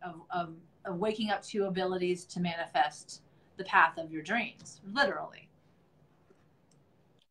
of, 0.03 0.15
of, 0.31 0.53
of 0.85 0.97
waking 0.97 1.29
up 1.29 1.43
to 1.43 1.65
abilities 1.65 2.25
to 2.25 2.39
manifest 2.39 3.21
the 3.57 3.63
path 3.63 3.97
of 3.97 4.11
your 4.11 4.23
dreams, 4.23 4.81
literally. 4.91 5.47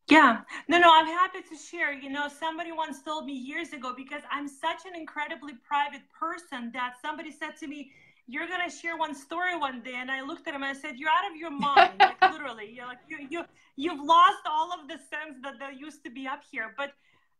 Yeah, 0.07 0.41
no, 0.67 0.77
no, 0.77 0.87
I'm 0.91 1.07
happy 1.07 1.39
to 1.49 1.57
share. 1.57 1.91
You 1.91 2.09
know, 2.09 2.27
somebody 2.27 2.71
once 2.71 3.01
told 3.01 3.25
me 3.25 3.33
years 3.33 3.73
ago 3.73 3.93
because 3.97 4.21
I'm 4.31 4.47
such 4.47 4.85
an 4.85 4.99
incredibly 4.99 5.53
private 5.67 6.03
person 6.17 6.71
that 6.73 6.93
somebody 7.01 7.31
said 7.31 7.57
to 7.59 7.67
me, 7.67 7.91
"You're 8.27 8.47
gonna 8.47 8.69
share 8.69 8.97
one 8.97 9.15
story 9.15 9.55
one 9.57 9.81
day," 9.81 9.95
and 9.95 10.11
I 10.11 10.21
looked 10.21 10.47
at 10.47 10.55
him 10.55 10.63
and 10.63 10.77
I 10.77 10.79
said, 10.79 10.97
"You're 10.97 11.09
out 11.09 11.29
of 11.29 11.35
your 11.37 11.51
mind, 11.51 11.93
like 11.99 12.21
literally. 12.33 12.71
You're 12.75 12.87
like 12.87 12.99
you 13.07 13.17
you 13.29 13.45
you've 13.75 14.03
lost 14.03 14.43
all 14.49 14.71
of 14.73 14.87
the 14.87 14.97
sense 15.13 15.35
that 15.43 15.59
there 15.59 15.71
used 15.71 16.03
to 16.05 16.09
be 16.09 16.27
up 16.27 16.41
here." 16.51 16.73
But 16.77 16.93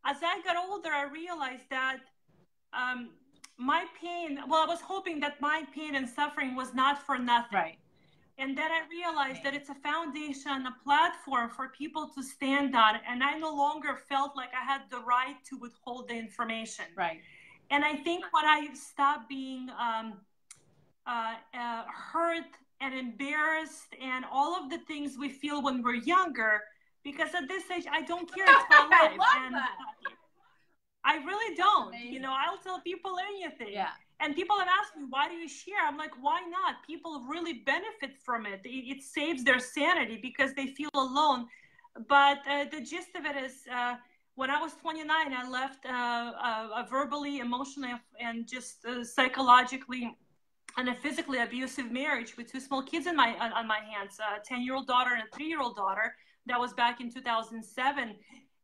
as 0.06 0.18
I 0.22 0.42
got 0.44 0.56
older, 0.58 0.90
I 0.90 1.04
realized 1.04 1.70
that 1.70 2.00
um, 2.74 3.12
my 3.58 3.86
pain. 4.02 4.40
Well, 4.48 4.64
I 4.64 4.68
was 4.68 4.82
hoping 4.82 5.20
that 5.22 5.40
my 5.42 5.64
pain 5.74 5.96
and 5.96 6.08
suffering 6.08 6.56
was 6.56 6.74
not 6.74 7.06
for 7.06 7.18
nothing. 7.18 7.58
Right 7.58 7.80
and 8.38 8.58
then 8.58 8.70
I 8.70 8.82
realized 8.90 9.44
that 9.44 9.54
it's 9.54 9.70
a 9.70 9.76
foundation, 9.76 10.66
a 10.68 10.84
platform 10.84 11.50
for 11.50 11.70
people 11.70 12.10
to 12.16 12.22
stand 12.22 12.76
on. 12.76 12.96
And 13.08 13.24
I 13.24 13.38
no 13.38 13.54
longer 13.54 13.98
felt 14.10 14.36
like 14.36 14.50
I 14.54 14.64
had 14.64 14.82
the 14.90 15.00
right 15.00 15.38
to 15.50 15.58
withhold 15.58 16.10
the 16.10 16.16
information. 16.16 16.86
Right. 16.98 17.22
And 17.72 17.86
I 17.86 17.96
think 17.96 18.26
when 18.32 18.46
I 18.46 18.68
stopped 18.74 19.30
being 19.30 19.70
um, 19.80 20.20
uh, 21.08 21.36
uh, 21.54 21.84
hurt 21.88 22.52
and 22.82 22.94
embarrassed 22.94 23.96
and 24.02 24.26
all 24.32 24.56
of 24.62 24.70
the 24.70 24.80
things 24.80 25.18
we 25.20 25.30
feel 25.30 25.62
when 25.62 25.82
we're 25.82 25.96
younger, 25.96 26.62
because 27.04 27.34
at 27.36 27.48
this 27.48 27.64
age, 27.72 27.86
I 27.92 28.02
don't 28.02 28.32
care. 28.34 28.46
It's 28.48 28.66
my 28.70 28.88
life. 28.92 29.20
I 29.20 29.46
and 29.46 29.56
that. 29.56 29.72
I 31.06 31.18
really 31.18 31.56
don't. 31.56 31.94
You 31.94 32.20
know, 32.20 32.34
I'll 32.34 32.58
tell 32.58 32.82
people 32.82 33.18
anything. 33.20 33.70
Yeah. 33.72 33.90
And 34.20 34.36
people 34.36 34.58
have 34.58 34.68
asked 34.68 34.98
me, 34.98 35.04
why 35.10 35.28
do 35.30 35.36
you 35.36 35.48
share? 35.48 35.86
I'm 35.86 35.98
like, 35.98 36.14
why 36.20 36.42
not? 36.50 36.76
People 36.88 37.24
really 37.30 37.54
benefit 37.66 38.16
from 38.24 38.46
it. 38.46 38.62
It, 38.64 38.98
it 38.98 39.04
saves 39.04 39.44
their 39.44 39.60
sanity 39.60 40.18
because 40.22 40.54
they 40.54 40.68
feel 40.68 40.90
alone. 40.96 41.48
But 42.08 42.40
uh, 42.50 42.66
the 42.72 42.82
gist 42.82 43.10
of 43.16 43.26
it 43.26 43.36
is, 43.36 43.64
uh, 43.72 43.96
when 44.36 44.50
I 44.50 44.60
was 44.62 44.74
29, 44.82 45.08
I 45.10 45.50
left 45.50 45.86
uh, 45.86 45.90
a, 45.90 46.84
a, 46.84 46.88
verbally, 46.90 47.40
emotionally, 47.40 47.94
and 48.20 48.48
just 48.48 48.86
uh, 48.86 49.04
psychologically 49.04 50.16
and 50.78 50.90
a 50.90 50.96
physically 50.96 51.40
abusive 51.40 51.92
marriage 51.92 52.36
with 52.38 52.52
two 52.52 52.60
small 52.60 52.82
kids 52.82 53.08
in 53.08 53.16
my 53.16 53.36
on, 53.40 53.54
on 53.54 53.68
my 53.68 53.80
hands, 53.80 54.20
a 54.20 54.44
10 54.44 54.62
year 54.62 54.76
old 54.76 54.88
daughter 54.88 55.12
and 55.14 55.24
a 55.24 55.36
three 55.36 55.48
year 55.48 55.62
old 55.62 55.76
daughter. 55.76 56.16
That 56.48 56.60
was 56.60 56.74
back 56.74 57.02
in 57.02 57.12
2007. 57.12 58.16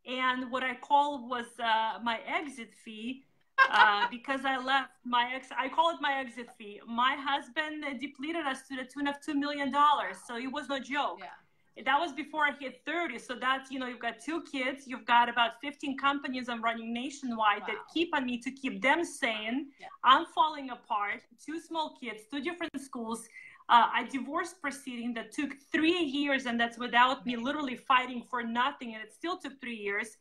And 0.05 0.51
what 0.51 0.63
I 0.63 0.75
called 0.75 1.29
was 1.29 1.45
uh, 1.59 1.99
my 2.03 2.19
exit 2.27 2.73
fee 2.83 3.23
uh, 3.69 4.07
because 4.11 4.41
I 4.45 4.57
left 4.57 4.91
my 5.05 5.31
ex. 5.33 5.47
I 5.57 5.69
call 5.69 5.91
it 5.91 5.97
my 6.01 6.19
exit 6.19 6.49
fee. 6.57 6.81
My 6.87 7.15
husband 7.17 7.85
depleted 7.99 8.45
us 8.45 8.67
to 8.67 8.75
the 8.75 8.83
tune 8.83 9.07
of 9.07 9.15
two 9.21 9.35
million 9.35 9.71
dollars, 9.71 10.17
so 10.27 10.37
it 10.37 10.51
was 10.51 10.69
no 10.69 10.79
joke. 10.79 11.19
Yeah. 11.19 11.40
That 11.85 11.99
was 11.99 12.11
before 12.11 12.43
I 12.43 12.51
hit 12.59 12.81
30. 12.85 13.17
So 13.17 13.33
that's, 13.33 13.71
you 13.71 13.79
know, 13.79 13.87
you've 13.87 13.99
got 13.99 14.19
two 14.19 14.43
kids, 14.51 14.85
you've 14.87 15.05
got 15.05 15.29
about 15.29 15.61
15 15.61 15.97
companies 15.97 16.49
I'm 16.49 16.61
running 16.61 16.93
nationwide 16.93 17.61
wow. 17.61 17.67
that 17.67 17.75
keep 17.93 18.13
on 18.13 18.25
me 18.25 18.37
to 18.39 18.51
keep 18.51 18.81
them 18.81 19.05
sane. 19.05 19.67
Yeah. 19.79 19.87
I'm 20.03 20.25
falling 20.35 20.69
apart, 20.69 21.21
two 21.43 21.59
small 21.59 21.97
kids, 22.01 22.23
two 22.31 22.41
different 22.41 22.79
schools. 22.79 23.27
Uh, 23.69 23.87
a 23.99 24.05
divorce 24.05 24.53
proceeding 24.53 25.13
that 25.13 25.31
took 25.31 25.51
three 25.71 25.97
years, 25.97 26.45
and 26.45 26.59
that's 26.59 26.77
without 26.77 27.25
me 27.25 27.37
literally 27.37 27.77
fighting 27.77 28.21
for 28.29 28.43
nothing, 28.43 28.95
and 28.95 29.01
it 29.01 29.13
still 29.13 29.37
took 29.37 29.61
three 29.61 29.77
years. 29.77 30.17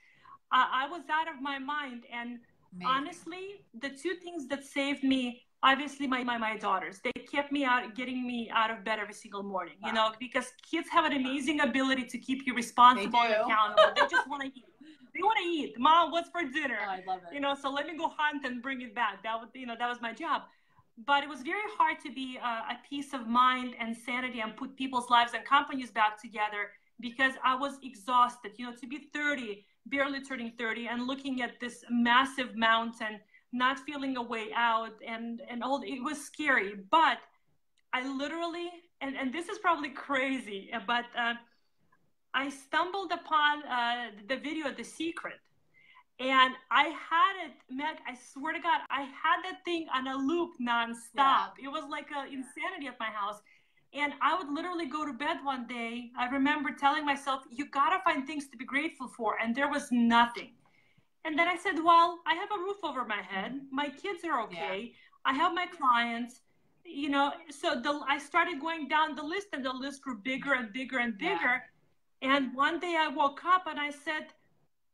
Uh, 0.52 0.66
I 0.70 0.88
was 0.88 1.02
out 1.10 1.28
of 1.28 1.42
my 1.42 1.58
mind. 1.58 2.04
And 2.12 2.38
Amazing. 2.72 2.86
honestly, 2.86 3.64
the 3.80 3.88
two 3.88 4.14
things 4.22 4.46
that 4.48 4.64
saved 4.64 5.02
me 5.02 5.42
obviously 5.62 6.06
my, 6.06 6.24
my 6.24 6.38
my 6.38 6.56
daughters 6.56 7.00
they 7.04 7.12
kept 7.12 7.52
me 7.52 7.64
out 7.64 7.94
getting 7.94 8.26
me 8.26 8.50
out 8.52 8.70
of 8.70 8.84
bed 8.84 8.98
every 8.98 9.14
single 9.14 9.42
morning 9.42 9.74
wow. 9.82 9.88
you 9.88 9.94
know 9.94 10.12
because 10.18 10.52
kids 10.68 10.88
have 10.88 11.04
an 11.04 11.12
amazing 11.12 11.60
ability 11.60 12.04
to 12.04 12.18
keep 12.18 12.46
you 12.46 12.54
responsible 12.54 13.18
and 13.20 13.34
accountable. 13.34 13.92
They 13.94 14.06
just 14.10 14.28
want 14.28 14.42
to 14.42 14.48
eat. 14.48 14.64
They 15.14 15.22
want 15.22 15.38
to 15.38 15.44
eat. 15.44 15.78
Mom 15.78 16.10
what's 16.12 16.30
for 16.30 16.42
dinner? 16.42 16.78
Oh, 16.80 16.90
I 16.90 17.02
love 17.06 17.20
it. 17.30 17.34
you 17.34 17.40
know 17.40 17.54
so 17.54 17.70
let 17.70 17.86
me 17.86 17.96
go 17.96 18.12
hunt 18.16 18.44
and 18.44 18.62
bring 18.62 18.80
it 18.80 18.94
back. 18.94 19.22
That 19.22 19.38
was 19.40 19.50
you 19.54 19.66
know 19.66 19.76
that 19.78 19.88
was 19.88 20.00
my 20.00 20.12
job. 20.12 20.42
But 21.06 21.24
it 21.24 21.28
was 21.28 21.40
very 21.40 21.68
hard 21.78 21.98
to 22.04 22.12
be 22.12 22.38
a, 22.42 22.46
a 22.46 22.78
peace 22.88 23.14
of 23.14 23.26
mind 23.26 23.74
and 23.78 23.96
sanity 23.96 24.40
and 24.40 24.54
put 24.56 24.76
people's 24.76 25.08
lives 25.08 25.32
and 25.34 25.44
companies 25.44 25.90
back 25.90 26.20
together 26.20 26.70
because 27.00 27.32
i 27.44 27.54
was 27.54 27.78
exhausted. 27.82 28.52
You 28.56 28.66
know 28.66 28.74
to 28.76 28.86
be 28.86 29.08
30 29.12 29.64
barely 29.86 30.20
turning 30.22 30.52
30 30.58 30.88
and 30.88 31.06
looking 31.06 31.42
at 31.42 31.58
this 31.58 31.84
massive 31.90 32.54
mountain 32.56 33.18
not 33.52 33.78
feeling 33.80 34.16
a 34.16 34.22
way 34.22 34.48
out 34.54 34.94
and 35.06 35.42
and 35.48 35.62
all 35.62 35.82
it 35.82 36.02
was 36.02 36.20
scary 36.20 36.74
but 36.90 37.18
i 37.92 38.06
literally 38.16 38.70
and 39.00 39.16
and 39.16 39.32
this 39.32 39.48
is 39.48 39.58
probably 39.58 39.90
crazy 40.06 40.70
but 40.86 41.04
uh, 41.18 41.34
i 42.34 42.48
stumbled 42.48 43.12
upon 43.12 43.62
uh, 43.66 44.10
the 44.28 44.36
video 44.36 44.70
the 44.72 44.84
secret 44.84 45.40
and 46.18 46.54
i 46.70 46.84
had 47.10 47.46
it 47.46 47.52
meg 47.70 47.96
i 48.06 48.14
swear 48.32 48.52
to 48.52 48.60
god 48.60 48.80
i 48.90 49.02
had 49.02 49.42
that 49.44 49.64
thing 49.64 49.86
on 49.94 50.06
a 50.06 50.16
loop 50.16 50.50
nonstop 50.60 51.52
yeah. 51.58 51.64
it 51.64 51.68
was 51.68 51.84
like 51.90 52.08
a 52.16 52.24
insanity 52.24 52.86
at 52.86 52.98
my 53.00 53.10
house 53.10 53.40
and 53.92 54.12
I 54.20 54.36
would 54.36 54.48
literally 54.48 54.86
go 54.86 55.04
to 55.04 55.12
bed 55.12 55.38
one 55.42 55.66
day. 55.66 56.10
I 56.16 56.28
remember 56.28 56.70
telling 56.70 57.04
myself, 57.04 57.42
you 57.50 57.66
gotta 57.66 57.98
find 58.04 58.26
things 58.26 58.48
to 58.48 58.56
be 58.56 58.64
grateful 58.64 59.08
for. 59.08 59.38
And 59.42 59.54
there 59.54 59.68
was 59.68 59.88
nothing. 59.90 60.52
And 61.24 61.38
then 61.38 61.48
I 61.48 61.56
said, 61.56 61.82
well, 61.84 62.20
I 62.26 62.34
have 62.34 62.48
a 62.50 62.58
roof 62.58 62.78
over 62.82 63.04
my 63.04 63.20
head. 63.20 63.60
My 63.70 63.88
kids 63.88 64.24
are 64.24 64.42
okay. 64.44 64.92
Yeah. 64.92 65.32
I 65.32 65.34
have 65.34 65.54
my 65.54 65.66
clients. 65.66 66.40
You 66.84 67.10
know, 67.10 67.32
so 67.50 67.80
the, 67.80 68.00
I 68.08 68.18
started 68.18 68.60
going 68.60 68.88
down 68.88 69.14
the 69.14 69.22
list, 69.22 69.48
and 69.52 69.64
the 69.64 69.72
list 69.72 70.02
grew 70.02 70.16
bigger 70.16 70.54
and 70.54 70.72
bigger 70.72 70.98
and 70.98 71.16
bigger. 71.16 71.62
Yeah. 72.22 72.36
And 72.36 72.54
one 72.54 72.80
day 72.80 72.96
I 72.98 73.08
woke 73.08 73.44
up 73.44 73.66
and 73.66 73.78
I 73.78 73.90
said, 73.90 74.26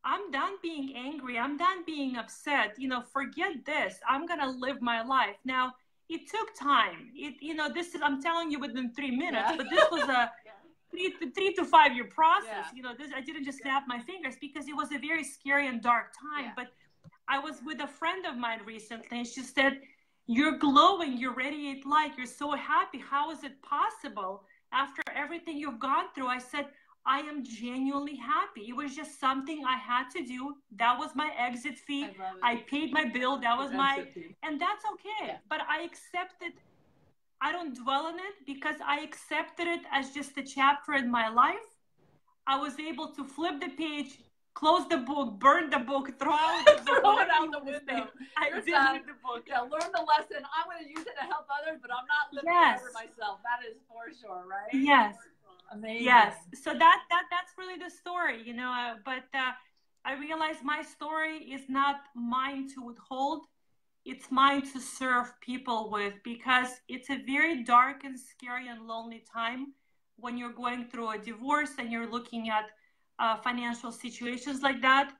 I'm 0.05 0.31
done 0.31 0.53
being 0.63 0.95
angry. 0.97 1.39
I'm 1.39 1.57
done 1.57 1.85
being 1.85 2.17
upset. 2.17 2.75
You 2.79 2.89
know, 2.89 3.03
forget 3.13 3.65
this. 3.65 3.99
I'm 4.09 4.27
going 4.27 4.41
to 4.41 4.51
live 4.51 4.81
my 4.81 5.03
life. 5.03 5.37
Now, 5.45 5.75
it 6.09 6.29
took 6.31 6.55
time. 6.57 7.11
It, 7.15 7.35
you 7.41 7.55
know, 7.55 7.73
this 7.73 7.95
is, 7.95 8.01
I'm 8.03 8.23
telling 8.23 8.51
you 8.51 8.61
within 8.61 8.93
three 8.93 9.11
minutes, 9.11 9.49
yeah. 9.51 9.57
but 9.57 9.67
this 9.69 9.85
was 9.91 10.09
a, 10.09 10.31
three 10.97 11.11
to 11.19 11.31
three 11.37 11.53
to 11.55 11.65
five 11.65 11.95
year 11.97 12.09
process. 12.21 12.65
Yeah. 12.67 12.77
You 12.77 12.83
know, 12.83 12.95
this 12.99 13.11
I 13.15 13.21
didn't 13.21 13.45
just 13.45 13.59
snap 13.59 13.85
my 13.87 14.01
fingers 14.11 14.37
because 14.41 14.65
it 14.69 14.77
was 14.83 14.89
a 14.93 14.99
very 14.99 15.25
scary 15.25 15.67
and 15.69 15.79
dark 15.83 16.07
time. 16.27 16.53
But 16.61 16.69
I 17.29 17.39
was 17.39 17.57
with 17.69 17.81
a 17.89 17.91
friend 18.01 18.25
of 18.31 18.37
mine 18.37 18.61
recently, 18.65 19.19
and 19.19 19.27
she 19.27 19.43
said, 19.43 19.73
"You're 20.27 20.59
glowing. 20.59 21.13
You 21.23 21.29
radiate 21.45 21.83
light. 21.87 22.13
You're 22.17 22.35
so 22.45 22.49
happy. 22.75 22.99
How 22.99 23.25
is 23.35 23.41
it 23.49 23.55
possible 23.63 24.33
after 24.73 25.03
everything 25.15 25.55
you've 25.63 25.81
gone 25.91 26.07
through?" 26.15 26.29
I 26.29 26.39
said. 26.39 26.67
I 27.09 27.21
am 27.21 27.45
genuinely 27.45 28.17
happy. 28.17 28.63
It 28.71 28.77
was 28.83 28.91
just 29.01 29.21
something 29.21 29.59
I 29.65 29.77
had 29.77 30.07
to 30.17 30.21
do. 30.25 30.57
That 30.83 30.99
was 30.99 31.11
my 31.15 31.31
exit 31.39 31.77
fee. 31.79 32.09
I, 32.43 32.51
I 32.51 32.57
paid 32.73 32.93
my 32.93 33.05
bill. 33.05 33.35
That 33.47 33.57
was 33.57 33.71
my, 33.71 33.95
and 34.43 34.61
that's 34.61 34.85
okay. 34.95 35.27
Yeah. 35.29 35.37
But 35.49 35.61
I 35.69 35.83
accepted 35.89 36.55
I 37.41 37.53
don't 37.53 37.75
dwell 37.75 38.07
on 38.07 38.19
it 38.19 38.47
because 38.47 38.77
I 38.85 39.01
accepted 39.01 39.67
it 39.67 39.83
as 39.93 40.11
just 40.11 40.37
a 40.39 40.43
chapter 40.43 40.95
in 40.95 41.11
my 41.11 41.29
life. 41.29 41.69
I 42.47 42.59
was 42.59 42.79
able 42.79 43.09
to 43.09 43.25
flip 43.25 43.61
the 43.61 43.69
page, 43.69 44.19
close 44.55 44.89
the 44.89 44.99
book, 44.99 45.39
burn 45.39 45.69
the 45.69 45.79
book, 45.79 46.19
throw 46.19 46.33
out 46.33 46.65
the 46.67 46.83
throw 46.85 47.19
it 47.19 47.29
out 47.31 47.53
the 47.53 47.59
window. 47.65 48.09
I 48.37 48.51
did 48.51 48.65
the 48.65 49.19
book. 49.23 49.45
Yeah, 49.47 49.61
learn 49.61 49.91
the 49.93 50.05
lesson. 50.07 50.45
I'm 50.57 50.71
going 50.71 50.85
to 50.85 50.89
use 50.89 51.07
it 51.07 51.15
to 51.21 51.27
help 51.27 51.47
others, 51.51 51.79
but 51.83 51.91
I'm 51.91 52.07
not 52.07 52.33
living 52.33 52.51
yes. 52.53 52.81
it 52.81 52.87
for 52.87 52.93
myself. 52.93 53.41
That 53.43 53.67
is 53.69 53.77
for 53.89 54.09
sure, 54.21 54.45
right? 54.49 54.73
Yes. 54.73 55.17
Amazing. 55.73 56.05
Yes. 56.05 56.37
So 56.55 56.71
that 56.73 57.03
that 57.11 57.25
that's 57.31 57.53
really 57.59 57.77
the 57.77 57.91
story, 57.91 58.41
you 58.45 58.55
know. 58.55 58.71
Uh, 58.71 58.95
but 59.05 59.27
uh, 59.35 59.51
I 60.05 60.15
realized 60.15 60.63
my 60.63 60.83
story 60.83 61.39
is 61.39 61.69
not 61.69 61.97
mine 62.15 62.69
to 62.75 62.83
withhold 62.83 63.47
it's 64.07 64.31
mine 64.31 64.63
to 64.73 64.81
serve 64.81 65.33
people 65.41 65.91
with 65.91 66.15
because 66.23 66.69
it's 66.89 67.11
a 67.11 67.19
very 67.27 67.65
dark 67.65 68.05
and 68.05 68.19
scary 68.19 68.69
and 68.69 68.87
lonely 68.87 69.25
time 69.31 69.75
when 70.17 70.39
you're 70.39 70.53
going 70.53 70.85
through 70.85 71.11
a 71.11 71.19
divorce 71.19 71.73
and 71.79 71.91
you're 71.91 72.11
looking 72.11 72.49
at 72.49 72.67
uh, 73.19 73.37
financial 73.37 73.91
situations 73.91 74.63
like 74.63 74.81
that. 74.81 75.13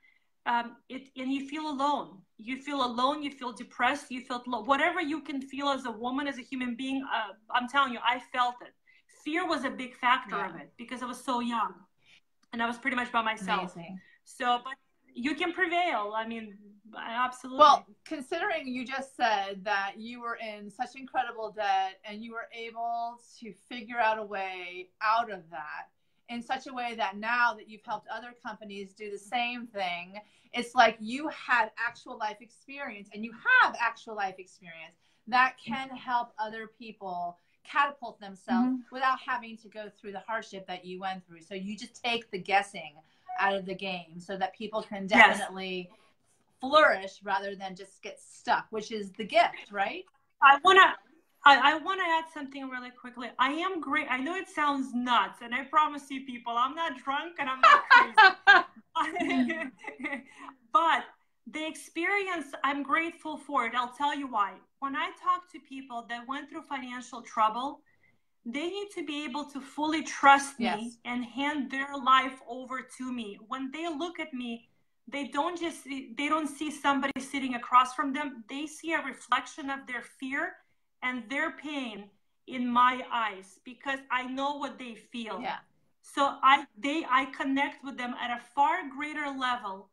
Um, 0.47 0.77
it, 0.89 1.09
and 1.17 1.33
you 1.33 1.49
feel 1.49 1.69
alone. 1.69 2.19
You 2.39 2.63
feel 2.63 2.85
alone. 2.87 3.25
You 3.25 3.33
feel 3.33 3.53
depressed. 3.53 4.07
You 4.11 4.21
feel 4.21 4.41
whatever 4.45 5.01
you 5.01 5.21
can 5.21 5.43
feel 5.43 5.69
as 5.69 5.85
a 5.87 5.91
woman, 5.91 6.29
as 6.29 6.39
a 6.39 6.43
human 6.43 6.77
being. 6.77 7.03
Uh, 7.13 7.33
I'm 7.51 7.69
telling 7.69 7.93
you, 7.93 7.99
I 8.07 8.21
felt 8.33 8.55
it. 8.63 8.73
Fear 9.25 9.49
was 9.49 9.65
a 9.65 9.71
big 9.71 9.97
factor 9.97 10.37
yeah. 10.37 10.51
of 10.51 10.57
it 10.61 10.71
because 10.79 11.03
I 11.03 11.07
was 11.07 11.23
so 11.23 11.41
young, 11.41 11.75
and 12.53 12.63
I 12.63 12.67
was 12.67 12.79
pretty 12.79 12.97
much 12.97 13.11
by 13.11 13.23
myself. 13.23 13.75
Amazing. 13.75 13.99
So, 14.25 14.61
but 14.63 14.75
you 15.17 15.35
can 15.35 15.53
prevail. 15.53 16.13
I 16.15 16.27
mean, 16.27 16.57
absolutely. 16.97 17.59
Well, 17.59 17.87
considering 18.05 18.69
you 18.69 18.85
just 18.85 19.17
said 19.17 19.65
that 19.65 19.95
you 19.97 20.21
were 20.21 20.37
in 20.37 20.71
such 20.71 20.95
incredible 20.95 21.51
debt 21.51 21.99
and 22.05 22.23
you 22.23 22.33
were 22.33 22.49
able 22.53 23.19
to 23.41 23.53
figure 23.69 23.99
out 23.99 24.19
a 24.19 24.23
way 24.23 24.91
out 25.03 25.33
of 25.33 25.41
that 25.51 25.89
in 26.29 26.43
such 26.43 26.67
a 26.67 26.75
way 26.75 26.95
that 26.97 27.17
now 27.17 27.55
that 27.55 27.69
you've 27.69 27.85
helped 27.85 28.09
other 28.09 28.35
companies 28.45 28.93
do 28.93 29.11
the 29.11 29.19
same 29.19 29.67
thing, 29.67 30.21
it's 30.53 30.75
like 30.75 30.97
you 31.01 31.29
had 31.29 31.71
actual 31.79 32.19
life 32.19 32.39
experience 32.41 33.09
and 33.15 33.25
you 33.25 33.33
have 33.63 33.75
actual 33.81 34.15
life 34.15 34.35
experience 34.39 34.97
that 35.29 35.55
can 35.65 35.89
help 35.91 36.33
other 36.39 36.69
people 36.79 37.39
catapult 37.65 38.21
themselves 38.21 38.69
mm-hmm. 38.69 38.95
without 38.95 39.19
having 39.25 39.57
to 39.57 39.69
go 39.69 39.89
through 39.89 40.13
the 40.13 40.21
hardship 40.21 40.67
that 40.67 40.85
you 40.85 41.01
went 41.01 41.27
through. 41.27 41.43
So 41.43 41.55
you 41.55 41.77
just 41.77 42.03
take 42.03 42.31
the 42.31 42.39
guessing 42.39 42.95
out 43.41 43.55
of 43.55 43.67
the 43.67 43.75
game 43.75 44.19
so 44.19 44.37
that 44.37 44.55
people 44.55 44.83
can 44.83 45.07
definitely 45.07 45.89
yes. 45.91 45.99
flourish 46.61 47.21
rather 47.23 47.55
than 47.55 47.75
just 47.75 48.03
get 48.03 48.19
stuck, 48.21 48.67
which 48.71 48.93
is 48.93 49.13
the 49.13 49.25
gift, 49.25 49.71
right? 49.71 50.05
I 50.43 50.59
want 50.65 50.79
to 50.79 50.93
I, 51.47 51.75
I 51.75 51.79
want 51.79 52.01
to 52.01 52.07
add 52.07 52.25
something 52.35 52.69
really 52.69 52.91
quickly. 52.91 53.29
I 53.39 53.53
am 53.53 53.81
great. 53.81 54.09
I 54.11 54.19
know 54.19 54.35
it 54.35 54.49
sounds 54.49 54.93
nuts, 54.93 55.43
and 55.43 55.55
I 55.55 55.63
promise 55.63 56.11
you, 56.11 56.27
people, 56.27 56.53
I'm 56.57 56.75
not 56.75 56.99
drunk 56.99 57.37
and 57.39 57.49
I'm 57.49 57.61
not 57.61 57.83
crazy. 57.89 59.71
but 60.73 61.05
the 61.47 61.65
experience, 61.65 62.47
I'm 62.65 62.83
grateful 62.83 63.37
for 63.37 63.65
it. 63.65 63.75
I'll 63.77 63.93
tell 63.93 64.17
you 64.17 64.27
why. 64.27 64.55
When 64.81 64.97
I 64.97 65.11
talk 65.23 65.51
to 65.53 65.61
people 65.61 66.05
that 66.09 66.27
went 66.27 66.51
through 66.51 66.63
financial 66.63 67.23
trouble, 67.23 67.81
they 68.47 68.69
need 68.69 68.91
to 68.95 69.05
be 69.05 69.25
able 69.25 69.45
to 69.47 69.61
fully 69.61 70.03
trust 70.05 70.59
me 70.61 70.65
yes. 70.67 70.97
and 71.05 71.25
hand 71.25 71.69
their 71.69 71.97
life 71.97 72.41
over 72.49 72.81
to 72.97 73.13
me. 73.13 73.39
When 73.49 73.73
they 73.73 73.89
look 73.89 74.21
at 74.21 74.33
me, 74.33 74.69
they 75.09 75.29
don't 75.29 75.59
just 75.61 75.85
they 75.85 76.29
don't 76.29 76.49
see 76.49 76.71
somebody 76.71 77.21
sitting 77.21 77.55
across 77.57 77.95
from 77.95 78.13
them. 78.13 78.45
They 78.49 78.67
see 78.67 78.93
a 78.93 79.03
reflection 79.03 79.69
of 79.69 79.87
their 79.89 80.03
fear 80.03 80.55
and 81.03 81.25
their 81.29 81.57
pain 81.57 82.05
in 82.47 82.69
my 82.69 83.03
eyes 83.13 83.59
because 83.65 83.99
I 84.11 84.27
know 84.29 84.57
what 84.57 84.79
they 84.79 84.95
feel. 84.95 85.41
Yeah. 85.41 85.59
So 86.03 86.37
I 86.43 86.67
they 86.79 87.05
I 87.11 87.27
connect 87.27 87.85
with 87.85 87.99
them 87.99 88.15
at 88.21 88.31
a 88.31 88.41
far 88.55 88.89
greater 88.97 89.29
level 89.29 89.91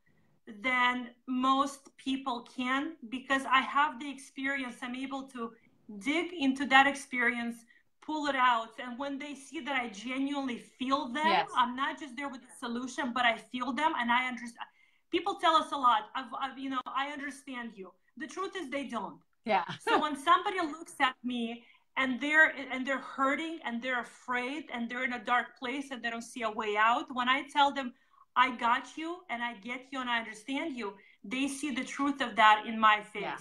than 0.61 1.09
most 1.27 1.95
people 1.97 2.45
can 2.55 2.93
because 3.09 3.43
I 3.49 3.61
have 3.61 3.99
the 3.99 4.09
experience. 4.09 4.75
I'm 4.83 4.95
able 4.95 5.23
to 5.29 5.53
dig 5.99 6.33
into 6.33 6.65
that 6.67 6.87
experience, 6.87 7.65
pull 8.05 8.27
it 8.27 8.35
out, 8.35 8.71
and 8.79 8.97
when 8.99 9.17
they 9.17 9.33
see 9.35 9.59
that 9.61 9.75
I 9.75 9.89
genuinely 9.89 10.57
feel 10.57 11.07
them, 11.07 11.25
yes. 11.25 11.49
I'm 11.55 11.75
not 11.75 11.99
just 11.99 12.15
there 12.15 12.29
with 12.29 12.41
the 12.41 12.55
solution, 12.59 13.13
but 13.13 13.25
I 13.25 13.37
feel 13.37 13.71
them 13.71 13.93
and 13.99 14.11
I 14.11 14.27
understand. 14.27 14.67
People 15.11 15.35
tell 15.35 15.55
us 15.55 15.71
a 15.71 15.77
lot. 15.77 16.09
I've, 16.15 16.25
I've 16.39 16.57
you 16.57 16.69
know, 16.69 16.81
I 16.85 17.07
understand 17.07 17.71
you. 17.75 17.91
The 18.17 18.27
truth 18.27 18.55
is 18.55 18.69
they 18.69 18.85
don't. 18.85 19.19
Yeah. 19.45 19.63
so 19.81 19.99
when 20.05 20.15
somebody 20.15 20.59
looks 20.59 20.95
at 20.99 21.15
me 21.23 21.63
and 21.97 22.19
they're 22.19 22.53
and 22.71 22.85
they're 22.85 23.05
hurting 23.17 23.59
and 23.65 23.81
they're 23.81 24.01
afraid 24.01 24.65
and 24.73 24.89
they're 24.89 25.03
in 25.03 25.13
a 25.13 25.23
dark 25.23 25.57
place 25.59 25.91
and 25.91 26.01
they 26.03 26.09
don't 26.09 26.23
see 26.23 26.41
a 26.41 26.51
way 26.51 26.75
out, 26.77 27.05
when 27.13 27.29
I 27.29 27.43
tell 27.51 27.71
them 27.71 27.93
I 28.35 28.55
got 28.55 28.97
you 28.97 29.17
and 29.29 29.43
I 29.43 29.53
get 29.55 29.85
you 29.91 30.01
and 30.01 30.09
I 30.09 30.19
understand 30.19 30.75
you, 30.75 30.93
they 31.23 31.47
see 31.47 31.71
the 31.71 31.83
truth 31.83 32.21
of 32.21 32.35
that 32.35 32.63
in 32.67 32.79
my 32.79 33.01
face. 33.01 33.21
Yeah. 33.23 33.37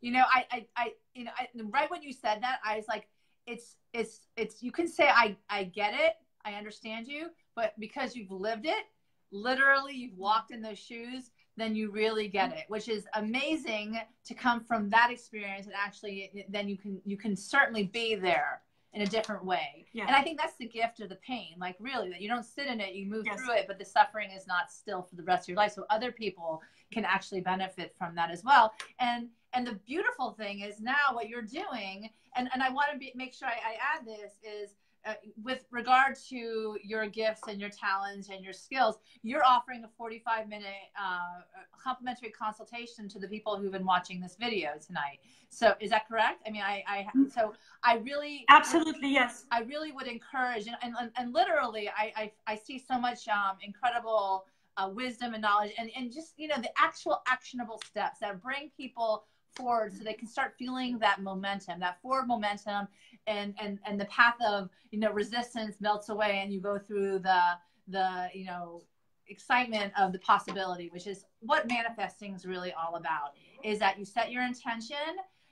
You 0.00 0.12
know, 0.12 0.24
I, 0.32 0.44
I, 0.50 0.66
I 0.76 0.92
you 1.14 1.24
know, 1.24 1.32
I, 1.38 1.48
right 1.70 1.90
when 1.90 2.02
you 2.02 2.12
said 2.12 2.42
that, 2.42 2.60
I 2.64 2.76
was 2.76 2.86
like, 2.88 3.06
it's, 3.46 3.76
it's, 3.92 4.20
it's. 4.36 4.62
You 4.62 4.72
can 4.72 4.88
say 4.88 5.08
I, 5.08 5.36
I 5.48 5.64
get 5.64 5.94
it, 5.94 6.14
I 6.44 6.54
understand 6.54 7.06
you, 7.06 7.28
but 7.54 7.78
because 7.78 8.14
you've 8.14 8.30
lived 8.30 8.66
it, 8.66 8.84
literally, 9.32 9.94
you've 9.94 10.16
walked 10.16 10.50
in 10.50 10.62
those 10.62 10.78
shoes 10.78 11.30
then 11.60 11.74
you 11.74 11.90
really 11.90 12.28
get 12.28 12.52
it 12.52 12.64
which 12.68 12.88
is 12.88 13.06
amazing 13.14 14.00
to 14.24 14.34
come 14.34 14.60
from 14.60 14.88
that 14.88 15.10
experience 15.10 15.66
and 15.66 15.74
actually 15.76 16.46
then 16.48 16.68
you 16.68 16.76
can 16.76 17.00
you 17.04 17.16
can 17.16 17.36
certainly 17.36 17.84
be 17.84 18.14
there 18.14 18.62
in 18.92 19.02
a 19.02 19.06
different 19.06 19.44
way 19.44 19.86
yeah. 19.92 20.06
and 20.06 20.16
i 20.16 20.22
think 20.22 20.38
that's 20.38 20.56
the 20.56 20.66
gift 20.66 21.00
of 21.00 21.08
the 21.08 21.16
pain 21.16 21.54
like 21.58 21.76
really 21.78 22.08
that 22.08 22.20
you 22.20 22.28
don't 22.28 22.44
sit 22.44 22.66
in 22.66 22.80
it 22.80 22.94
you 22.94 23.06
move 23.06 23.24
yes. 23.26 23.38
through 23.38 23.54
it 23.54 23.66
but 23.68 23.78
the 23.78 23.84
suffering 23.84 24.30
is 24.30 24.46
not 24.46 24.70
still 24.70 25.02
for 25.02 25.16
the 25.16 25.22
rest 25.22 25.44
of 25.44 25.48
your 25.48 25.56
life 25.56 25.72
so 25.72 25.84
other 25.90 26.10
people 26.10 26.62
can 26.92 27.04
actually 27.04 27.40
benefit 27.40 27.94
from 27.96 28.14
that 28.14 28.30
as 28.30 28.42
well 28.42 28.72
and 28.98 29.28
and 29.52 29.66
the 29.66 29.74
beautiful 29.86 30.32
thing 30.32 30.60
is 30.60 30.80
now 30.80 31.12
what 31.12 31.28
you're 31.28 31.42
doing 31.42 32.08
and 32.36 32.48
and 32.52 32.62
i 32.62 32.70
want 32.70 32.88
to 32.92 32.98
be, 32.98 33.12
make 33.14 33.34
sure 33.34 33.48
I, 33.48 33.52
I 33.52 33.96
add 33.96 34.06
this 34.06 34.32
is 34.44 34.74
uh, 35.06 35.14
with 35.42 35.64
regard 35.70 36.14
to 36.28 36.76
your 36.84 37.06
gifts 37.06 37.42
and 37.48 37.58
your 37.58 37.70
talents 37.70 38.28
and 38.28 38.44
your 38.44 38.52
skills, 38.52 38.98
you're 39.22 39.44
offering 39.44 39.82
a 39.84 39.88
45 39.96 40.48
minute 40.48 40.66
uh, 40.98 41.40
complimentary 41.82 42.30
consultation 42.30 43.08
to 43.08 43.18
the 43.18 43.26
people 43.26 43.56
who've 43.56 43.72
been 43.72 43.86
watching 43.86 44.20
this 44.20 44.36
video 44.38 44.72
tonight. 44.84 45.20
So 45.48 45.74
is 45.80 45.90
that 45.90 46.06
correct? 46.06 46.42
I 46.46 46.50
mean, 46.50 46.62
I, 46.62 46.84
I 46.86 47.06
so 47.34 47.54
I 47.82 47.96
really 47.96 48.44
absolutely 48.50 49.12
yes. 49.12 49.46
I 49.50 49.62
really 49.62 49.90
would 49.90 50.06
encourage 50.06 50.66
and 50.66 50.76
and, 50.82 51.10
and 51.16 51.32
literally, 51.32 51.88
I, 51.88 52.12
I 52.16 52.32
I 52.46 52.56
see 52.56 52.78
so 52.78 52.98
much 52.98 53.26
um, 53.28 53.56
incredible 53.62 54.44
uh, 54.76 54.90
wisdom 54.92 55.32
and 55.34 55.42
knowledge 55.42 55.72
and 55.78 55.90
and 55.96 56.12
just 56.12 56.34
you 56.36 56.48
know 56.48 56.56
the 56.60 56.70
actual 56.78 57.22
actionable 57.26 57.80
steps 57.86 58.20
that 58.20 58.40
bring 58.42 58.70
people 58.76 59.24
forward 59.54 59.92
so 59.96 60.04
they 60.04 60.14
can 60.14 60.28
start 60.28 60.54
feeling 60.58 60.98
that 60.98 61.22
momentum 61.22 61.80
that 61.80 62.00
forward 62.02 62.26
momentum 62.26 62.86
and 63.26 63.54
and 63.60 63.78
and 63.86 64.00
the 64.00 64.04
path 64.06 64.36
of 64.46 64.68
you 64.90 64.98
know 64.98 65.12
resistance 65.12 65.76
melts 65.80 66.08
away 66.08 66.40
and 66.42 66.52
you 66.52 66.60
go 66.60 66.78
through 66.78 67.18
the 67.18 67.42
the 67.88 68.28
you 68.34 68.44
know 68.44 68.82
excitement 69.28 69.92
of 69.98 70.12
the 70.12 70.18
possibility 70.20 70.88
which 70.92 71.06
is 71.06 71.24
what 71.40 71.68
manifesting 71.68 72.34
is 72.34 72.44
really 72.44 72.72
all 72.72 72.96
about 72.96 73.34
is 73.62 73.78
that 73.78 73.98
you 73.98 74.04
set 74.04 74.30
your 74.30 74.42
intention 74.42 74.96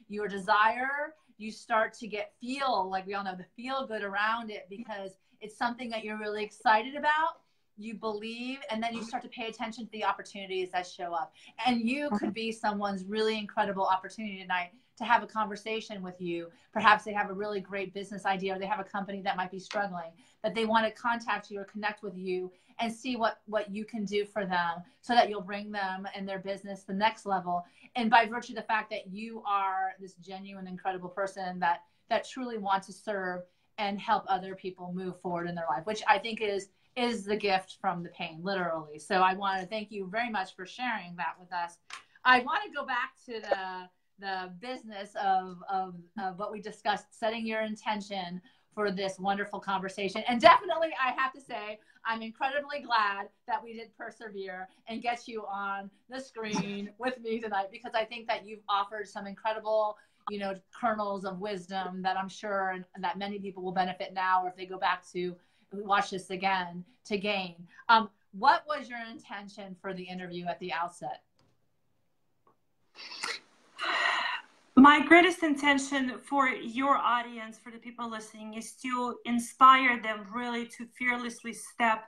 your 0.08 0.26
desire 0.26 1.14
you 1.36 1.52
start 1.52 1.94
to 1.94 2.08
get 2.08 2.32
feel 2.40 2.88
like 2.90 3.06
we 3.06 3.14
all 3.14 3.22
know 3.22 3.36
the 3.36 3.46
feel 3.56 3.86
good 3.86 4.02
around 4.02 4.50
it 4.50 4.66
because 4.68 5.12
it's 5.40 5.56
something 5.56 5.88
that 5.88 6.02
you're 6.02 6.18
really 6.18 6.42
excited 6.42 6.96
about 6.96 7.40
you 7.78 7.94
believe 7.94 8.58
and 8.70 8.82
then 8.82 8.92
you 8.94 9.02
start 9.02 9.22
to 9.22 9.28
pay 9.28 9.46
attention 9.46 9.84
to 9.84 9.90
the 9.92 10.04
opportunities 10.04 10.70
that 10.72 10.86
show 10.86 11.14
up 11.14 11.32
and 11.66 11.80
you 11.80 12.06
uh-huh. 12.06 12.18
could 12.18 12.34
be 12.34 12.50
someone's 12.50 13.04
really 13.04 13.38
incredible 13.38 13.84
opportunity 13.84 14.40
tonight 14.40 14.70
to 14.98 15.04
have 15.04 15.22
a 15.22 15.26
conversation 15.26 16.02
with 16.02 16.20
you. 16.20 16.48
Perhaps 16.72 17.04
they 17.04 17.12
have 17.12 17.30
a 17.30 17.32
really 17.32 17.60
great 17.60 17.94
business 17.94 18.26
idea 18.26 18.54
or 18.54 18.58
they 18.58 18.66
have 18.66 18.80
a 18.80 18.84
company 18.84 19.22
that 19.22 19.36
might 19.36 19.50
be 19.50 19.60
struggling, 19.60 20.10
but 20.42 20.54
they 20.54 20.66
want 20.66 20.84
to 20.86 21.00
contact 21.00 21.50
you 21.50 21.60
or 21.60 21.64
connect 21.64 22.02
with 22.02 22.16
you 22.16 22.50
and 22.80 22.92
see 22.92 23.16
what, 23.16 23.40
what 23.46 23.70
you 23.70 23.84
can 23.84 24.04
do 24.04 24.24
for 24.24 24.44
them 24.44 24.82
so 25.00 25.14
that 25.14 25.30
you'll 25.30 25.40
bring 25.40 25.70
them 25.70 26.06
and 26.14 26.28
their 26.28 26.40
business 26.40 26.82
the 26.82 26.92
next 26.92 27.26
level. 27.26 27.64
And 27.94 28.10
by 28.10 28.26
virtue 28.26 28.52
of 28.52 28.56
the 28.56 28.62
fact 28.62 28.90
that 28.90 29.06
you 29.08 29.42
are 29.46 29.92
this 30.00 30.14
genuine, 30.14 30.66
incredible 30.66 31.08
person 31.08 31.60
that, 31.60 31.82
that 32.10 32.28
truly 32.28 32.58
wants 32.58 32.88
to 32.88 32.92
serve 32.92 33.42
and 33.78 34.00
help 34.00 34.24
other 34.26 34.56
people 34.56 34.92
move 34.92 35.20
forward 35.20 35.48
in 35.48 35.54
their 35.54 35.66
life, 35.70 35.86
which 35.86 36.02
I 36.08 36.18
think 36.18 36.40
is 36.40 36.68
is 36.98 37.24
the 37.24 37.36
gift 37.36 37.76
from 37.80 38.02
the 38.02 38.08
pain, 38.10 38.40
literally. 38.42 38.98
So 38.98 39.16
I 39.16 39.34
want 39.34 39.60
to 39.60 39.66
thank 39.66 39.92
you 39.92 40.08
very 40.10 40.30
much 40.30 40.56
for 40.56 40.66
sharing 40.66 41.14
that 41.16 41.34
with 41.38 41.52
us. 41.52 41.78
I 42.24 42.40
want 42.40 42.62
to 42.64 42.70
go 42.70 42.84
back 42.84 43.12
to 43.26 43.40
the 43.40 43.88
the 44.20 44.52
business 44.60 45.12
of, 45.14 45.62
of, 45.70 45.94
of 46.20 46.40
what 46.40 46.50
we 46.50 46.60
discussed, 46.60 47.06
setting 47.10 47.46
your 47.46 47.60
intention 47.60 48.40
for 48.74 48.90
this 48.90 49.18
wonderful 49.18 49.60
conversation. 49.60 50.22
And 50.28 50.40
definitely, 50.40 50.88
I 51.00 51.12
have 51.20 51.32
to 51.34 51.40
say, 51.40 51.78
I'm 52.04 52.22
incredibly 52.22 52.80
glad 52.80 53.28
that 53.46 53.62
we 53.62 53.74
did 53.74 53.96
persevere 53.96 54.68
and 54.88 55.02
get 55.02 55.28
you 55.28 55.44
on 55.46 55.90
the 56.10 56.20
screen 56.20 56.90
with 56.98 57.20
me 57.20 57.40
tonight 57.40 57.68
because 57.70 57.92
I 57.94 58.04
think 58.04 58.26
that 58.28 58.46
you've 58.46 58.62
offered 58.68 59.08
some 59.08 59.26
incredible, 59.26 59.96
you 60.30 60.38
know, 60.38 60.54
kernels 60.72 61.24
of 61.24 61.38
wisdom 61.38 62.02
that 62.02 62.16
I'm 62.16 62.28
sure 62.28 62.78
that 63.00 63.18
many 63.18 63.38
people 63.38 63.62
will 63.62 63.72
benefit 63.72 64.14
now 64.14 64.44
or 64.44 64.48
if 64.48 64.56
they 64.56 64.66
go 64.66 64.78
back 64.78 65.04
to 65.12 65.36
watch 65.72 66.10
this 66.10 66.30
again 66.30 66.84
to 67.06 67.18
gain. 67.18 67.54
Um, 67.88 68.10
what 68.32 68.64
was 68.68 68.88
your 68.88 68.98
intention 69.10 69.76
for 69.80 69.94
the 69.94 70.02
interview 70.02 70.46
at 70.46 70.58
the 70.60 70.72
outset? 70.72 71.22
My 74.76 75.04
greatest 75.04 75.42
intention 75.42 76.18
for 76.22 76.48
your 76.48 76.96
audience, 76.96 77.58
for 77.58 77.72
the 77.72 77.78
people 77.78 78.08
listening, 78.08 78.54
is 78.54 78.72
to 78.82 79.16
inspire 79.24 80.00
them 80.00 80.26
really 80.32 80.66
to 80.66 80.86
fearlessly 80.96 81.52
step 81.52 82.04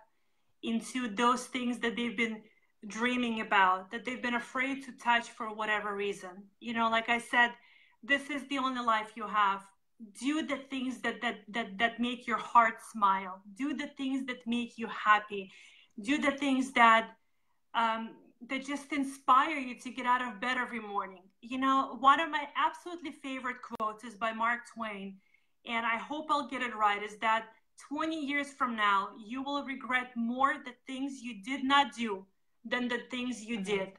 into 0.63 1.09
those 1.09 1.47
things 1.47 1.79
that 1.81 1.97
they've 1.97 2.17
been 2.17 2.43
dreaming 2.87 3.41
about, 3.41 3.91
that 3.91 4.05
they've 4.05 4.23
been 4.23 4.37
afraid 4.37 4.85
to 4.85 4.93
touch 4.93 5.31
for 5.31 5.53
whatever 5.53 5.97
reason. 5.97 6.31
You 6.61 6.75
know, 6.75 6.89
like 6.89 7.09
I 7.09 7.19
said, 7.19 7.51
this 8.03 8.31
is 8.31 8.47
the 8.49 8.59
only 8.59 8.85
life 8.85 9.13
you 9.17 9.27
have. 9.27 9.63
Do 10.21 10.47
the 10.47 10.57
things 10.57 11.01
that 11.03 11.21
that 11.23 11.41
that 11.49 11.79
that 11.79 12.01
make 12.01 12.27
your 12.27 12.39
heart 12.39 12.77
smile. 12.93 13.41
Do 13.57 13.75
the 13.75 13.89
things 13.99 14.27
that 14.27 14.47
make 14.47 14.79
you 14.79 14.87
happy. 14.87 15.51
Do 16.01 16.19
the 16.19 16.31
things 16.31 16.73
that 16.73 17.11
um, 17.75 18.11
that 18.49 18.65
just 18.65 18.93
inspire 18.93 19.59
you 19.59 19.79
to 19.81 19.91
get 19.91 20.07
out 20.07 20.23
of 20.23 20.41
bed 20.41 20.57
every 20.57 20.81
morning. 20.81 21.23
You 21.43 21.59
know, 21.59 21.97
one 22.01 22.21
of 22.21 22.31
my 22.31 22.49
absolutely 22.57 23.13
favorite 23.13 23.59
quotes 23.63 24.05
is 24.05 24.15
by 24.15 24.33
Mark 24.33 24.61
Twain, 24.75 25.17
and 25.67 25.85
I 25.85 25.97
hope 25.97 26.27
I'll 26.31 26.49
get 26.49 26.63
it 26.63 26.75
right, 26.75 27.03
is 27.03 27.17
that 27.19 27.47
20 27.89 28.19
years 28.19 28.53
from 28.53 28.77
now, 28.77 29.11
you 29.19 29.43
will 29.43 29.65
regret 29.65 30.11
more 30.17 30.55
the 30.65 30.75
things 30.87 31.21
you 31.23 31.43
did 31.43 31.65
not 31.65 31.95
do 31.95 32.25
than 32.65 32.89
the 32.89 33.01
things 33.11 33.45
you 33.45 33.61
did. 33.61 33.93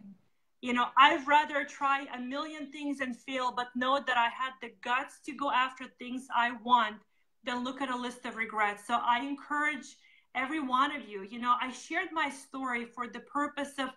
You 0.62 0.74
know, 0.74 0.88
I'd 0.98 1.28
rather 1.28 1.66
try 1.66 2.06
a 2.16 2.20
million 2.20 2.72
things 2.72 3.00
and 3.02 3.18
fail, 3.18 3.52
but 3.56 3.68
know 3.76 4.00
that 4.06 4.18
I 4.18 4.30
had 4.30 4.54
the 4.62 4.72
guts 4.84 5.20
to 5.26 5.34
go 5.34 5.52
after 5.52 5.86
things 6.00 6.28
I 6.36 6.52
want 6.64 6.98
than 7.44 7.64
look 7.64 7.82
at 7.82 7.90
a 7.90 7.96
list 7.96 8.26
of 8.26 8.36
regrets. 8.36 8.86
So 8.86 9.00
I 9.02 9.20
encourage 9.22 9.98
every 10.36 10.60
one 10.60 10.96
of 10.96 11.08
you, 11.08 11.24
you 11.24 11.40
know, 11.40 11.56
I 11.60 11.72
shared 11.72 12.10
my 12.12 12.30
story 12.30 12.86
for 12.86 13.08
the 13.08 13.22
purpose 13.22 13.74
of 13.80 13.90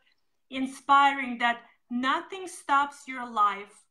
inspiring 0.51 1.39
that 1.39 1.61
nothing 1.91 2.49
stops 2.49 3.07
your 3.07 3.31
life 3.31 3.85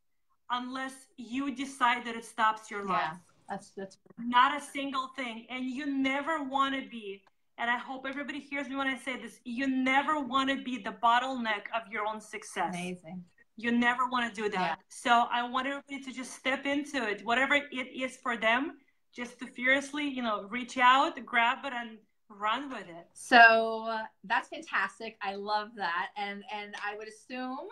unless 0.49 1.07
you 1.17 1.55
decide 1.55 2.05
that 2.05 2.15
it 2.15 2.26
stops 2.26 2.69
your 2.69 2.86
life. 2.86 3.01
Yeah, 3.01 3.15
that's 3.49 3.71
that's 3.71 3.97
not 4.17 4.57
a 4.57 4.63
single 4.65 5.09
thing. 5.15 5.45
And 5.49 5.65
you 5.65 5.86
never 5.86 6.43
want 6.43 6.76
to 6.76 6.89
be 6.89 7.21
and 7.57 7.69
I 7.69 7.77
hope 7.77 8.05
everybody 8.07 8.39
hears 8.39 8.67
me 8.67 8.75
when 8.75 8.87
I 8.87 8.97
say 8.97 9.21
this, 9.21 9.39
you 9.43 9.67
never 9.67 10.19
want 10.19 10.49
to 10.49 10.63
be 10.63 10.77
the 10.77 10.95
bottleneck 11.03 11.65
of 11.75 11.91
your 11.91 12.05
own 12.05 12.19
success. 12.19 12.73
Amazing. 12.73 13.23
You 13.57 13.71
never 13.71 14.07
want 14.07 14.33
to 14.33 14.41
do 14.41 14.49
that. 14.49 14.59
Yeah. 14.59 14.75
So 14.89 15.25
I 15.31 15.47
want 15.47 15.67
everybody 15.67 16.01
to 16.01 16.11
just 16.11 16.33
step 16.33 16.65
into 16.65 17.07
it, 17.07 17.23
whatever 17.23 17.55
it 17.55 17.87
is 17.95 18.17
for 18.17 18.35
them, 18.35 18.77
just 19.15 19.37
to 19.39 19.45
fiercely, 19.45 20.05
you 20.05 20.23
know, 20.23 20.47
reach 20.49 20.77
out, 20.77 21.23
grab 21.23 21.59
it, 21.63 21.73
and 21.73 21.99
run 22.29 22.69
with 22.69 22.87
it. 22.89 23.07
So 23.13 23.85
uh, 23.87 24.03
that's 24.23 24.49
fantastic. 24.49 25.17
I 25.21 25.35
love 25.35 25.69
that, 25.75 26.07
and 26.17 26.43
and 26.51 26.73
I 26.83 26.97
would 26.97 27.07
assume. 27.07 27.67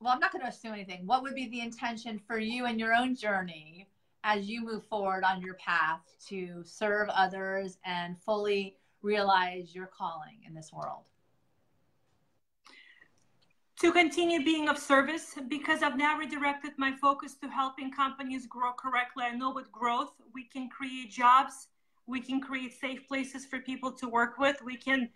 Well, 0.00 0.12
I'm 0.12 0.18
not 0.18 0.32
going 0.32 0.42
to 0.42 0.48
assume 0.48 0.72
anything. 0.72 1.06
What 1.06 1.22
would 1.22 1.34
be 1.34 1.48
the 1.48 1.60
intention 1.60 2.18
for 2.26 2.38
you 2.38 2.64
and 2.64 2.80
your 2.80 2.94
own 2.94 3.14
journey 3.14 3.86
as 4.24 4.48
you 4.48 4.64
move 4.64 4.84
forward 4.86 5.24
on 5.24 5.40
your 5.42 5.54
path 5.54 6.00
to 6.28 6.62
serve 6.64 7.08
others 7.10 7.78
and 7.84 8.18
fully 8.18 8.76
realize 9.02 9.74
your 9.74 9.86
calling 9.86 10.38
in 10.46 10.54
this 10.54 10.72
world? 10.72 11.08
To 13.80 13.92
continue 13.92 14.44
being 14.44 14.68
of 14.68 14.76
service 14.76 15.36
because 15.48 15.82
I've 15.82 15.96
now 15.96 16.18
redirected 16.18 16.72
my 16.76 16.92
focus 16.92 17.34
to 17.42 17.48
helping 17.48 17.90
companies 17.90 18.46
grow 18.46 18.72
correctly. 18.72 19.24
I 19.24 19.30
know 19.30 19.52
with 19.54 19.72
growth, 19.72 20.12
we 20.34 20.44
can 20.44 20.68
create 20.68 21.10
jobs, 21.10 21.68
we 22.06 22.20
can 22.20 22.40
create 22.40 22.78
safe 22.78 23.08
places 23.08 23.46
for 23.46 23.60
people 23.60 23.90
to 23.92 24.08
work 24.08 24.38
with, 24.38 24.56
we 24.62 24.76
can 24.76 25.08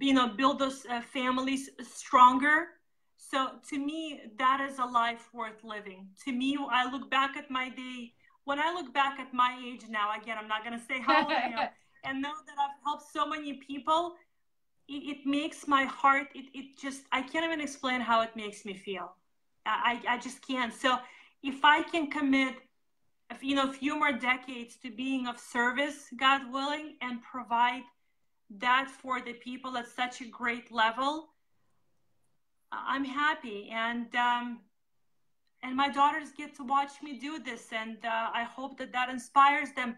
you 0.00 0.14
know 0.14 0.28
build 0.28 0.58
those 0.58 0.84
uh, 0.90 1.00
families 1.00 1.70
stronger 1.80 2.70
so 3.16 3.50
to 3.68 3.78
me 3.78 4.20
that 4.36 4.60
is 4.60 4.80
a 4.80 4.84
life 4.84 5.28
worth 5.32 5.62
living 5.62 6.08
to 6.24 6.32
me 6.32 6.58
i 6.72 6.90
look 6.90 7.08
back 7.08 7.36
at 7.36 7.48
my 7.52 7.68
day 7.68 8.12
when 8.46 8.60
I 8.60 8.72
look 8.72 8.94
back 8.94 9.18
at 9.18 9.34
my 9.34 9.60
age 9.62 9.82
now, 9.90 10.12
again, 10.16 10.38
I'm 10.40 10.48
not 10.48 10.64
going 10.64 10.78
to 10.78 10.84
say 10.86 11.00
how 11.00 11.24
old 11.24 11.32
I 11.32 11.62
am, 11.62 11.68
and 12.06 12.22
know 12.22 12.34
that 12.46 12.56
I've 12.58 12.82
helped 12.84 13.10
so 13.12 13.26
many 13.26 13.54
people, 13.54 14.14
it, 14.88 15.18
it, 15.18 15.26
makes 15.26 15.66
my 15.66 15.84
heart, 15.84 16.28
it, 16.34 16.46
it 16.54 16.78
just, 16.78 17.02
I 17.12 17.22
can't 17.22 17.44
even 17.44 17.60
explain 17.60 18.00
how 18.00 18.22
it 18.22 18.34
makes 18.36 18.64
me 18.64 18.74
feel. 18.74 19.12
I, 19.66 20.00
I 20.08 20.18
just 20.18 20.46
can't. 20.46 20.72
So 20.72 20.98
if 21.42 21.64
I 21.64 21.82
can 21.82 22.08
commit, 22.10 22.54
you 23.40 23.56
know, 23.56 23.68
a 23.68 23.72
few 23.72 23.98
more 23.98 24.12
decades 24.12 24.76
to 24.84 24.90
being 24.90 25.26
of 25.26 25.38
service, 25.38 26.06
God 26.16 26.42
willing, 26.52 26.94
and 27.02 27.20
provide 27.22 27.82
that 28.58 28.88
for 28.88 29.20
the 29.20 29.32
people 29.32 29.76
at 29.76 29.88
such 29.88 30.20
a 30.20 30.26
great 30.26 30.70
level, 30.70 31.30
I'm 32.70 33.04
happy. 33.04 33.70
And, 33.72 34.14
um, 34.14 34.60
and 35.62 35.76
my 35.76 35.88
daughters 35.88 36.28
get 36.36 36.54
to 36.56 36.64
watch 36.64 37.02
me 37.02 37.18
do 37.18 37.38
this 37.38 37.72
and 37.72 37.96
uh, 38.04 38.28
i 38.32 38.44
hope 38.44 38.78
that 38.78 38.92
that 38.92 39.08
inspires 39.08 39.72
them 39.72 39.96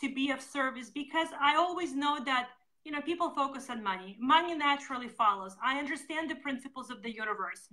to 0.00 0.14
be 0.14 0.30
of 0.30 0.40
service 0.40 0.90
because 0.90 1.28
i 1.40 1.56
always 1.56 1.94
know 1.94 2.18
that 2.24 2.48
you 2.88 2.94
know 2.94 3.02
people 3.02 3.28
focus 3.30 3.68
on 3.68 3.82
money. 3.82 4.16
Money 4.18 4.54
naturally 4.54 5.08
follows. 5.08 5.54
I 5.62 5.78
understand 5.78 6.30
the 6.30 6.36
principles 6.36 6.90
of 6.90 7.02
the 7.02 7.12
universe. 7.14 7.68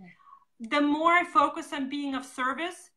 The 0.59 0.81
more 0.81 1.11
i 1.11 1.23
focus 1.23 1.71
on 1.71 1.89
being 1.89 2.15
of 2.15 2.25
service 2.25 2.89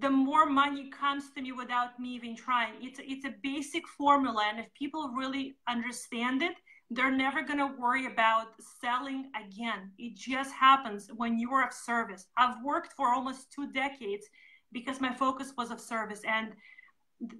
the 0.00 0.10
more 0.10 0.44
money 0.44 0.90
comes 0.90 1.30
to 1.30 1.40
me 1.40 1.52
without 1.52 2.00
me 2.00 2.08
even 2.16 2.34
trying. 2.36 2.74
It's 2.82 3.00
it's 3.02 3.24
a 3.24 3.34
basic 3.42 3.86
formula 3.86 4.42
and 4.50 4.58
if 4.58 4.66
people 4.74 5.02
really 5.16 5.56
understand 5.68 6.42
it 6.42 6.56
they're 6.90 7.16
never 7.26 7.40
going 7.42 7.58
to 7.58 7.70
worry 7.78 8.06
about 8.06 8.48
selling 8.80 9.30
again. 9.44 9.90
It 9.98 10.16
just 10.16 10.52
happens 10.52 11.10
when 11.16 11.38
you 11.38 11.50
are 11.52 11.66
of 11.66 11.72
service. 11.72 12.26
I've 12.36 12.62
worked 12.62 12.92
for 12.92 13.08
almost 13.08 13.50
two 13.52 13.72
decades 13.72 14.26
because 14.70 15.00
my 15.00 15.12
focus 15.14 15.54
was 15.56 15.70
of 15.70 15.80
service, 15.80 16.20
and 16.28 16.52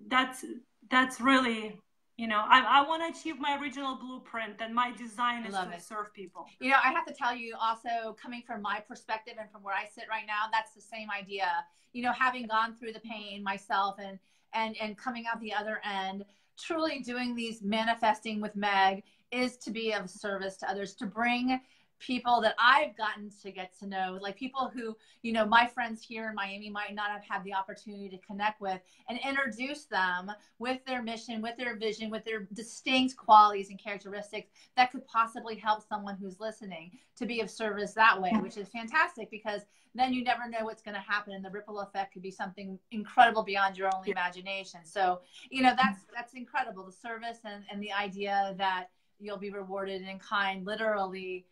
that's 0.09 0.45
that's 0.91 1.21
really 1.21 1.79
you 2.17 2.27
know 2.27 2.45
i, 2.49 2.81
I 2.81 2.89
want 2.89 3.03
to 3.03 3.19
achieve 3.19 3.41
my 3.41 3.59
original 3.59 3.97
blueprint 3.97 4.61
and 4.61 4.75
my 4.75 4.93
design 4.93 5.45
is 5.45 5.55
to 5.55 5.71
it. 5.71 5.83
serve 5.83 6.13
people 6.13 6.47
you 6.61 6.71
know 6.71 6.77
i 6.85 6.93
have 6.93 7.07
to 7.07 7.15
tell 7.15 7.35
you 7.35 7.57
also 7.61 8.17
coming 8.21 8.43
from 8.47 8.63
my 8.63 8.81
perspective 8.81 9.35
and 9.39 9.51
from 9.51 9.63
where 9.63 9.75
i 9.75 9.85
sit 9.85 10.05
right 10.09 10.27
now 10.27 10.45
that's 10.53 10.75
the 10.75 10.81
same 10.81 11.09
idea 11.11 11.47
you 11.93 12.03
know 12.03 12.13
having 12.13 12.47
gone 12.47 12.75
through 12.77 12.93
the 12.93 13.01
pain 13.01 13.43
myself 13.43 13.97
and 13.99 14.19
and 14.53 14.77
and 14.81 14.97
coming 14.97 15.25
out 15.27 15.41
the 15.41 15.53
other 15.53 15.81
end 15.85 16.25
truly 16.57 17.01
doing 17.01 17.35
these 17.35 17.63
manifesting 17.63 18.41
with 18.41 18.55
meg 18.55 19.03
is 19.35 19.57
to 19.59 19.71
be 19.71 19.93
of 19.93 20.09
service 20.09 20.57
to 20.59 20.71
others, 20.71 20.95
to 20.95 21.07
bring 21.07 21.61
people 21.99 22.41
that 22.41 22.55
I've 22.59 22.97
gotten 22.97 23.31
to 23.43 23.51
get 23.51 23.79
to 23.79 23.87
know, 23.87 24.19
like 24.21 24.37
people 24.37 24.71
who, 24.75 24.97
you 25.23 25.33
know, 25.33 25.47
my 25.47 25.67
friends 25.67 26.03
here 26.03 26.29
in 26.29 26.35
Miami 26.35 26.69
might 26.69 26.95
not 26.95 27.11
have 27.11 27.23
had 27.29 27.45
the 27.45 27.55
opportunity 27.55 28.09
to 28.11 28.19
connect 28.19 28.61
with 28.61 28.81
and 29.09 29.19
introduce 29.27 29.85
them 29.85 30.31
with 30.59 30.85
their 30.87 31.03
mission, 31.03 31.41
with 31.41 31.57
their 31.57 31.77
vision, 31.77 32.11
with 32.11 32.25
their 32.25 32.47
distinct 32.53 33.17
qualities 33.17 33.71
and 33.71 33.83
characteristics 33.83 34.51
that 34.77 34.93
could 34.93 35.07
possibly 35.07 35.57
help 35.57 35.83
someone 35.87 36.17
who's 36.17 36.41
listening 36.41 36.91
to 37.17 37.27
be 37.27 37.41
of 37.41 37.51
service 37.51 37.95
that 37.95 38.21
way, 38.21 38.33
which 38.41 38.57
is 38.57 38.69
fantastic 38.69 39.31
because 39.31 39.63
then 39.95 40.13
you 40.13 40.25
never 40.25 40.49
know 40.49 40.65
what's 40.65 40.83
going 40.83 40.97
to 40.97 41.01
happen 41.01 41.33
and 41.33 41.45
the 41.45 41.51
ripple 41.51 41.81
effect 41.81 42.13
could 42.13 42.23
be 42.23 42.31
something 42.31 42.79
incredible 42.91 43.45
beyond 43.45 43.79
your 43.79 43.89
own 43.95 44.03
imagination. 44.07 44.81
So, 44.85 45.21
you 45.51 45.63
know, 45.63 45.75
that's 45.77 46.01
that's 46.15 46.35
incredible 46.35 46.85
the 46.85 46.93
service 46.93 47.39
and 47.45 47.63
and 47.71 47.81
the 47.81 47.93
idea 47.93 48.55
that 48.59 48.89
you'll 49.21 49.39
be 49.39 49.51
rewarded 49.51 50.03
in 50.03 50.19
kind, 50.19 50.67
literally 50.67 51.47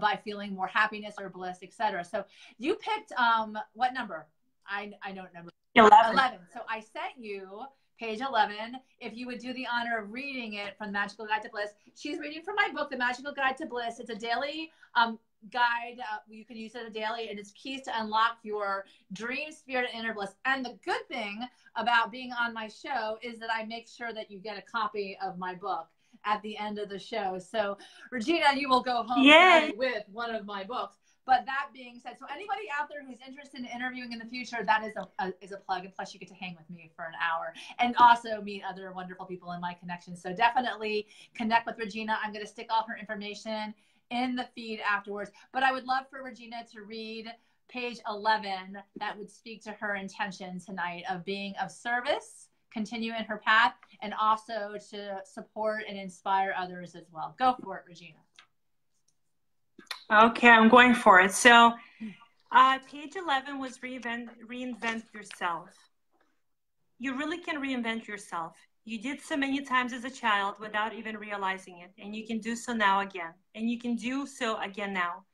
by 0.00 0.18
feeling 0.24 0.54
more 0.54 0.66
happiness 0.66 1.14
or 1.20 1.28
bliss, 1.28 1.58
etc. 1.62 2.04
So 2.04 2.24
you 2.58 2.76
picked 2.76 3.12
um, 3.12 3.58
what 3.74 3.92
number? 3.94 4.26
I 4.66 4.92
I 5.02 5.12
know 5.12 5.24
number. 5.34 5.50
11. 5.74 6.12
11. 6.12 6.38
So 6.52 6.60
I 6.68 6.80
sent 6.80 7.16
you 7.16 7.62
page 8.00 8.20
11 8.20 8.76
if 8.98 9.14
you 9.14 9.26
would 9.26 9.38
do 9.38 9.52
the 9.52 9.66
honor 9.70 9.98
of 9.98 10.10
reading 10.10 10.54
it 10.54 10.76
from 10.78 10.86
the 10.86 10.92
magical 10.92 11.26
guide 11.26 11.42
to 11.42 11.50
bliss 11.50 11.70
she's 11.94 12.18
reading 12.18 12.42
from 12.42 12.54
my 12.54 12.70
book 12.74 12.88
the 12.90 12.96
magical 12.96 13.30
guide 13.30 13.58
to 13.58 13.66
bliss 13.66 14.00
it's 14.00 14.08
a 14.08 14.14
daily 14.14 14.70
um, 14.94 15.18
guide 15.52 15.98
uh, 15.98 16.16
you 16.26 16.44
can 16.44 16.56
use 16.56 16.74
it 16.74 16.86
a 16.86 16.90
daily 16.90 17.28
and 17.28 17.38
it's 17.38 17.50
keys 17.52 17.82
to 17.82 17.90
unlock 18.00 18.38
your 18.42 18.86
dream 19.12 19.52
spirit 19.52 19.90
and 19.92 20.02
inner 20.02 20.14
bliss 20.14 20.34
and 20.46 20.64
the 20.64 20.78
good 20.82 21.06
thing 21.08 21.40
about 21.76 22.10
being 22.10 22.30
on 22.32 22.54
my 22.54 22.68
show 22.68 23.18
is 23.22 23.38
that 23.38 23.50
i 23.52 23.64
make 23.64 23.86
sure 23.86 24.14
that 24.14 24.30
you 24.30 24.38
get 24.38 24.56
a 24.56 24.62
copy 24.62 25.18
of 25.22 25.38
my 25.38 25.54
book 25.54 25.86
at 26.24 26.42
the 26.42 26.56
end 26.56 26.78
of 26.78 26.88
the 26.88 26.98
show. 26.98 27.38
So, 27.38 27.78
Regina, 28.10 28.46
you 28.56 28.68
will 28.68 28.82
go 28.82 29.02
home 29.02 29.24
with 29.76 30.04
one 30.12 30.34
of 30.34 30.46
my 30.46 30.64
books. 30.64 30.96
But 31.26 31.44
that 31.46 31.68
being 31.72 32.00
said, 32.02 32.16
so 32.18 32.26
anybody 32.32 32.62
out 32.76 32.88
there 32.88 33.04
who's 33.06 33.18
interested 33.26 33.60
in 33.60 33.66
interviewing 33.66 34.12
in 34.12 34.18
the 34.18 34.24
future, 34.24 34.64
that 34.64 34.84
is 34.84 34.94
a, 34.96 35.24
a, 35.24 35.32
is 35.40 35.52
a 35.52 35.58
plug. 35.58 35.84
And 35.84 35.94
plus, 35.94 36.12
you 36.12 36.18
get 36.18 36.28
to 36.30 36.34
hang 36.34 36.56
with 36.56 36.68
me 36.68 36.90
for 36.96 37.04
an 37.04 37.12
hour 37.22 37.54
and 37.78 37.94
also 37.98 38.40
meet 38.42 38.62
other 38.68 38.90
wonderful 38.92 39.26
people 39.26 39.52
in 39.52 39.60
my 39.60 39.74
connection. 39.74 40.16
So 40.16 40.34
definitely 40.34 41.06
connect 41.34 41.66
with 41.66 41.78
Regina. 41.78 42.18
I'm 42.22 42.32
going 42.32 42.44
to 42.44 42.50
stick 42.50 42.66
all 42.70 42.84
her 42.88 42.96
information 42.96 43.74
in 44.10 44.34
the 44.34 44.48
feed 44.54 44.80
afterwards. 44.80 45.30
But 45.52 45.62
I 45.62 45.72
would 45.72 45.84
love 45.84 46.06
for 46.10 46.22
Regina 46.22 46.64
to 46.72 46.82
read 46.82 47.26
page 47.68 47.98
11 48.08 48.78
that 48.98 49.16
would 49.16 49.30
speak 49.30 49.62
to 49.62 49.70
her 49.70 49.94
intention 49.94 50.58
tonight 50.58 51.04
of 51.08 51.24
being 51.24 51.54
of 51.62 51.70
service 51.70 52.48
continue 52.72 53.12
in 53.14 53.24
her 53.24 53.38
path 53.38 53.74
and 54.02 54.14
also 54.20 54.76
to 54.90 55.20
support 55.24 55.84
and 55.88 55.98
inspire 55.98 56.54
others 56.56 56.94
as 56.94 57.04
well. 57.12 57.34
Go 57.38 57.56
for 57.62 57.78
it, 57.78 57.84
Regina. 57.86 58.18
Okay, 60.12 60.48
I'm 60.48 60.68
going 60.68 60.94
for 60.94 61.20
it. 61.20 61.32
So, 61.32 61.72
uh, 62.52 62.78
page 62.90 63.14
11 63.16 63.58
was 63.58 63.78
reinvent, 63.78 64.28
reinvent 64.48 65.02
yourself. 65.14 65.70
You 66.98 67.16
really 67.16 67.38
can 67.38 67.62
reinvent 67.62 68.06
yourself. 68.06 68.56
You 68.84 69.00
did 69.00 69.20
so 69.20 69.36
many 69.36 69.62
times 69.62 69.92
as 69.92 70.04
a 70.04 70.10
child 70.10 70.56
without 70.58 70.92
even 70.94 71.16
realizing 71.16 71.78
it, 71.78 71.92
and 72.02 72.14
you 72.14 72.26
can 72.26 72.38
do 72.38 72.56
so 72.56 72.72
now 72.72 73.00
again, 73.00 73.32
and 73.54 73.70
you 73.70 73.78
can 73.78 73.94
do 73.94 74.26
so 74.26 74.60
again 74.60 74.92
now. 74.92 75.24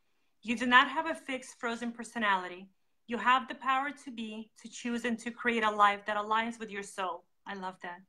You 0.43 0.57
do 0.57 0.67
not 0.67 0.89
have 0.89 1.07
a 1.07 1.15
fixed, 1.15 1.59
frozen 1.59 1.91
personality. 1.91 2.69
You 3.07 3.19
have 3.19 3.49
the 3.49 3.55
power 3.55 3.91
to 4.05 4.11
be, 4.11 4.51
to 4.63 4.69
choose, 4.69 5.05
and 5.05 5.19
to 5.21 5.31
create 5.31 5.63
a 5.63 5.71
life 5.71 6.05
that 6.07 6.17
aligns 6.17 6.59
with 6.59 6.71
your 6.71 6.83
soul. 6.83 7.25
I 7.47 7.55
love 7.55 7.77
that. 7.83 8.01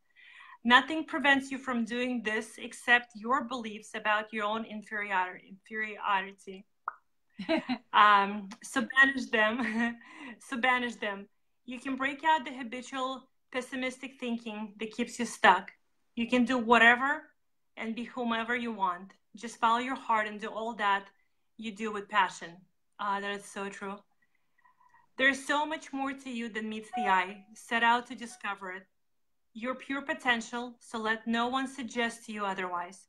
Nothing 0.63 1.05
prevents 1.05 1.51
you 1.51 1.57
from 1.57 1.85
doing 1.85 2.23
this 2.23 2.57
except 2.57 3.11
your 3.15 3.43
beliefs 3.45 3.91
about 3.95 4.33
your 4.33 4.45
own 4.45 4.65
inferiority. 4.65 5.47
inferiority. 5.49 6.65
um, 7.93 8.49
so 8.63 8.85
banish 8.95 9.29
them. 9.29 9.95
so 10.39 10.57
banish 10.57 10.95
them. 10.95 11.27
You 11.65 11.79
can 11.79 11.95
break 11.95 12.23
out 12.25 12.45
the 12.45 12.51
habitual 12.51 13.29
pessimistic 13.51 14.19
thinking 14.19 14.73
that 14.79 14.91
keeps 14.91 15.19
you 15.19 15.25
stuck. 15.25 15.71
You 16.15 16.27
can 16.27 16.45
do 16.45 16.57
whatever 16.57 17.23
and 17.77 17.95
be 17.95 18.05
whomever 18.05 18.55
you 18.55 18.71
want. 18.73 19.11
Just 19.35 19.57
follow 19.57 19.79
your 19.79 19.95
heart 19.95 20.27
and 20.27 20.39
do 20.39 20.47
all 20.47 20.73
that 20.73 21.05
you 21.57 21.71
do 21.71 21.91
with 21.91 22.09
passion. 22.09 22.49
Uh, 22.99 23.19
that 23.21 23.31
is 23.31 23.45
so 23.45 23.69
true. 23.69 23.95
There's 25.17 25.45
so 25.45 25.65
much 25.65 25.93
more 25.93 26.13
to 26.13 26.29
you 26.29 26.49
than 26.49 26.67
meets 26.69 26.89
the 26.95 27.07
eye. 27.07 27.45
Set 27.53 27.83
out 27.83 28.07
to 28.07 28.15
discover 28.15 28.71
it 28.71 28.83
your 29.57 29.73
pure 29.73 30.03
potential, 30.03 30.75
so 30.79 30.99
let 30.99 31.25
no 31.25 31.47
one 31.47 31.67
suggest 31.67 32.25
to 32.25 32.31
you 32.31 32.45
otherwise. 32.45 33.07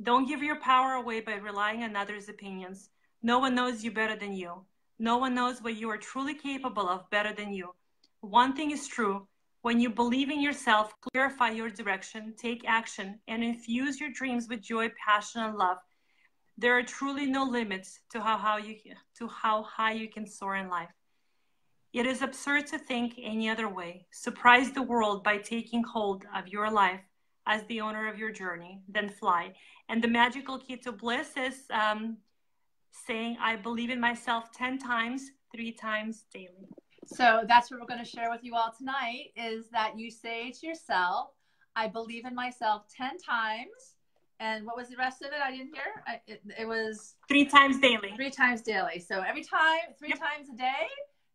Don't 0.00 0.28
give 0.28 0.44
your 0.44 0.60
power 0.60 0.92
away 0.92 1.20
by 1.20 1.34
relying 1.34 1.82
on 1.82 1.96
others' 1.96 2.28
opinions. 2.28 2.90
No 3.20 3.40
one 3.40 3.56
knows 3.56 3.82
you 3.82 3.90
better 3.90 4.14
than 4.14 4.32
you. 4.32 4.64
No 5.00 5.18
one 5.18 5.34
knows 5.34 5.60
what 5.60 5.74
you 5.74 5.90
are 5.90 5.98
truly 5.98 6.34
capable 6.34 6.88
of 6.88 7.10
better 7.10 7.32
than 7.32 7.52
you. 7.52 7.74
One 8.20 8.54
thing 8.54 8.70
is 8.70 8.86
true 8.86 9.26
When 9.62 9.80
you 9.80 9.90
believe 9.90 10.30
in 10.30 10.40
yourself, 10.40 10.94
clarify 11.00 11.50
your 11.50 11.68
direction, 11.68 12.34
take 12.38 12.62
action, 12.64 13.18
and 13.26 13.42
infuse 13.42 14.00
your 14.00 14.10
dreams 14.10 14.48
with 14.48 14.62
joy, 14.62 14.90
passion, 15.04 15.42
and 15.42 15.56
love, 15.56 15.78
there 16.56 16.78
are 16.78 16.82
truly 16.84 17.26
no 17.26 17.42
limits 17.44 18.00
to 18.10 18.20
how, 18.20 18.38
how 18.38 18.56
you 18.56 18.76
to 19.18 19.26
how 19.26 19.64
high 19.64 19.92
you 19.92 20.08
can 20.08 20.26
soar 20.28 20.54
in 20.54 20.68
life. 20.68 20.94
It 21.92 22.06
is 22.06 22.22
absurd 22.22 22.66
to 22.68 22.78
think 22.78 23.14
any 23.22 23.48
other 23.48 23.68
way. 23.68 24.06
Surprise 24.10 24.72
the 24.72 24.82
world 24.82 25.24
by 25.24 25.38
taking 25.38 25.82
hold 25.82 26.26
of 26.34 26.48
your 26.48 26.70
life 26.70 27.00
as 27.46 27.64
the 27.64 27.80
owner 27.80 28.08
of 28.08 28.18
your 28.18 28.30
journey, 28.30 28.82
then 28.88 29.08
fly. 29.08 29.54
And 29.88 30.04
the 30.04 30.08
magical 30.08 30.58
key 30.58 30.76
to 30.78 30.92
bliss 30.92 31.30
is 31.36 31.62
um, 31.70 32.18
saying, 33.06 33.38
I 33.40 33.56
believe 33.56 33.88
in 33.90 33.98
myself 33.98 34.52
10 34.52 34.78
times, 34.78 35.30
three 35.54 35.72
times 35.72 36.26
daily. 36.32 36.68
So 37.06 37.44
that's 37.48 37.70
what 37.70 37.80
we're 37.80 37.86
going 37.86 38.04
to 38.04 38.10
share 38.10 38.30
with 38.30 38.44
you 38.44 38.54
all 38.54 38.72
tonight 38.76 39.30
is 39.34 39.70
that 39.70 39.98
you 39.98 40.10
say 40.10 40.52
to 40.60 40.66
yourself, 40.66 41.30
I 41.74 41.88
believe 41.88 42.26
in 42.26 42.34
myself 42.34 42.82
10 42.94 43.16
times. 43.18 43.94
And 44.40 44.66
what 44.66 44.76
was 44.76 44.88
the 44.90 44.96
rest 44.96 45.22
of 45.22 45.28
it? 45.28 45.38
I 45.42 45.50
didn't 45.50 45.74
hear. 45.74 46.04
I, 46.06 46.20
it, 46.26 46.42
it, 46.60 46.68
was 46.68 47.14
three 47.28 47.46
times 47.46 47.80
daily. 47.80 48.12
Three 48.14 48.30
times 48.30 48.60
daily. 48.60 49.00
So 49.00 49.20
every 49.20 49.42
time, 49.42 49.94
three 49.98 50.10
yep. 50.10 50.18
times 50.18 50.48
a 50.52 50.56
day, 50.56 50.86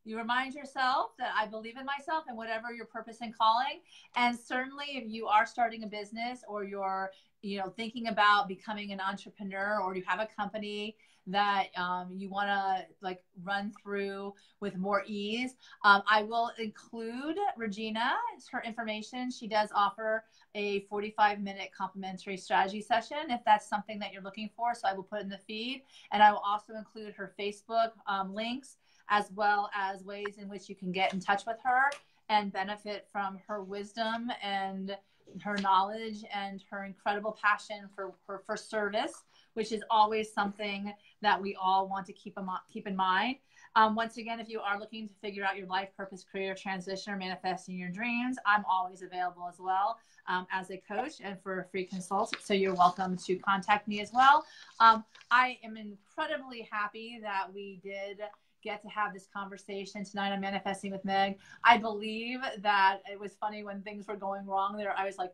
you 0.06 0.18
remind 0.18 0.54
yourself 0.54 1.12
that 1.18 1.32
I 1.38 1.46
believe 1.46 1.78
in 1.78 1.86
myself 1.86 2.26
and 2.28 2.38
whatever 2.38 2.74
your 2.74 2.86
purpose 2.86 3.18
and 3.22 3.36
calling. 3.36 3.80
And 4.16 4.38
certainly, 4.38 4.86
if 4.92 5.04
you 5.08 5.28
are 5.28 5.46
starting 5.46 5.84
a 5.84 5.88
business 5.88 6.44
or 6.48 6.64
you're, 6.64 7.12
you 7.42 7.60
know, 7.60 7.70
thinking 7.70 8.08
about 8.08 8.48
becoming 8.48 8.92
an 8.92 9.00
entrepreneur 9.00 9.80
or 9.82 9.96
you 9.96 10.04
have 10.06 10.20
a 10.20 10.28
company 10.28 10.96
that 11.26 11.68
um, 11.78 12.10
you 12.12 12.30
want 12.30 12.48
to 12.50 12.86
like 13.02 13.24
run 13.44 13.72
through 13.82 14.34
with 14.60 14.76
more 14.76 15.04
ease, 15.08 15.56
um, 15.86 16.02
I 16.10 16.24
will 16.24 16.52
include 16.60 17.38
Regina, 17.56 18.16
her 18.52 18.62
information. 18.66 19.32
She 19.32 19.48
does 19.48 19.70
offer 19.74 20.26
a 20.56 20.82
45 20.82 21.42
minute 21.42 21.70
complimentary 21.76 22.38
strategy 22.38 22.82
session 22.82 23.30
if 23.30 23.40
that's 23.46 23.68
something 23.68 24.00
that 24.00 24.12
you're 24.12 24.22
looking 24.22 24.50
for. 24.56 24.74
So 24.76 24.88
I 24.88 24.94
will 24.94 25.04
put 25.04 25.22
in 25.22 25.30
the 25.30 25.38
feed 25.38 25.84
and 26.12 26.22
I 26.22 26.32
will 26.32 26.44
also 26.46 26.74
include 26.74 27.14
her 27.14 27.34
Facebook 27.40 27.92
um, 28.06 28.34
links 28.34 28.76
as 29.14 29.32
well 29.36 29.70
as 29.76 30.04
ways 30.04 30.40
in 30.40 30.50
which 30.50 30.68
you 30.68 30.76
can 30.76 30.92
get 30.92 31.14
in 31.14 31.20
touch 31.20 31.46
with 31.46 31.58
her 31.64 31.92
and 32.30 32.52
benefit 32.52 33.08
from 33.12 33.38
her 33.48 33.62
wisdom 33.64 34.32
and 34.42 34.98
her 35.44 35.56
knowledge 35.58 36.24
and 36.34 36.64
her 36.70 36.84
incredible 36.84 37.38
passion 37.40 37.88
for, 37.96 38.14
for, 38.26 38.42
for 38.44 38.58
service, 38.58 39.24
which 39.54 39.72
is 39.72 39.84
always 39.92 40.34
something 40.34 40.92
that 41.22 41.40
we 41.40 41.56
all 41.62 41.88
want 41.88 42.08
to 42.08 42.14
keep, 42.14 42.36
keep 42.72 42.88
in 42.88 42.96
mind. 42.96 43.36
Um, 43.76 43.96
once 43.96 44.18
again, 44.18 44.40
if 44.40 44.50
you 44.50 44.60
are 44.60 44.80
looking 44.80 45.08
to 45.08 45.14
figure 45.22 45.46
out 45.46 45.58
your 45.58 45.68
life 45.68 45.90
purpose, 45.96 46.26
career 46.30 46.56
transition, 46.56 47.14
or 47.14 47.18
manifesting 47.18 47.78
your 47.78 47.90
dreams, 47.90 48.38
I'm 48.48 48.66
always 48.68 49.04
available 49.04 49.48
as 49.48 49.60
well 49.60 50.00
um, 50.28 50.48
as 50.52 50.72
a 50.72 50.78
coach 50.78 51.22
and 51.24 51.40
for 51.42 51.60
a 51.60 51.66
free 51.66 51.86
consult. 51.86 52.36
So 52.42 52.56
you're 52.56 52.76
welcome 52.76 53.16
to 53.26 53.36
contact 53.38 53.88
me 53.88 54.02
as 54.02 54.12
well. 54.12 54.44
Um, 54.80 55.04
I 55.30 55.60
am 55.64 55.78
incredibly 55.78 56.68
happy 56.72 57.20
that 57.22 57.54
we 57.54 57.80
did 57.84 58.22
get 58.64 58.82
to 58.84 58.90
have 58.90 59.14
this 59.14 59.28
conversation 59.34 60.04
tonight 60.04 60.32
on 60.32 60.40
Manifesting 60.40 60.92
with 60.92 61.04
Meg. 61.06 61.38
I 61.64 61.78
believe 61.78 62.40
that 62.60 63.00
it 63.12 63.20
was 63.20 63.36
funny 63.36 63.64
when 63.64 63.82
things 63.82 64.08
were 64.08 64.16
going 64.16 64.46
wrong 64.46 64.78
there. 64.78 64.98
I 64.98 65.06
was 65.06 65.18
like, 65.18 65.32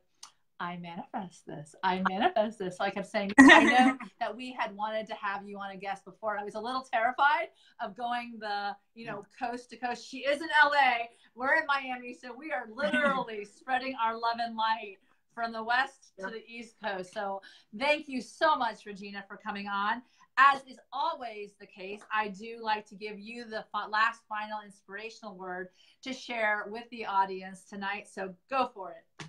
I 0.61 0.75
manifest 0.77 1.45
this. 1.47 1.73
I 1.84 2.03
manifest 2.09 2.59
this. 2.59 2.77
So 2.77 2.84
I 2.84 2.89
kept 2.89 3.07
saying, 3.07 3.32
I 3.39 3.63
know 3.63 3.97
that 4.19 4.36
we 4.36 4.51
had 4.51 4.75
wanted 4.75 5.07
to 5.07 5.13
have 5.13 5.47
you 5.47 5.57
on 5.57 5.71
a 5.71 5.77
guest 5.77 6.03
before. 6.03 6.38
I 6.38 6.43
was 6.43 6.55
a 6.55 6.59
little 6.59 6.82
terrified 6.82 7.47
of 7.82 7.95
going 7.95 8.36
the, 8.39 8.75
you 8.93 9.05
know, 9.05 9.25
coast 9.39 9.69
to 9.69 9.77
coast. 9.77 10.05
She 10.05 10.19
is 10.19 10.41
in 10.41 10.49
LA. 10.65 11.05
We're 11.34 11.55
in 11.55 11.63
Miami. 11.65 12.13
So 12.13 12.36
we 12.38 12.51
are 12.51 12.67
literally 12.73 13.45
spreading 13.57 13.95
our 14.03 14.15
love 14.15 14.38
and 14.41 14.57
light 14.57 14.97
from 15.34 15.53
the 15.53 15.63
west 15.63 16.11
to 16.19 16.25
the 16.25 16.43
east 16.45 16.75
coast. 16.84 17.13
So 17.13 17.41
thank 17.77 18.09
you 18.09 18.19
so 18.21 18.57
much, 18.57 18.86
Regina, 18.86 19.23
for 19.27 19.38
coming 19.38 19.67
on. 19.67 20.01
As 20.39 20.61
is 20.67 20.79
always 20.93 21.49
the 21.59 21.65
case, 21.65 21.99
I 22.13 22.29
do 22.29 22.59
like 22.61 22.85
to 22.87 22.95
give 22.95 23.19
you 23.19 23.43
the 23.43 23.65
last 23.89 24.21
final 24.29 24.59
inspirational 24.65 25.35
word 25.35 25.67
to 26.03 26.13
share 26.13 26.63
with 26.69 26.89
the 26.91 27.05
audience 27.05 27.65
tonight. 27.69 28.07
So 28.07 28.33
go 28.49 28.71
for 28.73 28.95
it. 28.97 29.25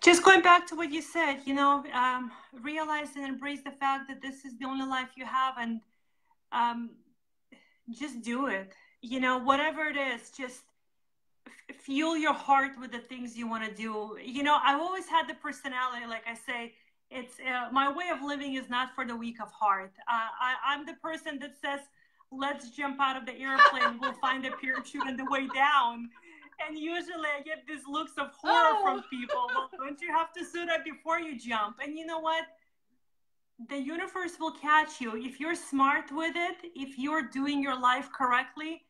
Just 0.00 0.24
going 0.24 0.40
back 0.40 0.66
to 0.68 0.76
what 0.76 0.90
you 0.90 1.02
said, 1.02 1.40
you 1.44 1.52
know, 1.52 1.84
um, 1.92 2.32
realize 2.62 3.08
and 3.16 3.26
embrace 3.26 3.60
the 3.62 3.72
fact 3.72 4.08
that 4.08 4.22
this 4.22 4.46
is 4.46 4.56
the 4.58 4.64
only 4.64 4.86
life 4.86 5.10
you 5.14 5.26
have 5.26 5.56
and 5.58 5.80
um, 6.50 6.90
just 7.90 8.22
do 8.22 8.46
it. 8.46 8.72
You 9.02 9.20
know, 9.20 9.36
whatever 9.36 9.84
it 9.88 9.96
is, 9.98 10.30
just 10.30 10.62
fuel 11.74 12.16
your 12.16 12.32
heart 12.32 12.72
with 12.80 12.92
the 12.92 13.00
things 13.00 13.36
you 13.36 13.46
want 13.46 13.68
to 13.68 13.74
do. 13.74 14.16
You 14.22 14.42
know, 14.42 14.56
I've 14.64 14.80
always 14.80 15.06
had 15.06 15.28
the 15.28 15.34
personality, 15.34 16.06
like 16.06 16.24
I 16.26 16.34
say, 16.34 16.72
it's 17.10 17.36
uh, 17.40 17.70
my 17.72 17.90
way 17.90 18.10
of 18.12 18.22
living 18.22 18.54
is 18.54 18.68
not 18.68 18.94
for 18.94 19.06
the 19.06 19.16
weak 19.16 19.40
of 19.40 19.50
heart. 19.52 19.92
Uh, 20.08 20.28
I, 20.40 20.54
I'm 20.66 20.84
the 20.84 20.94
person 20.94 21.38
that 21.40 21.52
says, 21.60 21.80
let's 22.30 22.70
jump 22.70 23.00
out 23.00 23.16
of 23.16 23.24
the 23.26 23.32
airplane. 23.32 23.98
we'll 24.00 24.12
find 24.20 24.44
a 24.44 24.50
parachute 24.50 25.06
on 25.06 25.16
the 25.16 25.24
way 25.30 25.46
down. 25.54 26.10
And 26.66 26.76
usually 26.76 27.28
I 27.38 27.42
get 27.42 27.64
these 27.66 27.82
looks 27.88 28.12
of 28.18 28.28
horror 28.40 28.76
oh. 28.76 28.82
from 28.82 29.04
people. 29.10 29.46
Well, 29.54 29.70
don't 29.78 30.00
you 30.00 30.12
have 30.12 30.32
to 30.34 30.44
suit 30.44 30.68
up 30.68 30.84
before 30.84 31.20
you 31.20 31.38
jump? 31.38 31.76
And 31.82 31.96
you 31.96 32.04
know 32.04 32.18
what? 32.18 32.44
The 33.68 33.78
universe 33.78 34.32
will 34.38 34.52
catch 34.52 35.00
you. 35.00 35.16
If 35.16 35.40
you're 35.40 35.54
smart 35.54 36.12
with 36.12 36.34
it, 36.36 36.56
if 36.74 36.98
you're 36.98 37.28
doing 37.28 37.62
your 37.62 37.78
life 37.80 38.08
correctly, 38.12 38.82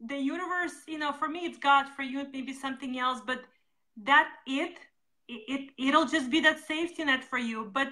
the 0.00 0.16
universe, 0.16 0.74
you 0.86 0.98
know, 0.98 1.12
for 1.12 1.28
me, 1.28 1.40
it's 1.40 1.58
God, 1.58 1.86
for 1.96 2.02
you, 2.02 2.20
it 2.20 2.32
may 2.32 2.42
be 2.42 2.52
something 2.52 2.98
else, 2.98 3.20
but 3.24 3.44
that 4.02 4.28
it 4.46 4.78
it, 5.28 5.70
it 5.78 5.94
will 5.94 6.06
just 6.06 6.30
be 6.30 6.40
that 6.40 6.58
safety 6.66 7.04
net 7.04 7.24
for 7.24 7.38
you 7.38 7.70
but 7.72 7.88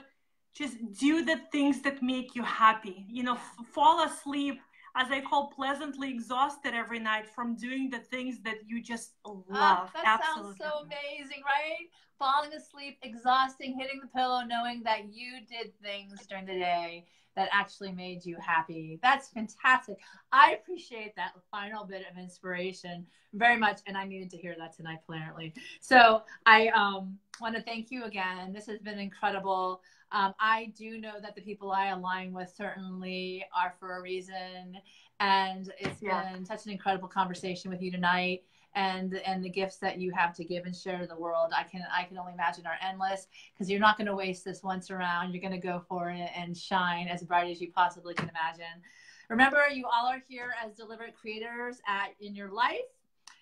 just 0.56 0.76
do 1.00 1.24
the 1.24 1.40
things 1.50 1.80
that 1.80 2.02
make 2.02 2.34
you 2.34 2.42
happy. 2.42 3.06
You 3.08 3.22
know 3.22 3.34
f- 3.34 3.56
fall 3.72 4.04
asleep 4.04 4.60
as 4.94 5.10
i 5.10 5.20
call 5.22 5.50
pleasantly 5.56 6.10
exhausted 6.10 6.74
every 6.74 6.98
night 6.98 7.26
from 7.26 7.56
doing 7.56 7.88
the 7.88 7.98
things 7.98 8.42
that 8.42 8.56
you 8.66 8.82
just 8.82 9.14
love. 9.24 9.88
that 9.94 10.20
Absolutely. 10.20 10.56
sounds 10.58 10.58
so 10.58 10.84
amazing 10.84 11.42
right? 11.44 11.88
Falling 12.18 12.52
asleep 12.52 12.98
exhausting 13.02 13.78
hitting 13.78 14.00
the 14.02 14.08
pillow 14.08 14.42
knowing 14.42 14.82
that 14.84 15.12
you 15.12 15.40
did 15.48 15.72
things 15.82 16.26
during 16.28 16.46
the 16.46 16.52
day 16.52 17.06
that 17.36 17.48
actually 17.52 17.92
made 17.92 18.24
you 18.24 18.36
happy. 18.40 18.98
That's 19.02 19.28
fantastic. 19.28 19.98
I 20.32 20.52
appreciate 20.52 21.14
that 21.16 21.32
final 21.50 21.84
bit 21.84 22.04
of 22.10 22.18
inspiration 22.18 23.06
very 23.34 23.56
much, 23.56 23.80
and 23.86 23.96
I 23.96 24.04
needed 24.04 24.30
to 24.30 24.36
hear 24.36 24.54
that 24.58 24.76
tonight, 24.76 24.98
apparently. 25.08 25.54
So 25.80 26.22
I 26.46 26.68
um, 26.68 27.18
want 27.40 27.56
to 27.56 27.62
thank 27.62 27.90
you 27.90 28.04
again. 28.04 28.52
This 28.52 28.66
has 28.66 28.80
been 28.80 28.98
incredible. 28.98 29.80
Um, 30.10 30.34
I 30.38 30.72
do 30.76 30.98
know 30.98 31.14
that 31.22 31.34
the 31.34 31.40
people 31.40 31.72
I 31.72 31.88
align 31.88 32.32
with 32.32 32.52
certainly 32.54 33.44
are 33.56 33.74
for 33.80 33.96
a 33.96 34.02
reason, 34.02 34.76
and 35.20 35.72
it's 35.78 36.02
yeah. 36.02 36.32
been 36.32 36.44
such 36.44 36.66
an 36.66 36.72
incredible 36.72 37.08
conversation 37.08 37.70
with 37.70 37.80
you 37.80 37.90
tonight 37.90 38.42
and 38.74 39.14
and 39.26 39.44
the 39.44 39.50
gifts 39.50 39.76
that 39.76 39.98
you 39.98 40.10
have 40.12 40.34
to 40.34 40.44
give 40.44 40.64
and 40.64 40.74
share 40.74 40.98
to 40.98 41.06
the 41.06 41.16
world 41.16 41.52
i 41.56 41.62
can 41.62 41.82
i 41.92 42.04
can 42.04 42.16
only 42.18 42.32
imagine 42.32 42.66
are 42.66 42.78
endless 42.86 43.26
because 43.52 43.70
you're 43.70 43.80
not 43.80 43.96
going 43.96 44.06
to 44.06 44.14
waste 44.14 44.44
this 44.44 44.62
once 44.62 44.90
around. 44.90 45.32
You're 45.32 45.40
going 45.40 45.52
to 45.52 45.66
go 45.66 45.84
for 45.88 46.10
it 46.10 46.30
and 46.34 46.56
shine 46.56 47.08
as 47.08 47.22
bright 47.22 47.50
as 47.50 47.60
you 47.60 47.70
possibly 47.70 48.14
can 48.14 48.28
imagine. 48.28 48.82
Remember 49.28 49.60
you 49.72 49.86
all 49.86 50.06
are 50.06 50.22
here 50.28 50.52
as 50.64 50.74
deliberate 50.74 51.14
creators 51.14 51.80
at 51.86 52.14
in 52.20 52.34
your 52.34 52.50
life. 52.50 52.80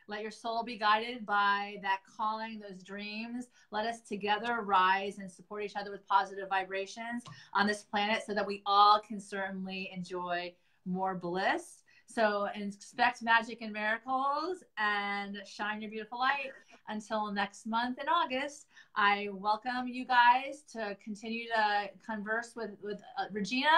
Let 0.09 0.23
your 0.23 0.31
soul 0.31 0.65
be 0.65 0.77
guided 0.77 1.25
by 1.25 1.77
that 1.83 2.01
calling, 2.17 2.61
those 2.61 2.83
dreams. 2.83 3.47
Let 3.71 3.87
us 3.87 4.01
together 4.01 4.61
rise 4.63 5.19
and 5.19 5.31
support 5.31 5.63
each 5.63 5.77
other 5.77 5.91
with 5.91 6.07
positive 6.07 6.49
vibrations 6.49 7.23
on 7.55 7.67
this 7.67 7.83
planet 7.83 8.23
so 8.27 8.35
that 8.35 8.47
we 8.47 8.63
all 8.67 8.99
can 9.01 9.21
certainly 9.21 9.91
enjoy 9.95 10.53
more 10.85 11.15
bliss 11.15 11.80
so 12.13 12.49
expect 12.55 13.23
magic 13.23 13.63
and 13.63 13.73
miracles 13.73 14.65
and 14.79 15.39
shine 15.47 15.81
your 15.81 15.91
beautiful 15.91 16.19
light. 16.19 16.53
Until 16.89 17.31
next 17.33 17.67
month 17.67 17.99
in 18.01 18.09
August, 18.09 18.67
I 18.97 19.29
welcome 19.33 19.87
you 19.87 20.05
guys 20.05 20.63
to 20.73 20.97
continue 21.05 21.47
to 21.49 21.91
converse 22.05 22.55
with, 22.57 22.71
with 22.83 23.01
uh, 23.19 23.27
Regina 23.31 23.69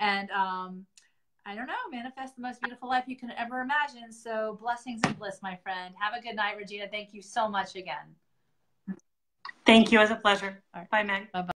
and 0.00 0.30
um, 0.30 0.84
I 1.46 1.54
don't 1.54 1.66
know, 1.68 1.74
manifest 1.92 2.34
the 2.34 2.42
most 2.42 2.60
beautiful 2.60 2.88
life 2.88 3.04
you 3.06 3.16
can 3.16 3.30
ever 3.38 3.60
imagine. 3.60 4.10
So 4.10 4.58
blessings 4.60 5.00
and 5.04 5.16
bliss, 5.16 5.38
my 5.42 5.54
friend. 5.62 5.94
Have 6.00 6.18
a 6.18 6.20
good 6.20 6.34
night, 6.34 6.56
Regina. 6.56 6.86
Thank 6.90 7.14
you 7.14 7.22
so 7.22 7.48
much 7.48 7.76
again. 7.76 8.16
Thank 9.64 9.92
you. 9.92 9.98
It 9.98 10.02
was 10.02 10.10
a 10.10 10.16
pleasure. 10.16 10.60
Right. 10.74 10.90
Bye, 10.90 11.04
Meg. 11.04 11.30
Bye-bye. 11.30 11.55